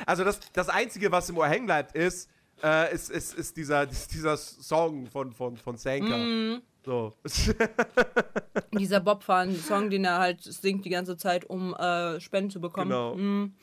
Also 0.05 0.25
das, 0.25 0.39
das 0.51 0.67
Einzige, 0.67 1.11
was 1.11 1.29
im 1.29 1.37
Ohr 1.37 1.47
hängen 1.47 1.67
bleibt, 1.67 1.95
ist, 1.95 2.29
äh, 2.61 2.93
ist, 2.93 3.09
ist, 3.09 3.33
ist, 3.33 3.55
dieser, 3.55 3.89
ist 3.89 4.11
dieser 4.13 4.35
Song 4.35 5.07
von, 5.07 5.31
von, 5.31 5.55
von 5.57 5.77
Sanka. 5.77 6.17
Mhm. 6.17 6.61
So. 6.85 7.13
Dieser 8.77 8.99
Bobfahren-Song, 8.99 9.89
den 9.89 10.05
er 10.05 10.19
halt 10.19 10.43
singt 10.43 10.85
die 10.85 10.89
ganze 10.89 11.17
Zeit, 11.17 11.45
um 11.45 11.73
äh, 11.73 12.19
Spenden 12.19 12.51
zu 12.51 12.61
bekommen. 12.61 12.89
Genau. 12.91 13.15
Mhm. 13.15 13.55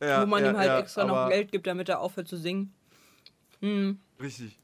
ja, 0.00 0.22
Wo 0.22 0.26
man 0.26 0.44
ja, 0.44 0.50
ihm 0.50 0.56
halt 0.56 0.68
ja, 0.68 0.78
extra 0.78 1.04
noch 1.04 1.28
Geld 1.28 1.50
gibt, 1.50 1.66
damit 1.66 1.88
er 1.88 2.00
aufhört 2.00 2.28
zu 2.28 2.36
singen. 2.36 2.72
Mhm. 3.60 3.98
Richtig. 4.20 4.58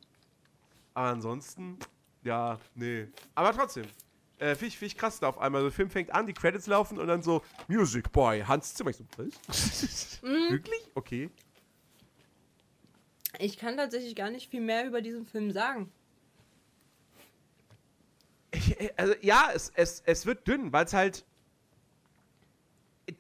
Aber 0.95 1.09
ansonsten, 1.09 1.77
ja, 2.23 2.59
nee. 2.77 3.09
Aber 3.35 3.53
trotzdem. 3.53 3.85
Äh, 4.39 4.55
Finde 4.55 4.67
ich, 4.67 4.79
find 4.79 4.93
ich 4.93 4.99
krass 4.99 5.19
da 5.21 5.29
auf 5.29 5.39
einmal. 5.39 5.63
Der 5.63 5.71
Film 5.73 5.91
fängt 5.91 6.13
an, 6.13 6.27
die 6.27 6.33
Credits 6.33 6.67
laufen 6.67 6.99
und 6.99 7.09
dann 7.09 7.23
so 7.23 7.43
Music 7.69 8.13
Boy, 8.13 8.43
Hans 8.43 8.75
Zimmer. 8.75 8.91
Ich 8.91 8.97
so, 8.97 9.05
was? 9.17 10.23
Mhm. 10.23 10.29
Wirklich? 10.51 10.81
Okay. 10.95 11.31
Ich 13.39 13.59
kann 13.59 13.77
tatsächlich 13.77 14.15
gar 14.15 14.31
nicht 14.31 14.51
viel 14.51 14.61
mehr 14.61 14.87
über 14.87 15.03
diesen 15.03 15.27
Film 15.27 15.51
sagen. 15.51 15.91
Äh, 18.79 18.91
also, 18.97 19.15
ja, 19.21 19.51
es, 19.55 19.73
es, 19.75 20.03
es 20.07 20.25
wird 20.27 20.47
dünn, 20.47 20.73
weil 20.73 20.85
es 20.85 20.93
halt. 20.93 21.25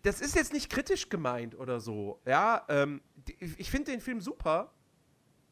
Das 0.02 0.20
ist 0.22 0.34
jetzt 0.34 0.52
nicht 0.52 0.68
kritisch 0.70 1.08
gemeint 1.10 1.58
oder 1.58 1.78
so. 1.78 2.18
Ja, 2.24 2.64
ähm, 2.68 3.02
ich 3.58 3.70
finde 3.70 3.92
den 3.92 4.00
Film 4.00 4.20
super. 4.20 4.72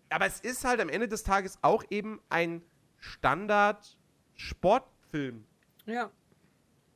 Aber 0.09 0.27
es 0.27 0.41
ist 0.41 0.65
halt 0.65 0.81
am 0.81 0.89
Ende 0.89 1.07
des 1.09 1.23
Tages 1.23 1.59
auch 1.63 1.85
eben 1.91 2.21
ein 2.29 2.63
Standard-Sportfilm. 2.99 5.45
Ja. 5.87 6.11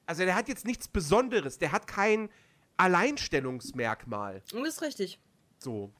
Also 0.07 0.25
der 0.25 0.35
hat 0.35 0.49
jetzt 0.49 0.65
nichts 0.65 0.89
Besonderes. 0.89 1.59
Der 1.59 1.71
hat 1.73 1.87
kein 1.87 2.31
Alleinstellungsmerkmal. 2.77 4.43
Das 4.51 4.69
ist 4.69 4.83
richtig. 4.83 5.19
So. 5.59 5.93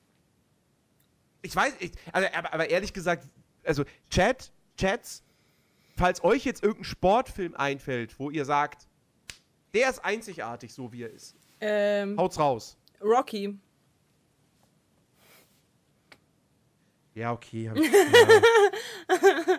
Ich 1.43 1.57
weiß, 1.57 1.75
ich, 1.81 1.93
also, 2.13 2.29
aber, 2.35 2.53
aber 2.53 2.71
ehrlich 2.71 2.93
gesagt, 2.93 3.29
also 3.65 3.85
Chat, 4.11 4.53
Chats, 4.77 5.23
falls 5.97 6.23
euch 6.25 6.45
jetzt 6.45 6.63
irgendein 6.63 6.85
Sportfilm 6.85 7.55
einfällt, 7.55 8.19
wo 8.19 8.31
ihr 8.31 8.45
sagt, 8.45 8.87
der 9.75 9.91
ist 9.91 10.05
einzigartig, 10.05 10.73
so 10.73 10.93
wie 10.93 11.03
er 11.03 11.11
ist, 11.11 11.35
Ähm, 11.61 12.17
haut's 12.19 12.39
raus. 12.39 12.77
Rocky. 13.03 13.59
Ja, 17.15 17.33
okay. 17.33 17.71
Hab 17.71 17.77
ich, 17.79 17.91
ja. 17.91 19.59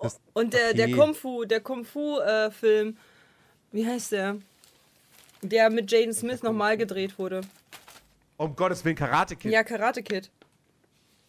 Das- 0.00 0.20
Und 0.32 0.54
der, 0.54 0.74
der 0.74 0.86
Okay. 0.86 0.96
Kung 0.96 1.12
Fu, 1.14 1.44
der 1.44 1.60
Kung 1.60 1.84
Fu 1.84 2.18
äh, 2.20 2.52
Film, 2.52 2.96
wie 3.72 3.84
heißt 3.84 4.12
der? 4.12 4.36
Der 5.42 5.70
mit 5.70 5.90
Jaden 5.90 6.14
Smith 6.14 6.42
nochmal 6.44 6.76
gedreht 6.76 7.18
wurde. 7.18 7.40
um 8.36 8.54
Gottes 8.54 8.84
Willen, 8.84 8.94
Karate 8.94 9.34
Kid. 9.34 9.50
Ja, 9.50 9.64
Karate 9.64 10.02
Kid. 10.04 10.30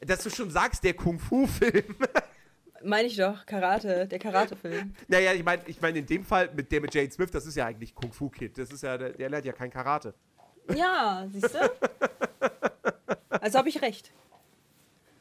Dass 0.01 0.21
du 0.23 0.29
schon 0.29 0.51
sagst, 0.51 0.83
der 0.83 0.93
Kung-Fu-Film. 0.93 1.95
Meine 2.83 3.07
ich 3.07 3.17
doch, 3.17 3.45
Karate, 3.45 4.07
der 4.07 4.19
Karate-Film. 4.19 4.93
naja, 5.07 5.33
ich 5.33 5.43
meine 5.43 5.61
ich 5.65 5.81
mein 5.81 5.95
in 5.95 6.05
dem 6.05 6.23
Fall 6.23 6.49
mit 6.53 6.71
der 6.71 6.81
mit 6.81 6.93
Jade 6.93 7.11
Smith, 7.11 7.31
das 7.31 7.45
ist 7.45 7.55
ja 7.55 7.65
eigentlich 7.65 7.93
Kung-Fu-Kid. 7.93 8.57
Das 8.57 8.71
ist 8.71 8.83
ja, 8.83 8.97
der, 8.97 9.11
der 9.11 9.29
lernt 9.29 9.45
ja 9.45 9.53
kein 9.53 9.69
Karate. 9.69 10.13
Ja, 10.75 11.27
siehst 11.31 11.53
du? 11.53 11.59
Also 13.41 13.57
habe 13.57 13.69
ich 13.69 13.81
recht. 13.81 14.11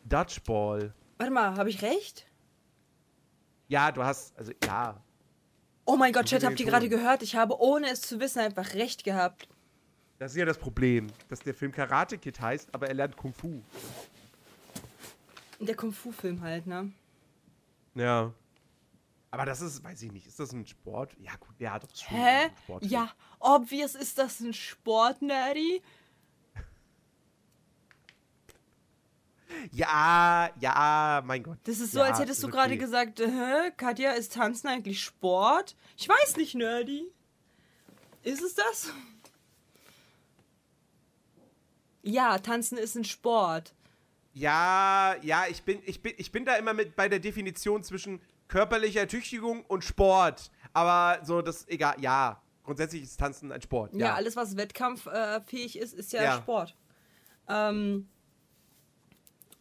Dodgeball. 0.05 0.93
Warte 1.19 1.33
mal, 1.33 1.57
habe 1.57 1.71
ich 1.71 1.83
recht? 1.83 2.27
Ja, 3.69 3.93
du 3.93 4.03
hast, 4.03 4.37
also 4.37 4.53
ja. 4.65 5.01
Oh 5.85 5.97
mein 5.97 6.13
Gott, 6.13 6.27
Chat, 6.27 6.45
habt 6.45 6.59
ihr 6.59 6.67
gerade 6.67 6.89
gehört? 6.89 7.23
Ich 7.23 7.37
habe, 7.37 7.61
ohne 7.61 7.91
es 7.91 8.01
zu 8.01 8.19
wissen, 8.19 8.41
einfach 8.41 8.75
recht 8.75 9.05
gehabt. 9.05 9.49
Das 10.19 10.33
ist 10.33 10.39
ja 10.39 10.45
das 10.45 10.59
Problem, 10.59 11.07
dass 11.29 11.41
der 11.41 11.55
Film 11.55 11.71
Karate 11.71 12.19
Kid 12.19 12.41
heißt, 12.41 12.75
aber 12.75 12.89
er 12.89 12.95
lernt 12.95 13.17
Kung 13.17 13.33
Fu. 13.33 13.63
Der 15.61 15.77
Kung 15.77 15.93
Fu-Film 15.93 16.41
halt, 16.41 16.67
ne? 16.67 16.93
Ja. 17.99 18.33
Aber 19.31 19.45
das 19.45 19.61
ist, 19.61 19.85
weiß 19.85 20.03
ich 20.03 20.13
nicht, 20.13 20.27
ist 20.27 20.41
das 20.41 20.53
ein 20.53 20.67
Sport? 20.67 21.15
Ja, 21.19 21.37
gut, 21.37 21.55
ja, 21.59 21.79
doch 21.79 21.91
ist 21.91 22.03
schon 22.03 22.17
Hä? 22.17 22.45
ein 22.45 22.51
Sportfilm. 22.65 22.93
Ja, 22.93 23.13
obvious 23.41 23.95
ist 23.95 24.17
das 24.17 24.41
ein 24.41 24.55
Sport, 24.55 25.23
Nerdy. 25.23 25.83
Ja, 29.73 30.51
ja, 30.61 31.23
mein 31.25 31.43
Gott. 31.43 31.59
Das 31.65 31.81
ist 31.81 31.93
so, 31.93 31.99
ja, 31.99 32.05
als 32.05 32.21
hättest 32.21 32.43
du 32.43 32.49
gerade 32.49 32.75
okay. 32.75 32.79
gesagt, 32.79 33.19
hä, 33.19 33.73
Katja, 33.77 34.13
ist 34.13 34.35
Tanzen 34.35 34.69
eigentlich 34.69 35.03
Sport? 35.03 35.75
Ich 35.97 36.09
weiß 36.09 36.37
nicht, 36.37 36.55
Nerdy. 36.55 37.11
Ist 38.23 38.43
es 38.43 38.55
das? 38.55 38.93
Ja, 42.03 42.39
Tanzen 42.39 42.79
ist 42.79 42.95
ein 42.95 43.05
Sport. 43.05 43.75
Ja, 44.39 45.17
ja, 45.23 45.45
ich 45.49 45.63
bin, 45.63 45.81
ich 45.85 46.01
bin, 46.03 46.13
ich 46.17 46.31
bin 46.33 46.45
da 46.45 46.57
immer 46.57 46.73
mit 46.75 46.95
bei 46.97 47.09
der 47.09 47.19
Definition 47.19 47.83
zwischen 47.83 48.21
körperlicher 48.49 49.07
Tüchtigung 49.09 49.65
und 49.67 49.85
Sport. 49.85 50.51
Aber 50.73 51.25
so, 51.25 51.43
das, 51.43 51.67
egal, 51.69 51.97
ja. 52.01 52.41
Grundsätzlich 52.65 53.03
ist 53.03 53.19
Tanzen 53.19 53.51
ein 53.51 53.63
Sport. 53.63 53.95
Ja, 53.95 53.99
Ja, 54.09 54.15
alles, 54.15 54.37
was 54.37 54.57
wettkampffähig 54.57 55.79
ist, 55.79 55.95
ist 55.95 56.13
ja, 56.13 56.23
Ja. 56.23 56.37
Sport. 56.37 56.75
Ähm, 57.49 58.09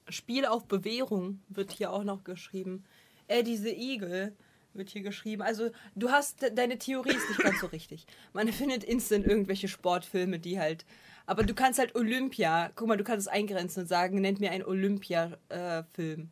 Spiel 0.09 0.45
auf 0.45 0.65
Bewährung 0.67 1.41
wird 1.49 1.71
hier 1.71 1.91
auch 1.91 2.03
noch 2.03 2.23
geschrieben. 2.23 2.83
Eddie 3.27 3.57
the 3.57 3.69
Eagle 3.73 4.35
wird 4.73 4.89
hier 4.89 5.01
geschrieben. 5.01 5.41
Also, 5.41 5.71
du 5.95 6.11
hast, 6.11 6.41
de- 6.41 6.53
deine 6.53 6.77
Theorie 6.77 7.11
ist 7.15 7.27
nicht 7.29 7.41
ganz 7.41 7.59
so 7.59 7.67
richtig. 7.67 8.05
Man 8.33 8.47
findet 8.53 8.83
instant 8.83 9.25
irgendwelche 9.25 9.67
Sportfilme, 9.67 10.39
die 10.39 10.59
halt. 10.59 10.85
Aber 11.27 11.43
du 11.43 11.53
kannst 11.53 11.77
halt 11.77 11.93
Olympia, 11.95 12.71
guck 12.75 12.87
mal, 12.87 12.97
du 12.97 13.03
kannst 13.03 13.27
es 13.27 13.31
eingrenzen 13.33 13.81
und 13.81 13.87
sagen, 13.87 14.21
nennt 14.21 14.39
mir 14.39 14.49
einen 14.51 14.63
Olympia-Film. 14.63 16.31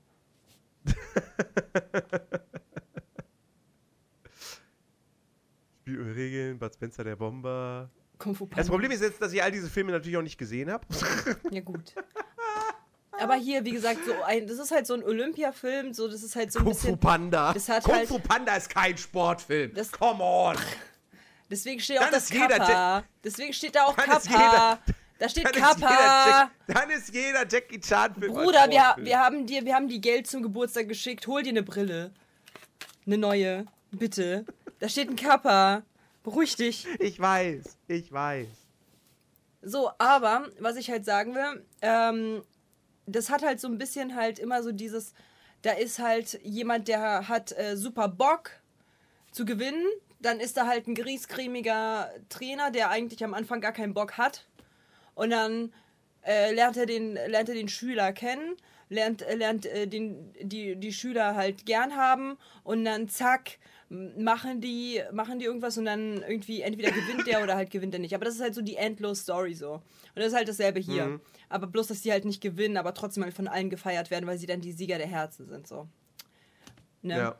Spiel 5.81 6.01
ohne 6.01 6.15
Regeln, 6.15 6.57
Bud 6.57 6.73
Spencer 6.73 7.03
der 7.03 7.15
Bomber. 7.15 7.89
Kung 8.17 8.33
Fu 8.33 8.45
Das 8.45 8.55
Panda. 8.55 8.69
Problem 8.71 8.91
ist 8.91 9.01
jetzt, 9.01 9.21
dass 9.21 9.33
ich 9.33 9.43
all 9.43 9.51
diese 9.51 9.69
Filme 9.69 9.91
natürlich 9.91 10.17
auch 10.17 10.21
nicht 10.23 10.37
gesehen 10.37 10.71
habe. 10.71 10.85
Ja, 11.51 11.61
gut. 11.61 11.93
aber 13.19 13.35
hier, 13.35 13.63
wie 13.65 13.71
gesagt, 13.71 13.99
so 14.05 14.13
ein, 14.23 14.47
das 14.47 14.57
ist 14.57 14.71
halt 14.71 14.87
so 14.87 14.93
ein 14.93 15.03
Olympia-Film, 15.03 15.93
so, 15.93 16.07
das 16.07 16.23
ist 16.23 16.35
halt 16.35 16.51
so 16.51 16.59
ein 16.59 16.65
Kung 16.65 16.73
Fu 16.73 16.79
bisschen. 16.79 16.99
Panda. 16.99 17.53
das 17.53 17.69
hat 17.69 17.83
Kung 17.83 17.93
halt- 17.95 18.07
Fu 18.07 18.19
Panda 18.19 18.55
ist 18.55 18.69
kein 18.69 18.97
Sportfilm. 18.97 19.73
Das- 19.73 19.91
Come 19.91 20.23
on. 20.23 20.55
Deswegen 21.49 21.79
steht 21.79 21.99
auch 21.99 22.03
Dann 22.03 22.11
das 22.11 22.23
ist 22.23 22.33
jeder 22.33 22.57
Kappa. 22.57 23.03
Deswegen 23.23 23.53
steht 23.53 23.75
da 23.75 23.85
auch 23.85 23.95
Kappa. 23.95 24.79
Da 25.17 25.29
steht 25.29 25.45
Dann 25.45 25.53
ist, 25.53 25.59
jeder 25.59 25.67
Kappa. 25.67 26.41
Jack, 26.41 26.51
dann 26.67 26.89
ist 26.89 27.13
jeder 27.13 27.47
Jackie 27.47 27.79
Chan 27.79 28.15
Film. 28.15 28.33
Bruder, 28.33 28.69
wir, 28.69 28.95
wir 28.97 29.19
haben 29.19 29.45
dir, 29.45 29.63
wir 29.63 29.73
haben 29.73 29.87
die 29.87 30.01
Geld 30.01 30.27
zum 30.27 30.43
Geburtstag 30.43 30.89
geschickt. 30.89 31.25
Hol 31.27 31.43
dir 31.43 31.49
eine 31.49 31.63
Brille. 31.63 32.11
Eine 33.05 33.17
neue. 33.17 33.65
Bitte. 33.91 34.45
Da 34.79 34.89
steht 34.89 35.09
ein 35.09 35.15
Kappa. 35.15 35.83
Beruhig 36.23 36.55
dich. 36.55 36.87
Ich 36.99 37.19
weiß, 37.19 37.77
ich 37.87 38.11
weiß. 38.11 38.47
So, 39.61 39.91
aber 39.99 40.49
was 40.59 40.75
ich 40.75 40.89
halt 40.89 41.05
sagen 41.05 41.33
will, 41.33 41.65
ähm, 41.81 42.43
das 43.05 43.29
hat 43.29 43.43
halt 43.43 43.59
so 43.59 43.67
ein 43.67 43.77
bisschen 43.77 44.15
halt 44.15 44.39
immer 44.39 44.63
so 44.63 44.71
dieses, 44.71 45.13
da 45.61 45.71
ist 45.71 45.99
halt 45.99 46.39
jemand, 46.43 46.87
der 46.87 47.27
hat 47.27 47.51
äh, 47.57 47.77
super 47.77 48.07
Bock 48.07 48.51
zu 49.31 49.45
gewinnen. 49.45 49.85
Dann 50.25 50.39
ist 50.39 50.57
da 50.57 50.65
halt 50.65 50.87
ein 50.87 50.95
griesgrämiger 50.95 52.09
Trainer, 52.29 52.71
der 52.71 52.89
eigentlich 52.89 53.23
am 53.23 53.35
Anfang 53.35 53.61
gar 53.61 53.73
keinen 53.73 53.93
Bock 53.93 54.17
hat. 54.17 54.45
Und 55.13 55.29
dann 55.29 55.71
äh, 56.23 56.51
lernt, 56.51 56.77
er 56.77 56.87
den, 56.87 57.13
lernt 57.13 57.47
er 57.47 57.55
den 57.55 57.69
Schüler 57.69 58.11
kennen, 58.11 58.55
lernt, 58.89 59.21
äh, 59.21 59.35
lernt 59.35 59.67
äh, 59.67 59.87
den, 59.87 60.33
die, 60.41 60.75
die 60.75 60.91
Schüler 60.91 61.35
halt 61.35 61.67
gern 61.67 61.95
haben 61.95 62.37
und 62.63 62.83
dann 62.85 63.07
zack, 63.07 63.59
machen 63.89 64.61
die, 64.61 65.03
machen 65.11 65.37
die 65.37 65.45
irgendwas 65.45 65.77
und 65.77 65.85
dann 65.85 66.23
irgendwie 66.23 66.61
entweder 66.61 66.89
gewinnt 66.89 67.27
der 67.27 67.43
oder 67.43 67.55
halt 67.55 67.69
gewinnt 67.69 67.93
er 67.93 67.99
nicht. 67.99 68.15
Aber 68.15 68.25
das 68.25 68.33
ist 68.33 68.41
halt 68.41 68.55
so 68.55 68.63
die 68.63 68.77
endlose 68.77 69.21
Story 69.21 69.53
so. 69.53 69.73
Und 69.73 69.83
das 70.15 70.27
ist 70.27 70.35
halt 70.35 70.49
dasselbe 70.49 70.79
hier. 70.79 71.19
Aber 71.49 71.67
bloß, 71.67 71.87
dass 71.87 72.01
die 72.01 72.11
halt 72.11 72.25
nicht 72.25 72.41
gewinnen, 72.41 72.77
aber 72.77 72.95
trotzdem 72.95 73.23
halt 73.23 73.35
von 73.35 73.47
allen 73.47 73.69
gefeiert 73.69 74.09
werden, 74.09 74.25
weil 74.25 74.39
sie 74.39 74.47
dann 74.47 74.61
die 74.61 74.71
Sieger 74.71 74.97
der 74.97 75.07
Herzen 75.07 75.47
sind 75.47 75.67
so. 75.67 75.87
Ne? 77.03 77.17
Ja. 77.17 77.39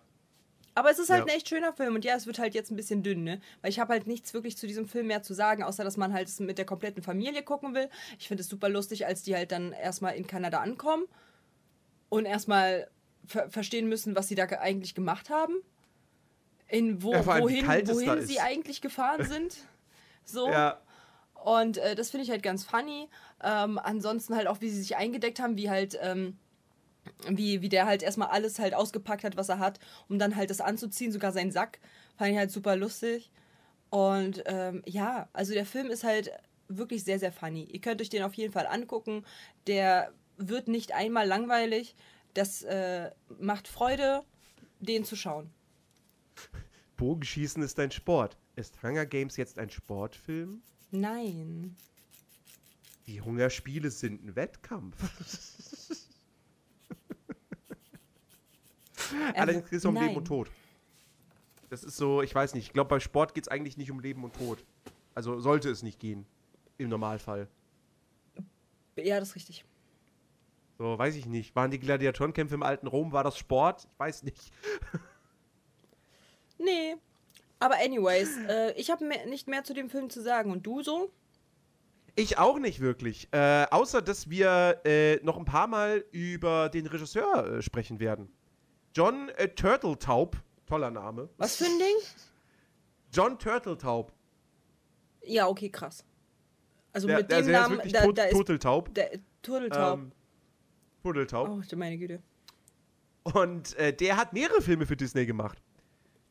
Aber 0.75 0.91
es 0.91 0.99
ist 0.99 1.09
halt 1.09 1.25
Ja. 1.25 1.31
ein 1.33 1.37
echt 1.37 1.47
schöner 1.49 1.73
Film 1.73 1.95
und 1.95 2.03
ja, 2.05 2.15
es 2.15 2.27
wird 2.27 2.37
halt 2.37 2.53
jetzt 2.53 2.69
ein 2.69 2.75
bisschen 2.75 3.01
dünn, 3.01 3.23
ne? 3.23 3.39
Weil 3.61 3.71
ich 3.71 3.79
habe 3.79 3.93
halt 3.93 4.07
nichts 4.07 4.33
wirklich 4.33 4.57
zu 4.57 4.67
diesem 4.67 4.85
Film 4.85 5.07
mehr 5.07 5.23
zu 5.23 5.33
sagen, 5.33 5.63
außer 5.63 5.83
dass 5.85 5.95
man 5.97 6.13
halt 6.13 6.27
es 6.27 6.39
mit 6.41 6.57
der 6.57 6.65
kompletten 6.65 7.01
Familie 7.01 7.41
gucken 7.43 7.73
will. 7.73 7.89
Ich 8.19 8.27
finde 8.27 8.41
es 8.41 8.49
super 8.49 8.67
lustig, 8.69 9.05
als 9.07 9.23
die 9.23 9.35
halt 9.35 9.51
dann 9.53 9.71
erstmal 9.71 10.15
in 10.15 10.27
Kanada 10.27 10.59
ankommen 10.59 11.05
und 12.09 12.25
erstmal 12.25 12.89
ver 13.25 13.49
verstehen 13.49 13.87
müssen, 13.89 14.15
was 14.15 14.27
sie 14.27 14.35
da 14.35 14.45
ge- 14.45 14.57
eigentlich 14.59 14.93
gemacht 14.93 15.29
haben. 15.29 15.55
In 16.67 17.01
wo, 17.03 17.13
Ja, 17.13 17.25
wohin, 17.25 17.65
wohin 17.65 18.17
ist. 18.19 18.27
sie 18.27 18.39
eigentlich 18.39 18.81
gefahren 18.81 19.23
sind. 19.29 19.55
So. 20.25 20.49
Ja. 20.49 20.79
Und 21.43 21.77
äh, 21.77 21.95
das 21.95 22.09
finde 22.09 22.23
ich 22.25 22.31
halt 22.31 22.43
ganz 22.43 22.63
funny. 22.65 23.07
Ähm, 23.43 23.77
ansonsten 23.81 24.35
halt 24.35 24.47
auch, 24.47 24.61
wie 24.61 24.69
sie 24.69 24.79
sich 24.81 24.95
eingedeckt 24.97 25.39
haben, 25.39 25.57
wie 25.57 25.69
halt, 25.69 25.97
ähm, 26.01 26.37
wie, 27.29 27.61
wie 27.61 27.69
der 27.69 27.85
halt 27.85 28.03
erstmal 28.03 28.29
alles 28.29 28.59
halt 28.59 28.73
ausgepackt 28.73 29.23
hat, 29.23 29.37
was 29.37 29.49
er 29.49 29.59
hat, 29.59 29.79
um 30.07 30.19
dann 30.19 30.35
halt 30.35 30.49
das 30.49 30.61
anzuziehen, 30.61 31.11
sogar 31.11 31.31
seinen 31.31 31.51
Sack. 31.51 31.79
Fand 32.17 32.31
ich 32.31 32.37
halt 32.37 32.51
super 32.51 32.75
lustig. 32.75 33.31
Und 33.89 34.43
ähm, 34.45 34.83
ja, 34.85 35.29
also 35.33 35.53
der 35.53 35.65
Film 35.65 35.89
ist 35.89 36.03
halt 36.03 36.31
wirklich 36.67 37.03
sehr, 37.03 37.19
sehr 37.19 37.31
funny. 37.31 37.63
Ihr 37.63 37.81
könnt 37.81 38.01
euch 38.01 38.09
den 38.09 38.23
auf 38.23 38.33
jeden 38.33 38.53
Fall 38.53 38.67
angucken. 38.67 39.23
Der 39.67 40.11
wird 40.37 40.67
nicht 40.67 40.93
einmal 40.93 41.27
langweilig. 41.27 41.95
Das 42.33 42.63
äh, 42.63 43.11
macht 43.39 43.67
Freude, 43.67 44.23
den 44.79 45.05
zu 45.05 45.15
schauen. 45.15 45.49
Bogenschießen 46.97 47.61
ist 47.63 47.79
ein 47.79 47.91
Sport. 47.91 48.37
Ist 48.55 48.81
Hunger 48.83 49.05
Games 49.05 49.37
jetzt 49.37 49.59
ein 49.59 49.69
Sportfilm? 49.69 50.61
Nein. 50.91 51.75
Die 53.07 53.21
Hungerspiele 53.21 53.91
sind 53.91 54.23
ein 54.25 54.35
Wettkampf. 54.35 54.95
Allerdings 59.35 59.69
geht 59.69 59.79
es 59.79 59.85
um 59.85 59.93
nein. 59.93 60.07
Leben 60.07 60.17
und 60.17 60.25
Tod. 60.25 60.51
Das 61.69 61.83
ist 61.83 61.97
so, 61.97 62.21
ich 62.21 62.33
weiß 62.33 62.53
nicht, 62.53 62.67
ich 62.67 62.73
glaube, 62.73 62.89
bei 62.89 62.99
Sport 62.99 63.33
geht 63.33 63.45
es 63.45 63.47
eigentlich 63.47 63.77
nicht 63.77 63.91
um 63.91 63.99
Leben 63.99 64.23
und 64.23 64.35
Tod. 64.35 64.63
Also 65.13 65.39
sollte 65.39 65.69
es 65.69 65.83
nicht 65.83 65.99
gehen. 65.99 66.25
Im 66.77 66.89
Normalfall. 66.89 67.47
Ja, 68.97 69.19
das 69.19 69.29
ist 69.29 69.35
richtig. 69.35 69.65
So, 70.77 70.97
weiß 70.97 71.15
ich 71.15 71.25
nicht. 71.25 71.55
Waren 71.55 71.71
die 71.71 71.79
Gladiatorenkämpfe 71.79 72.55
im 72.55 72.63
alten 72.63 72.87
Rom, 72.87 73.13
war 73.13 73.23
das 73.23 73.37
Sport? 73.37 73.87
Ich 73.91 73.99
weiß 73.99 74.23
nicht. 74.23 74.51
Nee. 76.57 76.95
Aber 77.59 77.75
anyways, 77.75 78.37
äh, 78.47 78.71
ich 78.73 78.89
habe 78.89 79.05
nicht 79.05 79.47
mehr 79.47 79.63
zu 79.63 79.73
dem 79.73 79.89
Film 79.89 80.09
zu 80.09 80.21
sagen. 80.21 80.51
Und 80.51 80.65
du 80.65 80.83
so? 80.83 81.11
Ich 82.15 82.37
auch 82.37 82.59
nicht 82.59 82.79
wirklich. 82.79 83.27
Äh, 83.31 83.65
außer, 83.71 84.01
dass 84.01 84.29
wir 84.29 84.81
äh, 84.85 85.17
noch 85.17 85.37
ein 85.37 85.45
paar 85.45 85.67
Mal 85.67 86.05
über 86.11 86.69
den 86.69 86.85
Regisseur 86.87 87.57
äh, 87.57 87.61
sprechen 87.61 87.99
werden. 87.99 88.31
John 88.95 89.29
äh, 89.29 89.49
Turtletaub, 89.49 90.37
toller 90.65 90.89
Name. 90.91 91.29
Was 91.37 91.57
für 91.57 91.65
ein 91.65 91.77
Ding? 91.77 91.95
John 93.11 93.37
Turtletaub. 93.37 94.11
Ja, 95.23 95.47
okay, 95.47 95.69
krass. 95.69 96.05
Also 96.93 97.07
Der, 97.07 97.17
mit 97.17 97.29
der, 97.31 97.41
dem 97.41 97.47
der 97.47 97.55
ist 97.55 97.61
Namen, 97.61 97.77
wirklich 97.77 97.93
da, 97.93 98.07
da 98.11 98.23
ist 98.23 98.31
Turteltaub. 98.33 98.93
der 98.95 99.11
Turteltaub. 99.41 99.99
Ähm, 99.99 100.11
Turteltaub. 101.03 101.49
oh, 101.49 101.61
du 101.69 101.75
meine 101.77 101.97
Güte. 101.97 102.21
Und 103.23 103.75
äh, 103.75 103.91
der 103.93 104.17
hat 104.17 104.33
mehrere 104.33 104.61
Filme 104.61 104.85
für 104.85 104.95
Disney 104.95 105.25
gemacht. 105.25 105.61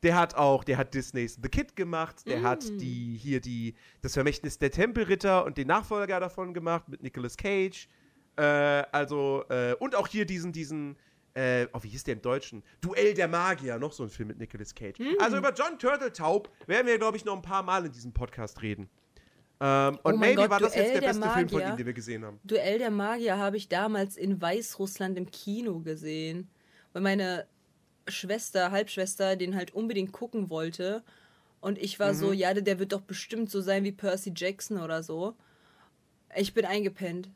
Der 0.03 0.17
hat 0.17 0.35
auch, 0.35 0.65
der 0.65 0.77
hat 0.77 0.95
Disneys 0.95 1.39
The 1.43 1.49
Kid 1.49 1.77
gemacht, 1.77 2.27
der 2.27 2.43
hat 2.43 2.65
Mm. 2.65 2.79
die 2.79 3.17
hier 3.17 3.41
die 3.41 3.75
das 4.03 4.13
Vermächtnis 4.15 4.59
der 4.59 4.71
Tempelritter 4.71 5.45
und 5.45 5.57
den 5.59 5.67
Nachfolger 5.67 6.21
davon 6.21 6.53
gemacht 6.55 6.89
mit 6.89 7.03
Nicolas 7.03 7.37
Cage. 7.37 7.89
Äh, 8.37 8.43
also 8.43 9.45
äh, 9.49 9.75
und 9.81 9.95
auch 9.95 10.07
hier 10.07 10.25
diesen 10.27 10.53
diesen 10.53 10.97
äh, 11.35 11.67
oh, 11.73 11.79
wie 11.83 11.89
hieß 11.89 12.05
der 12.05 12.15
im 12.15 12.23
Deutschen? 12.23 12.63
Duell 12.81 13.13
der 13.15 13.29
Magier, 13.29 13.79
noch 13.79 13.93
so 13.93 14.03
ein 14.05 14.09
Film 14.11 14.29
mit 14.29 14.39
Nicolas 14.39 14.75
Cage. 14.75 14.99
Mm. 14.99 15.21
Also 15.21 15.37
über 15.37 15.53
John 15.53 15.79
Turteltaub 15.79 16.49
werden 16.67 16.87
wir, 16.87 16.97
glaube 16.99 17.17
ich, 17.17 17.25
noch 17.25 17.35
ein 17.35 17.43
paar 17.43 17.63
Mal 17.63 17.87
in 17.87 17.93
diesem 17.93 18.13
Podcast 18.13 18.63
reden. 18.63 18.89
Ähm, 19.61 19.99
Oh 20.05 20.09
und 20.09 20.15
mein 20.19 20.31
maybe 20.31 20.43
Gott, 20.43 20.51
war 20.51 20.61
das 20.61 20.75
jetzt 20.75 20.91
Duell 20.91 20.93
der 20.93 21.01
der 21.01 21.07
beste 21.09 21.31
Film 21.31 21.49
von 21.49 21.59
Magier. 21.59 21.73
ihm, 21.75 21.77
den 21.77 21.87
wir 21.87 21.93
gesehen 21.93 22.25
haben. 22.25 22.41
Duell 22.45 22.79
der 22.79 22.91
Magier 22.91 23.39
habe 23.39 23.57
ich 23.57 23.69
damals 23.69 24.17
in 24.17 24.41
Weißrussland 24.41 25.17
im 25.19 25.31
Kino 25.31 25.81
gesehen. 25.81 26.49
Weil 26.93 27.03
meine 27.03 27.47
Schwester, 28.09 28.71
Halbschwester, 28.71 29.37
den 29.37 29.55
halt 29.57 29.73
unbedingt 29.75 30.13
gucken 30.13 30.51
wollte. 30.51 31.03
Und 31.61 31.79
ich 31.79 31.99
war 31.99 32.13
Mhm. 32.13 32.17
so, 32.17 32.33
ja, 32.33 32.53
der 32.55 32.79
wird 32.79 32.93
doch 32.93 33.01
bestimmt 33.01 33.51
so 33.51 33.61
sein 33.61 33.85
wie 33.85 33.93
Percy 33.93 34.33
Jackson 34.37 34.79
oder 34.81 35.03
so. 35.03 35.35
Ich 36.37 36.53
bin 36.53 36.65
eingepennt 36.67 37.31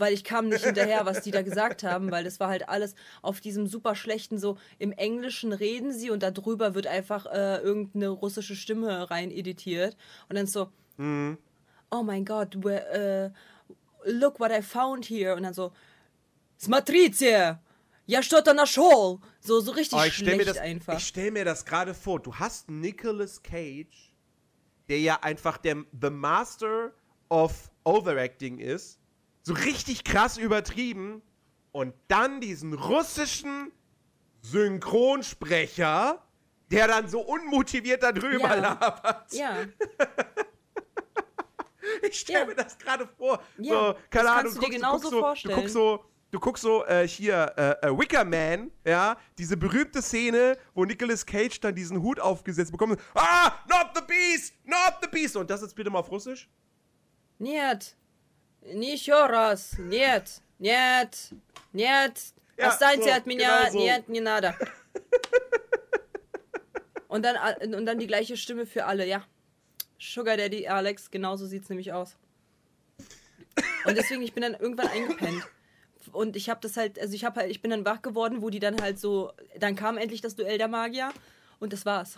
weil 0.00 0.12
ich 0.12 0.24
kam 0.24 0.48
nicht 0.48 0.64
hinterher, 0.64 1.06
was 1.06 1.22
die 1.22 1.30
da 1.30 1.42
gesagt 1.48 1.82
haben, 1.82 2.10
weil 2.10 2.24
das 2.24 2.40
war 2.40 2.48
halt 2.48 2.68
alles 2.68 2.94
auf 3.22 3.40
diesem 3.40 3.66
super 3.66 3.94
schlechten, 3.94 4.38
so 4.38 4.58
im 4.78 4.92
Englischen 4.92 5.52
reden 5.52 5.92
sie 5.92 6.10
und 6.10 6.22
darüber 6.22 6.74
wird 6.74 6.86
einfach 6.86 7.26
äh, 7.26 7.58
irgendeine 7.58 8.08
russische 8.08 8.56
Stimme 8.56 9.10
rein 9.10 9.30
editiert 9.30 9.96
und 10.28 10.36
dann 10.36 10.46
so, 10.46 10.70
mhm. 10.96 11.38
oh 11.90 12.02
mein 12.02 12.24
Gott, 12.24 12.56
uh, 12.56 13.30
look 14.04 14.40
what 14.40 14.50
I 14.50 14.62
found 14.62 15.04
here 15.06 15.34
und 15.34 15.42
dann 15.42 15.54
so, 15.54 15.72
Smatrice! 16.60 17.58
Ja, 18.06 18.22
Stotter 18.22 18.54
nach 18.54 18.66
So, 18.66 19.20
so 19.40 19.70
richtig 19.72 19.98
oh, 19.98 20.10
schlecht 20.10 20.48
das, 20.48 20.56
einfach. 20.56 20.96
Ich 20.96 21.06
stell 21.06 21.30
mir 21.30 21.44
das 21.44 21.66
gerade 21.66 21.92
vor. 21.92 22.20
Du 22.20 22.34
hast 22.34 22.70
Nicolas 22.70 23.42
Cage, 23.42 24.14
der 24.88 24.98
ja 24.98 25.18
einfach 25.20 25.58
der 25.58 25.84
The 26.00 26.08
Master 26.08 26.92
of 27.28 27.70
Overacting 27.84 28.60
ist, 28.60 28.98
so 29.48 29.54
richtig 29.54 30.04
krass 30.04 30.36
übertrieben 30.36 31.22
und 31.72 31.94
dann 32.06 32.40
diesen 32.42 32.74
russischen 32.74 33.72
Synchronsprecher, 34.42 36.22
der 36.70 36.86
dann 36.86 37.08
so 37.08 37.20
unmotiviert 37.20 38.02
darüber 38.02 38.48
ja. 38.48 38.54
labert. 38.56 39.32
Ja. 39.32 39.56
ich 42.02 42.20
stelle 42.20 42.40
ja. 42.40 42.44
mir 42.44 42.54
das 42.56 42.76
gerade 42.76 43.06
vor. 43.06 43.42
Ja. 43.56 43.72
So, 43.72 43.94
keine 44.10 44.30
Ahnung, 44.30 44.52
du, 44.52 44.60
guckst, 44.60 44.74
genau 44.74 44.98
du, 44.98 45.10
guckst 45.10 45.42
so, 45.42 45.48
du 45.48 45.54
guckst 45.54 45.72
so 45.72 46.04
du 46.30 46.38
guckst 46.38 46.62
so 46.62 46.84
äh, 46.84 47.08
hier 47.08 47.50
äh, 47.56 47.86
äh, 47.86 47.98
Wicker 47.98 48.26
Man, 48.26 48.70
ja, 48.84 49.16
diese 49.38 49.56
berühmte 49.56 50.02
Szene, 50.02 50.58
wo 50.74 50.84
Nicolas 50.84 51.24
Cage 51.24 51.58
dann 51.60 51.74
diesen 51.74 52.02
Hut 52.02 52.20
aufgesetzt 52.20 52.70
bekommt. 52.70 53.00
Ah, 53.14 53.52
not 53.66 53.92
the 53.94 54.02
beast, 54.06 54.52
not 54.66 54.98
the 55.00 55.08
beast. 55.08 55.36
Und 55.36 55.48
das 55.48 55.62
jetzt 55.62 55.74
bitte 55.74 55.88
mal 55.88 56.00
auf 56.00 56.10
Russisch? 56.10 56.50
Niet. 57.38 57.96
еще 58.61 59.25
раз, 59.25 59.77
нет, 59.77 60.41
нет, 60.59 61.29
нет, 61.73 62.19
Ja, 62.57 62.69
останьте 62.69 63.09
so, 63.09 63.15
от 63.17 63.25
меня, 63.25 63.65
genau 63.65 63.71
so. 63.71 63.77
нет, 63.79 64.07
не 64.09 64.19
надо. 64.21 64.55
Und 67.07 67.23
dann, 67.23 67.35
a- 67.35 67.57
und 67.77 67.85
dann 67.85 67.99
die 67.99 68.07
gleiche 68.07 68.37
Stimme 68.37 68.65
für 68.65 68.85
alle, 68.85 69.05
ja. 69.05 69.23
Sugar 69.99 70.35
Daddy 70.37 70.67
Alex, 70.67 71.11
genauso 71.11 71.45
sieht's 71.45 71.69
nämlich 71.69 71.93
aus. 71.93 72.15
Und 73.85 73.97
deswegen, 73.97 74.21
ich 74.23 74.33
bin 74.33 74.41
dann 74.41 74.53
irgendwann 74.55 74.87
eingepennt. 74.87 75.43
Und 76.11 76.35
ich 76.35 76.49
habe 76.49 76.59
das 76.61 76.75
halt, 76.75 76.99
also 76.99 77.13
ich 77.13 77.23
habe 77.23 77.39
halt, 77.41 77.51
ich 77.51 77.61
bin 77.61 77.71
dann 77.71 77.85
wach 77.85 78.01
geworden, 78.01 78.41
wo 78.41 78.49
die 78.49 78.59
dann 78.59 78.81
halt 78.81 78.99
so, 78.99 79.31
dann 79.57 79.75
kam 79.75 79.97
endlich 79.97 80.21
das 80.21 80.35
Duell 80.35 80.57
der 80.57 80.67
Magier 80.67 81.11
und 81.59 81.71
das 81.73 81.85
war's. 81.85 82.17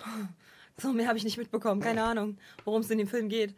So 0.77 0.91
mehr 0.91 1.07
habe 1.07 1.17
ich 1.17 1.23
nicht 1.23 1.37
mitbekommen, 1.37 1.79
keine 1.81 2.03
Ahnung, 2.03 2.37
worum 2.65 2.81
es 2.81 2.89
in 2.89 2.97
dem 2.97 3.07
Film 3.07 3.29
geht. 3.29 3.55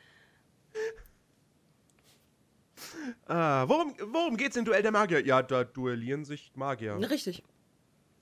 Ah, 3.27 3.65
worum, 3.69 3.95
worum 4.13 4.37
geht's 4.37 4.57
in 4.57 4.65
Duell 4.65 4.83
der 4.83 4.93
Magier? 4.93 5.25
Ja, 5.25 5.43
da 5.43 5.65
duellieren 5.65 6.25
sich 6.25 6.53
Magier. 6.55 6.97
Richtig. 7.11 7.43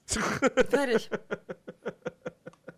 Fertig. 0.69 1.11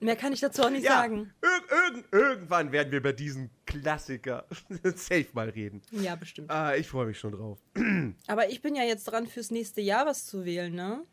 Mehr 0.00 0.16
kann 0.16 0.32
ich 0.32 0.40
dazu 0.40 0.62
auch 0.62 0.70
nicht 0.70 0.84
Ja, 0.84 0.96
sagen. 0.96 1.32
irg 1.42 1.70
irgend 1.70 2.06
irgendwann 2.12 2.72
werden 2.72 2.90
wir 2.90 2.98
über 2.98 3.12
diesen 3.12 3.50
Klassiker 3.66 4.46
safe 4.82 5.28
mal 5.32 5.48
reden. 5.48 5.80
Ja, 5.92 6.16
bestimmt. 6.16 6.50
Ah, 6.50 6.74
ich 6.74 6.88
freue 6.88 7.06
mich 7.06 7.18
schon 7.20 7.32
drauf. 7.32 7.60
Aber 8.26 8.50
ich 8.50 8.60
bin 8.62 8.74
ja 8.74 8.82
jetzt 8.82 9.04
dran, 9.04 9.28
fürs 9.28 9.50
nächste 9.52 9.80
Jahr 9.80 10.04
was 10.04 10.26
zu 10.26 10.44
wählen, 10.44 10.74
ne? 10.74 11.04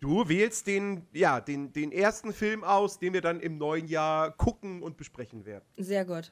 Du 0.00 0.28
wählst 0.28 0.66
den, 0.66 1.06
ja, 1.12 1.40
den, 1.40 1.72
den 1.72 1.90
ersten 1.90 2.32
Film 2.32 2.62
aus, 2.64 2.98
den 2.98 3.14
wir 3.14 3.20
dann 3.22 3.40
im 3.40 3.56
neuen 3.56 3.88
Jahr 3.88 4.30
gucken 4.32 4.82
und 4.82 4.96
besprechen 4.96 5.44
werden. 5.46 5.64
Sehr 5.78 6.04
gut. 6.04 6.30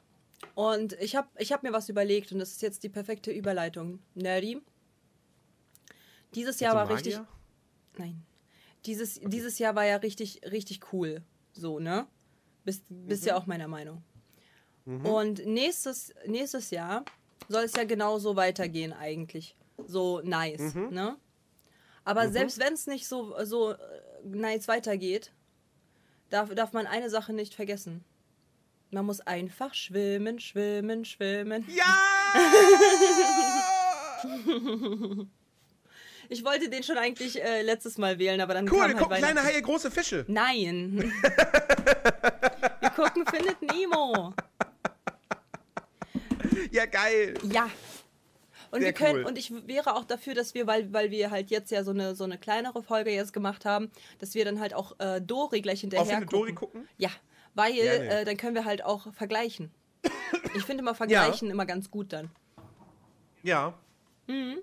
Und 0.55 0.93
ich 0.93 1.15
habe 1.15 1.27
ich 1.37 1.51
hab 1.51 1.63
mir 1.63 1.73
was 1.73 1.89
überlegt 1.89 2.31
und 2.31 2.39
das 2.39 2.51
ist 2.51 2.61
jetzt 2.61 2.83
die 2.83 2.89
perfekte 2.89 3.31
Überleitung. 3.31 3.99
Nerdy. 4.13 4.61
Dieses 6.35 6.59
Jahr 6.59 6.75
war 6.75 6.89
richtig. 6.89 7.19
Nein. 7.97 8.23
Dieses, 8.85 9.19
dieses 9.23 9.59
Jahr 9.59 9.75
war 9.75 9.85
ja 9.85 9.97
richtig, 9.97 10.41
richtig 10.49 10.93
cool. 10.93 11.23
So, 11.53 11.79
ne? 11.79 12.07
Bist, 12.63 12.83
bist 12.89 13.25
ja 13.25 13.35
auch 13.35 13.45
meiner 13.45 13.67
Meinung. 13.67 14.03
Und 15.03 15.45
nächstes, 15.45 16.13
nächstes 16.25 16.69
Jahr 16.71 17.03
soll 17.49 17.63
es 17.63 17.73
ja 17.73 17.83
genauso 17.83 18.37
weitergehen, 18.37 18.93
eigentlich. 18.93 19.57
So 19.85 20.21
nice, 20.21 20.75
ne? 20.75 21.17
Aber 22.05 22.29
selbst 22.29 22.57
wenn 22.57 22.73
es 22.73 22.87
nicht 22.87 23.05
so, 23.05 23.35
so 23.43 23.71
äh, 23.71 23.77
nice 24.23 24.69
weitergeht, 24.69 25.33
darf, 26.29 26.55
darf 26.55 26.71
man 26.71 26.87
eine 26.87 27.09
Sache 27.09 27.33
nicht 27.33 27.53
vergessen. 27.53 28.05
Man 28.89 29.05
muss 29.05 29.19
einfach 29.21 29.73
schwimmen, 29.73 30.39
schwimmen, 30.39 31.03
schwimmen. 31.05 31.65
Ja! 31.67 31.85
Ich 36.29 36.43
wollte 36.43 36.69
den 36.69 36.83
schon 36.83 36.97
eigentlich 36.97 37.41
äh, 37.41 37.61
letztes 37.61 37.97
Mal 37.97 38.19
wählen, 38.19 38.41
aber 38.41 38.53
dann 38.53 38.65
cool, 38.65 38.71
kam 38.71 38.79
wir 38.79 38.87
halt 38.87 38.97
gucken 38.97 39.17
kleine. 39.17 39.43
Haie, 39.43 39.61
große 39.61 39.89
Fische. 39.89 40.25
Nein. 40.27 41.13
wir 42.81 42.89
gucken 42.89 43.25
Findet 43.27 43.61
Nemo. 43.61 44.33
Ja, 46.71 46.85
geil. 46.85 47.33
Ja. 47.43 47.69
Und 48.71 48.81
Sehr 48.81 48.87
wir 48.87 48.93
können, 48.93 49.19
cool. 49.19 49.25
und 49.25 49.37
ich 49.37 49.53
wäre 49.67 49.95
auch 49.95 50.03
dafür, 50.03 50.33
dass 50.33 50.53
wir, 50.53 50.67
weil, 50.67 50.91
weil 50.91 51.11
wir 51.11 51.31
halt 51.31 51.49
jetzt 51.49 51.71
ja 51.71 51.85
so 51.85 51.91
eine, 51.91 52.13
so 52.15 52.25
eine 52.25 52.37
kleinere 52.37 52.83
Folge 52.83 53.11
jetzt 53.11 53.31
gemacht 53.31 53.63
haben, 53.63 53.89
dass 54.19 54.35
wir 54.35 54.43
dann 54.43 54.59
halt 54.59 54.73
auch 54.73 54.99
äh, 54.99 55.21
Dory 55.21 55.61
gleich 55.61 55.79
hinterher 55.79 56.05
Findet 56.05 56.29
gucken. 56.29 56.39
Dory 56.39 56.53
gucken? 56.53 56.89
Ja, 56.97 57.09
weil 57.57 57.73
Gerne. 57.73 58.09
äh, 58.09 58.25
dann 58.25 58.37
können 58.37 58.55
wir 58.55 58.65
halt 58.65 58.85
auch 58.85 59.11
vergleichen. 59.13 59.71
Ich 60.55 60.63
finde 60.63 60.81
immer 60.83 60.95
vergleichen 60.95 61.49
immer 61.49 61.65
ganz 61.65 61.89
gut 61.89 62.13
dann. 62.13 62.29
Ja. 63.43 63.77
Mhm. 64.27 64.59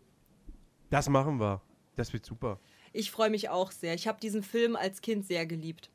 Das 0.90 1.08
machen 1.08 1.40
wir. 1.40 1.60
Das 1.96 2.12
wird 2.12 2.24
super. 2.24 2.60
Ich 2.92 3.10
freue 3.10 3.30
mich 3.30 3.48
auch 3.48 3.72
sehr. 3.72 3.94
Ich 3.94 4.06
habe 4.06 4.20
diesen 4.20 4.42
Film 4.42 4.76
als 4.76 5.00
Kind 5.00 5.26
sehr 5.26 5.44
geliebt. 5.46 5.90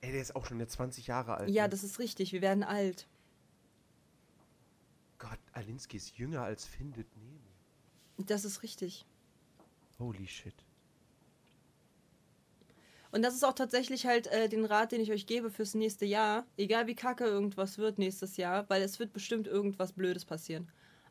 Ey, 0.00 0.12
der 0.12 0.20
ist 0.20 0.34
auch 0.34 0.46
schon 0.46 0.58
jetzt 0.58 0.72
20 0.72 1.06
Jahre 1.06 1.36
alt. 1.36 1.48
Ja, 1.50 1.64
ne? 1.64 1.68
das 1.68 1.84
ist 1.84 1.98
richtig. 1.98 2.32
Wir 2.32 2.42
werden 2.42 2.64
alt. 2.64 3.06
Gott, 5.18 5.38
Alinsky 5.52 5.96
ist 5.96 6.18
jünger 6.18 6.42
als 6.42 6.64
Findet 6.64 7.06
Nemo. 7.16 7.40
Das 8.18 8.44
ist 8.44 8.62
richtig. 8.62 9.06
Holy 9.98 10.26
shit. 10.26 10.54
Und 13.10 13.22
das 13.22 13.34
ist 13.34 13.44
auch 13.44 13.54
tatsächlich 13.54 14.06
halt 14.06 14.26
äh, 14.28 14.48
den 14.48 14.64
Rat, 14.64 14.92
den 14.92 15.00
ich 15.00 15.12
euch 15.12 15.26
gebe 15.26 15.50
fürs 15.50 15.74
nächste 15.74 16.04
Jahr. 16.04 16.46
Egal 16.56 16.86
wie 16.86 16.94
kacke 16.94 17.24
irgendwas 17.24 17.78
wird 17.78 17.98
nächstes 17.98 18.36
Jahr, 18.36 18.68
weil 18.68 18.82
es 18.82 18.98
wird 18.98 19.12
bestimmt 19.12 19.46
irgendwas 19.46 19.92
Blödes 19.92 20.24
passieren. 20.24 20.68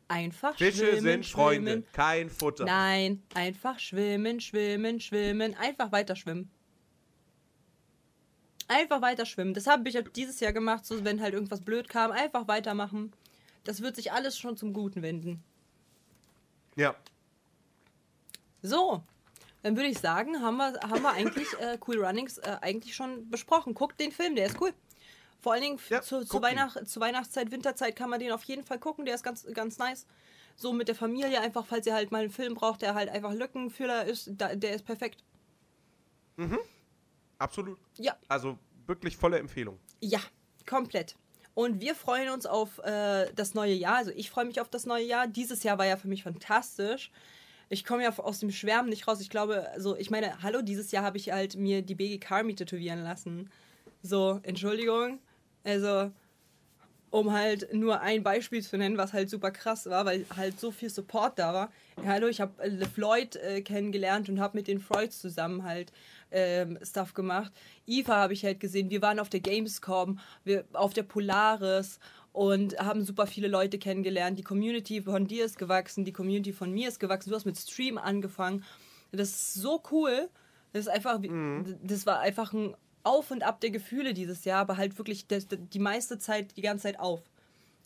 Einfach 0.08 0.56
Fische 0.56 0.86
schwimmen, 0.86 1.02
sind 1.02 1.26
Freunde, 1.26 1.72
schwimmen. 1.72 1.88
kein 1.94 2.30
Futter. 2.30 2.66
Nein, 2.66 3.24
einfach 3.34 3.80
schwimmen, 3.80 4.40
schwimmen, 4.40 5.00
schwimmen. 5.00 5.56
Einfach 5.56 5.92
weiter 5.92 6.16
schwimmen. 6.16 6.52
Einfach 8.68 9.02
weiter 9.02 9.26
schwimmen. 9.26 9.54
Das 9.54 9.68
habe 9.68 9.88
ich 9.90 9.98
dieses 10.16 10.40
Jahr 10.40 10.54
gemacht, 10.54 10.86
so 10.86 11.04
wenn 11.04 11.22
halt 11.22 11.34
irgendwas 11.34 11.62
blöd 11.62 11.90
kam. 11.90 12.12
Einfach 12.12 12.48
weitermachen. 12.48 13.14
Das 13.64 13.82
wird 13.82 13.96
sich 13.96 14.12
alles 14.12 14.38
schon 14.38 14.58
zum 14.58 14.74
Guten 14.74 15.02
wenden. 15.02 15.44
Ja. 16.76 16.96
So, 18.62 19.04
dann 19.66 19.76
würde 19.78 19.90
ich 19.90 19.98
sagen, 19.98 20.42
haben 20.44 20.58
wir, 20.58 20.80
haben 20.88 21.02
wir 21.02 21.12
eigentlich 21.12 21.48
äh, 21.60 21.80
Cool 21.88 22.06
Runnings 22.06 22.38
äh, 22.38 22.58
eigentlich 22.62 22.96
schon 22.96 23.28
besprochen. 23.32 23.74
Guckt 23.74 24.00
den 24.00 24.12
Film, 24.12 24.36
der 24.36 24.46
ist 24.46 24.62
cool. 24.62 24.72
Vor 25.42 25.54
allen 25.54 25.64
Dingen 25.64 25.80
Ja, 25.90 26.04
zu, 26.04 26.24
zu. 26.24 26.40
Weihnacht, 26.40 26.88
zu 26.88 27.00
Weihnachtszeit, 27.00 27.50
Winterzeit 27.50 27.96
kann 27.96 28.12
man 28.12 28.20
den 28.20 28.32
auf 28.32 28.44
jeden 28.44 28.64
Fall 28.64 28.78
gucken. 28.78 29.06
Der 29.06 29.16
ist 29.16 29.24
ganz, 29.24 29.44
ganz 29.54 29.80
nice. 29.80 30.06
So 30.56 30.72
mit 30.72 30.88
der 30.88 30.94
Familie 30.94 31.42
einfach, 31.42 31.66
falls 31.66 31.88
ihr 31.88 31.96
halt 31.96 32.12
mal 32.12 32.22
einen 32.22 32.30
Film 32.30 32.54
braucht, 32.54 32.84
der 32.84 32.94
halt 32.94 33.10
einfach 33.10 33.34
Lückenfüller 33.34 34.06
ist, 34.06 34.30
da, 34.38 34.54
der 34.56 34.76
ist 34.76 34.86
perfekt. 34.86 35.24
Absolut. 37.40 37.80
Ja, 37.98 38.16
Also 38.28 38.60
wirklich 38.86 39.18
volle 39.18 39.40
Empfehlung. 39.40 39.80
ja, 40.00 40.20
komplett. 40.68 41.16
Und 41.56 41.80
wir 41.82 41.96
freuen 41.96 42.30
uns 42.30 42.46
auf 42.46 42.80
äh, 42.84 43.32
das 43.34 43.54
neue 43.56 43.74
Jahr. 43.74 43.96
Also 43.96 44.12
ich 44.12 44.30
freue 44.30 44.46
mich 44.46 44.60
auf 44.62 44.70
das 44.70 44.86
neue 44.86 45.06
Jahr. 45.06 45.26
Dieses 45.26 45.64
Jahr 45.64 45.78
war 45.78 45.86
ja 45.86 45.96
für 45.98 46.08
mich 46.10 46.22
fantastisch. 46.24 47.12
Ich 47.70 47.84
komme 47.84 48.04
ja 48.04 48.18
aus 48.18 48.40
dem 48.40 48.52
Schwärmen 48.52 48.90
nicht 48.90 49.08
raus. 49.08 49.22
Ich 49.22 49.30
glaube, 49.30 49.70
also 49.72 49.96
ich 49.96 50.10
meine, 50.10 50.42
hallo, 50.44 50.62
dieses 50.62 50.92
Jahr 50.92 51.04
habe 51.04 51.18
ich 51.18 51.32
halt 51.32 51.56
mir 51.56 51.82
die 51.82 51.96
BGK 51.96 52.32
Army 52.32 52.56
tätowieren 52.56 53.04
lassen. 53.04 53.50
So, 54.02 54.40
Entschuldigung. 54.44 55.20
Also, 55.64 56.12
um 57.10 57.32
halt 57.32 57.74
nur 57.74 58.02
ein 58.02 58.24
Beispiel 58.24 58.62
zu 58.62 58.78
nennen, 58.78 58.98
was 58.98 59.14
halt 59.14 59.30
super 59.30 59.50
krass 59.50 59.90
war, 59.90 60.06
weil 60.06 60.26
halt 60.36 60.60
so 60.60 60.72
viel 60.72 60.90
Support 60.90 61.40
da 61.40 61.54
war. 61.54 61.72
Ja, 61.98 62.10
hallo, 62.10 62.28
ich 62.28 62.42
habe 62.42 62.54
Floyd 62.94 63.36
äh, 63.38 63.62
kennengelernt 63.62 64.30
und 64.30 64.40
habe 64.40 64.58
mit 64.58 64.68
den 64.68 64.80
Freuds 64.80 65.22
zusammen 65.22 65.64
halt 65.64 65.92
ähm, 66.32 66.78
Stuff 66.84 67.14
gemacht. 67.14 67.52
IFA 67.88 68.16
habe 68.16 68.34
ich 68.34 68.44
halt 68.44 68.60
gesehen. 68.60 68.90
Wir 68.90 69.02
waren 69.02 69.20
auf 69.20 69.30
der 69.30 69.40
Gamescom, 69.40 70.20
wir, 70.44 70.66
auf 70.74 70.94
der 70.94 71.04
Polaris 71.04 72.00
und 72.36 72.78
haben 72.80 73.04
super 73.04 73.28
viele 73.28 73.48
Leute 73.48 73.78
kennengelernt. 73.80 74.38
Die 74.38 74.44
Community 74.44 75.02
von 75.02 75.26
dir 75.26 75.46
ist 75.46 75.58
gewachsen, 75.58 76.04
die 76.04 76.12
Community 76.12 76.52
von 76.54 76.72
mir 76.72 76.90
ist 76.90 77.00
gewachsen. 77.00 77.30
Du 77.30 77.36
hast 77.36 77.46
mit 77.46 77.58
Stream 77.58 77.98
angefangen. 77.98 78.64
Das 79.12 79.30
ist 79.30 79.54
so 79.54 79.82
cool. 79.92 80.30
Das 80.74 80.82
ist 80.82 80.90
einfach, 80.92 81.22
wie- 81.22 81.30
das 81.84 82.06
war 82.06 82.20
einfach 82.20 82.52
ein 82.52 82.76
Auf 83.04 83.32
und 83.32 83.44
Ab 83.44 83.62
der 83.62 83.70
Gefühle 83.70 84.14
dieses 84.14 84.44
Jahr, 84.46 84.60
aber 84.62 84.76
halt 84.78 84.98
wirklich 84.98 85.26
die 85.28 85.80
meiste 85.80 86.18
Zeit, 86.20 86.58
die 86.58 86.62
ganze 86.62 86.84
Zeit 86.84 87.00
auf. 87.00 87.22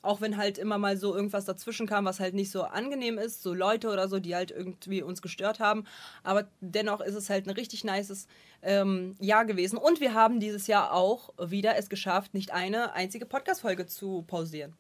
Auch 0.02 0.22
wenn 0.22 0.38
halt 0.38 0.58
immer 0.58 0.78
mal 0.78 0.96
so 0.98 1.14
irgendwas 1.14 1.46
dazwischen 1.46 1.86
kam, 1.86 2.06
was 2.06 2.20
halt 2.20 2.34
nicht 2.34 2.52
so 2.52 2.64
angenehm 2.64 3.18
ist, 3.18 3.44
so 3.44 3.54
Leute 3.54 3.90
oder 3.90 4.08
so, 4.08 4.20
die 4.20 4.34
halt 4.34 4.52
irgendwie 4.52 5.02
uns 5.02 5.22
gestört 5.22 5.60
haben. 5.60 5.84
Aber 6.24 6.48
dennoch 6.62 7.02
ist 7.02 7.16
es 7.16 7.30
halt 7.30 7.48
ein 7.48 7.52
richtig 7.52 7.84
nices 7.84 8.28
ähm, 8.62 9.16
Jahr 9.20 9.46
gewesen. 9.46 9.78
Und 9.78 10.00
wir 10.00 10.14
haben 10.14 10.40
dieses 10.40 10.68
Jahr 10.68 10.94
auch 10.94 11.34
wieder 11.38 11.76
es 11.78 11.90
geschafft, 11.90 12.34
nicht 12.34 12.52
eine 12.52 12.94
einzige 12.94 13.26
Podcast-Folge 13.26 13.88
zu 13.88 14.24
pausieren. 14.24 14.74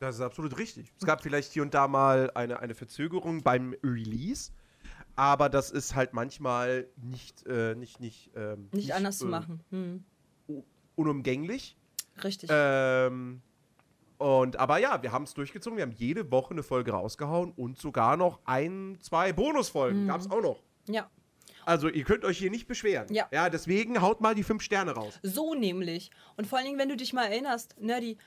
Das 0.00 0.16
ist 0.16 0.20
absolut 0.20 0.58
richtig. 0.58 0.92
Es 0.98 1.06
gab 1.06 1.22
vielleicht 1.22 1.52
hier 1.52 1.62
und 1.62 1.72
da 1.72 1.88
mal 1.88 2.30
eine, 2.34 2.60
eine 2.60 2.74
Verzögerung 2.74 3.42
beim 3.42 3.74
Release, 3.82 4.52
aber 5.16 5.48
das 5.48 5.70
ist 5.70 5.94
halt 5.94 6.12
manchmal 6.12 6.88
nicht, 6.96 7.46
äh, 7.46 7.74
nicht, 7.74 8.00
nicht, 8.00 8.30
ähm, 8.34 8.68
Nicht, 8.72 8.92
anders 8.94 9.18
zu 9.18 9.26
äh, 9.26 9.30
machen. 9.30 9.60
Hm. 9.70 10.04
Unumgänglich. 10.96 11.76
Richtig. 12.22 12.50
Ähm, 12.52 13.40
und 14.18 14.56
aber 14.56 14.78
ja, 14.78 15.02
wir 15.02 15.12
haben 15.12 15.24
es 15.24 15.34
durchgezogen. 15.34 15.76
Wir 15.76 15.82
haben 15.84 15.92
jede 15.96 16.30
Woche 16.30 16.52
eine 16.52 16.62
Folge 16.62 16.92
rausgehauen 16.92 17.52
und 17.56 17.78
sogar 17.78 18.16
noch 18.16 18.38
ein, 18.44 18.98
zwei 19.00 19.32
Bonusfolgen. 19.32 20.06
Gab 20.06 20.20
es 20.20 20.30
auch 20.30 20.40
noch. 20.42 20.62
ja. 20.86 21.10
Also 21.66 21.88
ihr 21.88 22.04
könnt 22.04 22.26
euch 22.26 22.36
hier 22.36 22.50
nicht 22.50 22.66
beschweren. 22.66 23.06
Ja. 23.10 23.26
ja. 23.32 23.48
Deswegen 23.48 24.02
haut 24.02 24.20
mal 24.20 24.34
die 24.34 24.42
fünf 24.42 24.60
Sterne 24.62 24.90
raus. 24.92 25.18
So 25.22 25.54
nämlich. 25.54 26.10
Und 26.36 26.46
vor 26.46 26.58
allen 26.58 26.66
Dingen, 26.66 26.78
wenn 26.78 26.90
du 26.90 26.96
dich 26.96 27.14
mal 27.14 27.24
erinnerst, 27.24 27.80
Nerdy, 27.80 28.18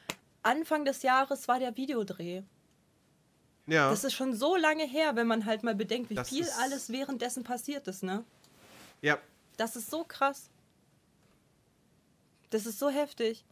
Anfang 0.42 0.86
des 0.86 1.04
Jahres 1.04 1.48
war 1.48 1.60
der 1.60 1.78
Videodreh. 1.78 2.42
Ja. 3.68 3.92
Das 3.92 4.04
ist 4.04 4.14
schon 4.14 4.34
so 4.34 4.56
lange 4.56 4.86
her, 4.88 5.16
wenn 5.16 5.28
man 5.28 5.46
halt 5.46 5.62
mal 5.62 5.76
bedenkt, 5.76 6.10
wie 6.10 6.16
Das 6.16 6.30
viel 6.30 6.48
alles 6.62 6.90
währenddessen 6.92 7.44
passiert 7.44 7.88
ist, 7.88 8.02
ne? 8.02 8.24
ja. 9.02 9.20
Das 9.58 9.76
ist 9.76 9.92
so 9.92 10.04
krass. 10.04 10.50
Das 12.50 12.66
ist 12.66 12.80
so 12.80 12.90
heftig. 12.90 13.46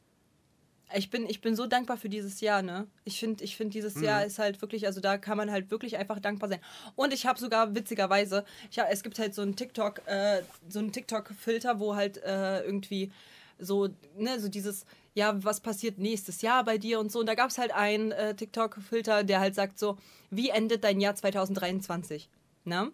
Ich 0.94 1.10
bin, 1.10 1.28
ich 1.28 1.42
bin 1.42 1.56
so 1.56 1.66
dankbar 1.66 1.98
für 1.98 2.10
dieses 2.10 2.42
Jahr, 2.42 2.62
ne? 2.62 2.88
Ich 3.06 3.20
finde, 3.20 3.44
ich 3.44 3.58
find, 3.58 3.74
dieses 3.74 4.00
Jahr 4.00 4.24
ist 4.24 4.38
halt 4.38 4.62
wirklich, 4.62 4.86
also 4.86 5.02
da 5.02 5.18
kann 5.18 5.36
man 5.36 5.52
halt 5.52 5.72
wirklich 5.72 5.98
einfach 5.98 6.20
dankbar 6.20 6.50
sein. 6.50 6.60
Und 6.96 7.12
ich 7.12 7.26
habe 7.26 7.40
sogar 7.40 7.74
witzigerweise, 7.74 8.46
ich 8.70 8.78
hab, 8.78 8.90
es 8.92 9.02
gibt 9.02 9.18
halt 9.18 9.34
so 9.34 9.42
einen 9.42 9.56
TikTok, 9.56 10.08
äh, 10.08 10.44
so 10.70 10.80
einen 10.80 10.92
TikTok-Filter, 10.92 11.80
wo 11.80 11.96
halt 11.96 12.18
äh, 12.24 12.62
irgendwie 12.62 13.12
so, 13.58 13.90
ne, 14.16 14.40
so 14.40 14.48
dieses, 14.48 14.86
ja, 15.16 15.44
was 15.44 15.60
passiert 15.60 15.98
nächstes 15.98 16.42
Jahr 16.42 16.64
bei 16.64 16.78
dir 16.78 17.00
und 17.00 17.12
so. 17.12 17.20
Und 17.20 17.26
da 17.26 17.36
gab 17.36 17.50
es 17.50 17.58
halt 17.58 17.74
einen 17.74 18.12
äh, 18.12 18.36
TikTok-Filter, 18.36 19.24
der 19.24 19.40
halt 19.40 19.56
sagt 19.56 19.80
so, 19.80 19.98
wie 20.30 20.50
endet 20.50 20.84
dein 20.84 21.02
Jahr 21.02 21.16
2023? 21.16 22.30
Ne? 22.64 22.92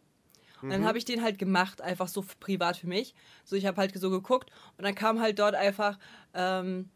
Und 0.62 0.70
dann 0.70 0.86
habe 0.86 0.98
ich 0.98 1.06
den 1.06 1.24
halt 1.24 1.40
gemacht, 1.40 1.82
einfach 1.82 2.08
so 2.08 2.24
privat 2.40 2.78
für 2.78 2.88
mich. 2.88 3.16
So, 3.44 3.56
ich 3.56 3.66
habe 3.66 3.78
halt 3.78 3.98
so 3.98 4.10
geguckt 4.10 4.52
und 4.78 4.84
dann 4.84 4.94
kam 4.94 5.20
halt 5.20 5.40
dort 5.40 5.56
einfach, 5.56 5.98
ähm, 6.34 6.90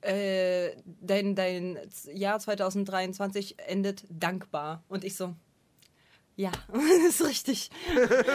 äh, 0.00 0.76
dein, 0.84 1.34
dein 1.34 1.78
Jahr 2.12 2.38
2023 2.38 3.56
endet 3.66 4.04
dankbar. 4.08 4.84
Und 4.88 5.04
ich 5.04 5.16
so, 5.16 5.34
ja, 6.38 6.52
das 6.72 7.20
ist 7.20 7.26
richtig. 7.26 7.70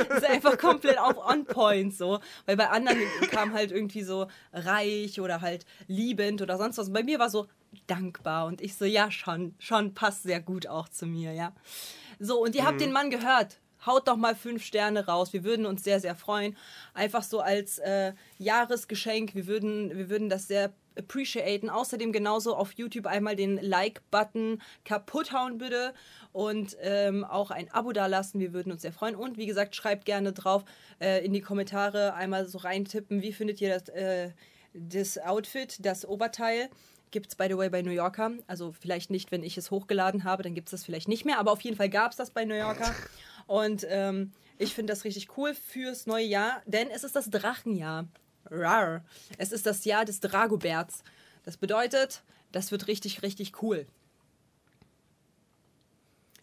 Das 0.09 0.17
ist 0.17 0.29
einfach 0.29 0.57
komplett 0.57 0.99
auf 0.99 1.17
on 1.17 1.45
point 1.45 1.95
so. 1.95 2.19
Weil 2.45 2.57
bei 2.57 2.69
anderen 2.69 2.99
kam 3.31 3.53
halt 3.53 3.71
irgendwie 3.71 4.03
so 4.03 4.27
reich 4.51 5.21
oder 5.21 5.39
halt 5.39 5.65
liebend 5.87 6.41
oder 6.41 6.57
sonst 6.57 6.77
was. 6.77 6.91
Bei 6.91 7.01
mir 7.01 7.17
war 7.17 7.29
so 7.29 7.47
dankbar. 7.87 8.45
Und 8.47 8.59
ich 8.59 8.75
so, 8.75 8.83
ja, 8.83 9.09
schon, 9.09 9.55
schon 9.57 9.93
passt 9.93 10.23
sehr 10.23 10.41
gut 10.41 10.67
auch 10.67 10.89
zu 10.89 11.05
mir, 11.05 11.31
ja. 11.31 11.53
So, 12.19 12.43
und 12.43 12.55
ihr 12.55 12.65
habt 12.65 12.81
den 12.81 12.91
Mann 12.91 13.09
gehört. 13.09 13.59
Haut 13.85 14.07
doch 14.07 14.17
mal 14.17 14.35
fünf 14.35 14.65
Sterne 14.65 15.07
raus. 15.07 15.31
Wir 15.31 15.45
würden 15.45 15.65
uns 15.65 15.83
sehr, 15.83 16.01
sehr 16.01 16.15
freuen. 16.15 16.57
Einfach 16.93 17.23
so 17.23 17.39
als 17.39 17.79
äh, 17.79 18.13
Jahresgeschenk. 18.37 19.33
Wir 19.33 19.47
würden, 19.47 19.97
wir 19.97 20.09
würden 20.09 20.29
das 20.29 20.47
sehr 20.47 20.73
appreciaten. 20.97 21.69
Außerdem 21.69 22.11
genauso 22.11 22.55
auf 22.55 22.73
YouTube 22.73 23.05
einmal 23.05 23.35
den 23.35 23.57
Like-Button 23.57 24.61
kaputt 24.85 25.31
hauen 25.31 25.57
bitte 25.57 25.93
und 26.31 26.77
ähm, 26.81 27.23
auch 27.23 27.51
ein 27.51 27.71
Abo 27.71 27.91
dalassen. 27.91 28.39
Wir 28.39 28.53
würden 28.53 28.71
uns 28.71 28.81
sehr 28.81 28.93
freuen. 28.93 29.15
Und 29.15 29.37
wie 29.37 29.45
gesagt, 29.45 29.75
schreibt 29.75 30.05
gerne 30.05 30.33
drauf 30.33 30.63
äh, 30.99 31.23
in 31.25 31.33
die 31.33 31.41
Kommentare 31.41 32.13
einmal 32.13 32.47
so 32.47 32.57
reintippen, 32.57 33.21
wie 33.21 33.33
findet 33.33 33.61
ihr 33.61 33.79
das, 33.79 33.89
äh, 33.89 34.31
das 34.73 35.17
Outfit, 35.17 35.85
das 35.85 36.05
Oberteil. 36.05 36.69
Gibt 37.11 37.27
es, 37.27 37.35
by 37.35 37.45
the 37.47 37.57
way, 37.57 37.69
bei 37.69 37.83
New 37.83 37.91
Yorker. 37.91 38.31
Also 38.47 38.71
vielleicht 38.71 39.11
nicht, 39.11 39.31
wenn 39.31 39.43
ich 39.43 39.57
es 39.57 39.69
hochgeladen 39.69 40.23
habe, 40.23 40.41
dann 40.41 40.55
gibt 40.55 40.69
es 40.69 40.71
das 40.71 40.83
vielleicht 40.83 41.07
nicht 41.07 41.25
mehr. 41.25 41.37
Aber 41.37 41.51
auf 41.51 41.61
jeden 41.61 41.77
Fall 41.77 41.89
gab 41.89 42.11
es 42.11 42.17
das 42.17 42.31
bei 42.31 42.43
New 42.43 42.55
Yorker. 42.55 42.93
Und 43.45 43.85
ähm, 43.89 44.31
ich 44.57 44.73
finde 44.73 44.93
das 44.93 45.03
richtig 45.03 45.37
cool 45.37 45.53
fürs 45.53 46.07
neue 46.07 46.25
Jahr, 46.25 46.61
denn 46.65 46.89
es 46.89 47.03
ist 47.03 47.15
das 47.15 47.29
Drachenjahr. 47.29 48.07
Rar. 48.49 49.03
Es 49.37 49.51
ist 49.51 49.65
das 49.65 49.85
Jahr 49.85 50.05
des 50.05 50.19
Dragoberts. 50.19 51.03
Das 51.43 51.57
bedeutet, 51.57 52.23
das 52.51 52.71
wird 52.71 52.87
richtig, 52.87 53.21
richtig 53.21 53.61
cool. 53.61 53.85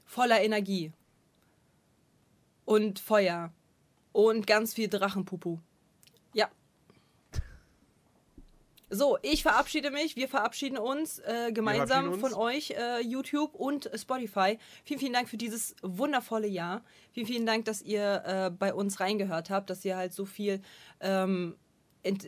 Voller 0.05 0.41
Energie. 0.41 0.93
Und 2.65 2.99
Feuer. 2.99 3.53
Und 4.13 4.47
ganz 4.47 4.75
viel 4.75 4.89
Drachenpupu. 4.89 5.59
Ja. 6.35 6.51
So, 8.91 9.19
ich 9.23 9.45
verabschiede 9.45 9.93
mich. 9.93 10.17
Wir 10.17 10.29
verabschieden 10.29 10.77
uns 10.77 11.21
äh, 11.21 11.53
gemeinsam 11.53 12.07
verabschieden 12.07 12.21
von 12.21 12.33
uns. 12.33 12.37
euch, 12.37 12.71
äh, 12.73 13.01
YouTube 13.01 13.55
und 13.55 13.89
Spotify. 13.95 14.59
Vielen, 14.85 14.99
vielen 14.99 15.13
Dank 15.13 15.29
für 15.29 15.37
dieses 15.37 15.77
wundervolle 15.83 16.49
Jahr. 16.49 16.83
Vielen, 17.13 17.27
vielen 17.29 17.47
Dank, 17.47 17.67
dass 17.67 17.83
ihr 17.83 18.25
äh, 18.27 18.51
bei 18.51 18.75
uns 18.75 18.99
reingehört 18.99 19.49
habt, 19.49 19.71
dass 19.71 19.85
ihr 19.85 19.97
halt 19.97 20.13
so 20.13 20.25
viel 20.25 20.61
ähm, 21.01 21.57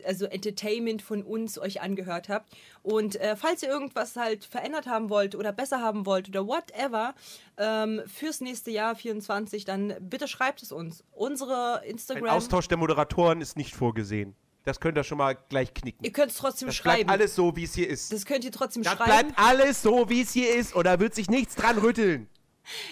also 0.05 0.25
Entertainment 0.25 1.01
von 1.01 1.23
uns 1.23 1.57
euch 1.59 1.81
angehört 1.81 2.29
habt. 2.29 2.51
Und 2.81 3.15
äh, 3.15 3.35
falls 3.35 3.63
ihr 3.63 3.69
irgendwas 3.69 4.15
halt 4.15 4.45
verändert 4.45 4.87
haben 4.87 5.09
wollt 5.09 5.35
oder 5.35 5.51
besser 5.51 5.81
haben 5.81 6.05
wollt 6.05 6.29
oder 6.29 6.45
whatever 6.47 7.13
ähm, 7.57 8.01
fürs 8.05 8.41
nächste 8.41 8.71
Jahr 8.71 8.95
24, 8.95 9.65
dann 9.65 9.95
bitte 9.99 10.27
schreibt 10.27 10.61
es 10.63 10.71
uns. 10.71 11.03
Unsere 11.11 11.81
Ein 11.81 11.89
Instagram. 11.91 12.29
Austausch 12.29 12.67
der 12.67 12.77
Moderatoren 12.77 13.41
ist 13.41 13.57
nicht 13.57 13.75
vorgesehen. 13.75 14.35
Das 14.65 14.79
könnt 14.79 14.97
ihr 14.97 15.03
schon 15.03 15.17
mal 15.17 15.33
gleich 15.49 15.73
knicken. 15.73 16.05
Ihr 16.05 16.13
könnt 16.13 16.31
es 16.31 16.37
trotzdem 16.37 16.67
Das 16.67 16.75
schreiben. 16.77 17.05
bleibt 17.07 17.09
alles 17.09 17.35
so, 17.35 17.55
wie 17.55 17.65
es 17.65 17.73
hier 17.73 17.89
ist. 17.89 18.13
das 18.13 18.25
könnt 18.25 18.45
ihr 18.45 18.51
trotzdem 18.51 18.83
Das 18.83 18.93
schreiben. 18.93 19.09
bleibt 19.09 19.33
alles 19.39 19.81
so, 19.81 20.09
wie 20.09 20.21
es 20.21 20.31
hier 20.31 20.55
ist. 20.55 20.75
Oder 20.75 20.99
wird 21.01 21.13
sich 21.15 21.29
nichts 21.29 21.55
dran 21.55 21.77
rütteln. 21.77 22.29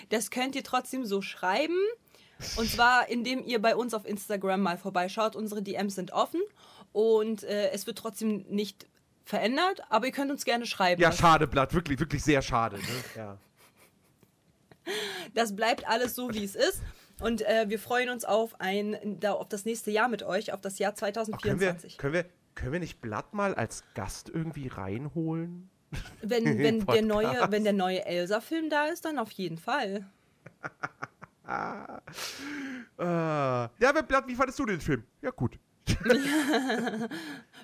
Das 0.10 0.32
könnt 0.32 0.56
ihr 0.56 0.64
trotzdem 0.64 1.06
so 1.06 1.22
schreiben. 1.22 1.78
Und 2.58 2.70
zwar, 2.70 3.08
indem 3.08 3.46
ihr 3.46 3.62
bei 3.62 3.76
uns 3.76 3.94
auf 3.94 4.06
Instagram 4.06 4.62
mal 4.62 4.78
vorbeischaut. 4.78 5.36
Unsere 5.36 5.62
DMs 5.62 5.96
sind 5.96 6.12
offen 6.12 6.42
und 6.94 7.44
äh, 7.44 7.72
es 7.72 7.88
wird 7.88 7.98
trotzdem 7.98 8.46
nicht 8.50 8.88
verändert, 9.24 9.82
aber 9.90 10.08
ihr 10.08 10.12
könnt 10.12 10.32
uns 10.32 10.46
gerne 10.46 10.66
schreiben. 10.66 11.02
Ja, 11.02 11.12
schade, 11.12 11.48
Blatt. 11.48 11.74
Wirklich, 11.74 12.00
wirklich 12.00 12.24
sehr 12.24 12.42
schade. 12.42 12.78
Ne? 12.78 12.84
Ja. 13.16 13.38
Das 15.36 15.56
bleibt 15.56 15.88
alles 15.88 16.16
so, 16.16 16.34
wie 16.34 16.44
es 16.44 16.56
ist. 16.56 16.82
Und 17.20 17.44
äh, 17.44 17.70
wir 17.70 17.78
freuen 17.78 18.10
uns 18.10 18.26
auf, 18.26 18.60
ein, 18.60 19.20
da, 19.20 19.34
auf 19.34 19.48
das 19.48 19.64
nächste 19.64 19.92
Jahr 19.92 20.10
mit 20.10 20.24
euch, 20.24 20.54
auf 20.54 20.60
das 20.60 20.80
Jahr 20.80 20.92
Können 20.92 21.14
wir, 21.14 21.28
2024. 21.28 21.98
können, 22.00 22.14
wir, 22.14 22.26
können 22.56 22.74
wir 22.74 22.80
nicht 22.80 23.00
Blatt 23.00 23.34
mal 23.34 23.54
als 23.54 23.84
Gast 23.94 24.30
irgendwie 24.30 24.68
reinholen? 24.68 25.70
Wenn, 26.24 26.46
wenn, 26.58 26.86
der 26.86 27.04
neue, 27.04 27.52
wenn 27.52 27.64
der 27.64 27.74
neue 27.74 28.04
Elsa-Film 28.06 28.72
da 28.72 28.86
ist, 28.86 29.06
dann 29.06 29.20
auf 29.20 29.32
jeden 29.32 29.60
Fall. 29.60 30.10
Äh, 31.48 31.52
ja, 32.98 33.70
aber 33.84 34.02
Blatt, 34.02 34.28
wie 34.28 34.36
fandest 34.36 34.58
du 34.58 34.66
den 34.66 34.82
Film? 34.82 35.04
Ja, 35.22 35.30
gut. 35.30 35.60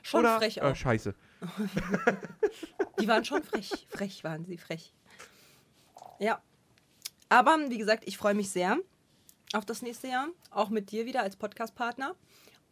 Schon 0.03 0.21
Oder? 0.21 0.37
frech 0.37 0.57
Äh, 0.57 0.61
auch. 0.61 0.75
scheiße. 0.75 1.13
Die 2.99 3.07
waren 3.07 3.25
schon 3.25 3.43
frech. 3.43 3.87
Frech 3.89 4.23
waren 4.23 4.45
sie, 4.45 4.57
frech. 4.57 4.93
Ja. 6.19 6.41
Aber 7.29 7.57
wie 7.69 7.77
gesagt, 7.77 8.03
ich 8.07 8.17
freue 8.17 8.33
mich 8.33 8.49
sehr 8.49 8.77
auf 9.53 9.65
das 9.65 9.81
nächste 9.81 10.07
Jahr. 10.07 10.29
Auch 10.51 10.69
mit 10.69 10.91
dir 10.91 11.05
wieder 11.05 11.21
als 11.21 11.35
Podcast-Partner. 11.35 12.15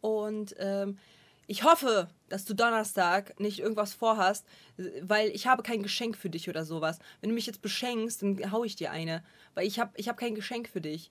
Und 0.00 0.54
ähm, 0.58 0.98
ich 1.46 1.62
hoffe, 1.62 2.08
dass 2.28 2.44
du 2.44 2.54
Donnerstag 2.54 3.38
nicht 3.38 3.60
irgendwas 3.60 3.94
vorhast, 3.94 4.46
weil 5.02 5.28
ich 5.30 5.46
habe 5.46 5.62
kein 5.62 5.82
Geschenk 5.82 6.16
für 6.16 6.30
dich 6.30 6.48
oder 6.48 6.64
sowas. 6.64 6.98
Wenn 7.20 7.30
du 7.30 7.34
mich 7.34 7.46
jetzt 7.46 7.62
beschenkst, 7.62 8.22
dann 8.22 8.50
hau 8.50 8.64
ich 8.64 8.76
dir 8.76 8.90
eine. 8.90 9.22
Weil 9.54 9.66
ich 9.66 9.78
habe 9.78 9.92
ich 9.96 10.08
hab 10.08 10.16
kein 10.16 10.34
Geschenk 10.34 10.68
für 10.68 10.80
dich. 10.80 11.10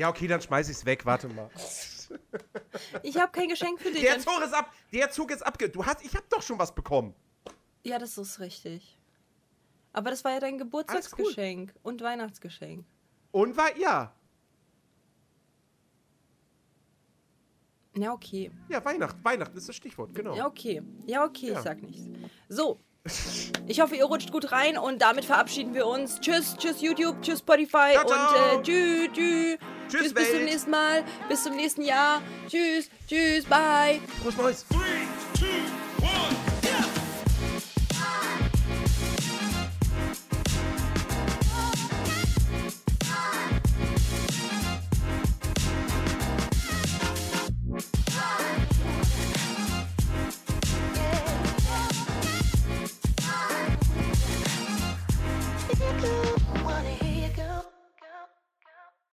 Ja, 0.00 0.08
okay, 0.08 0.26
dann 0.26 0.40
schmeiß 0.40 0.70
ich's 0.70 0.86
weg. 0.86 1.04
Warte 1.04 1.28
mal. 1.28 1.50
Ich 3.02 3.18
habe 3.18 3.30
kein 3.32 3.48
Geschenk 3.48 3.78
für 3.78 3.90
dich. 3.90 4.00
Der 4.00 4.18
Zug 4.18 4.40
ist 4.42 4.54
ab. 4.54 4.72
Der 4.94 5.10
Zug 5.10 5.30
ist 5.30 5.42
abge. 5.42 5.68
Du 5.68 5.84
hast. 5.84 6.02
Ich 6.02 6.14
hab 6.16 6.26
doch 6.30 6.40
schon 6.40 6.58
was 6.58 6.74
bekommen. 6.74 7.14
Ja, 7.82 7.98
das 7.98 8.16
ist 8.16 8.40
richtig. 8.40 8.98
Aber 9.92 10.08
das 10.08 10.24
war 10.24 10.32
ja 10.32 10.40
dein 10.40 10.56
Geburtstagsgeschenk 10.56 11.74
und 11.82 12.00
Weihnachtsgeschenk. 12.00 12.86
Und 13.30 13.58
war 13.58 13.76
ja. 13.76 14.14
Ja, 17.94 18.14
okay. 18.14 18.50
Ja, 18.70 18.82
Weihnachten. 18.82 19.22
Weihnachten 19.22 19.58
ist 19.58 19.68
das 19.68 19.76
Stichwort, 19.76 20.14
genau. 20.14 20.34
Ja, 20.34 20.46
okay. 20.46 20.82
Ja, 21.04 21.26
okay, 21.26 21.48
Ja. 21.48 21.58
ich 21.58 21.60
sag 21.64 21.82
nichts. 21.82 22.08
So. 22.48 22.80
Ich 23.66 23.80
hoffe, 23.80 23.96
ihr 23.96 24.04
rutscht 24.04 24.30
gut 24.30 24.52
rein 24.52 24.76
und 24.76 25.00
damit 25.00 25.24
verabschieden 25.24 25.74
wir 25.74 25.86
uns. 25.86 26.20
Tschüss, 26.20 26.56
tschüss 26.58 26.80
YouTube, 26.80 27.22
tschüss 27.22 27.38
Spotify 27.38 27.92
Ciao, 27.92 28.06
ciao. 28.06 28.56
und 28.56 28.60
äh, 28.60 28.62
tschüss, 28.62 29.08
tschüss. 29.12 29.58
Tschüss, 29.88 30.14
bis 30.14 30.30
zum 30.30 30.44
nächsten 30.44 30.70
Mal, 30.70 31.04
bis 31.28 31.42
zum 31.42 31.56
nächsten 31.56 31.82
Jahr. 31.82 32.20
Tschüss, 32.48 32.90
tschüss, 33.08 33.44
bye. 33.46 34.00
Frohes 34.22 34.36
Neues. 34.36 34.66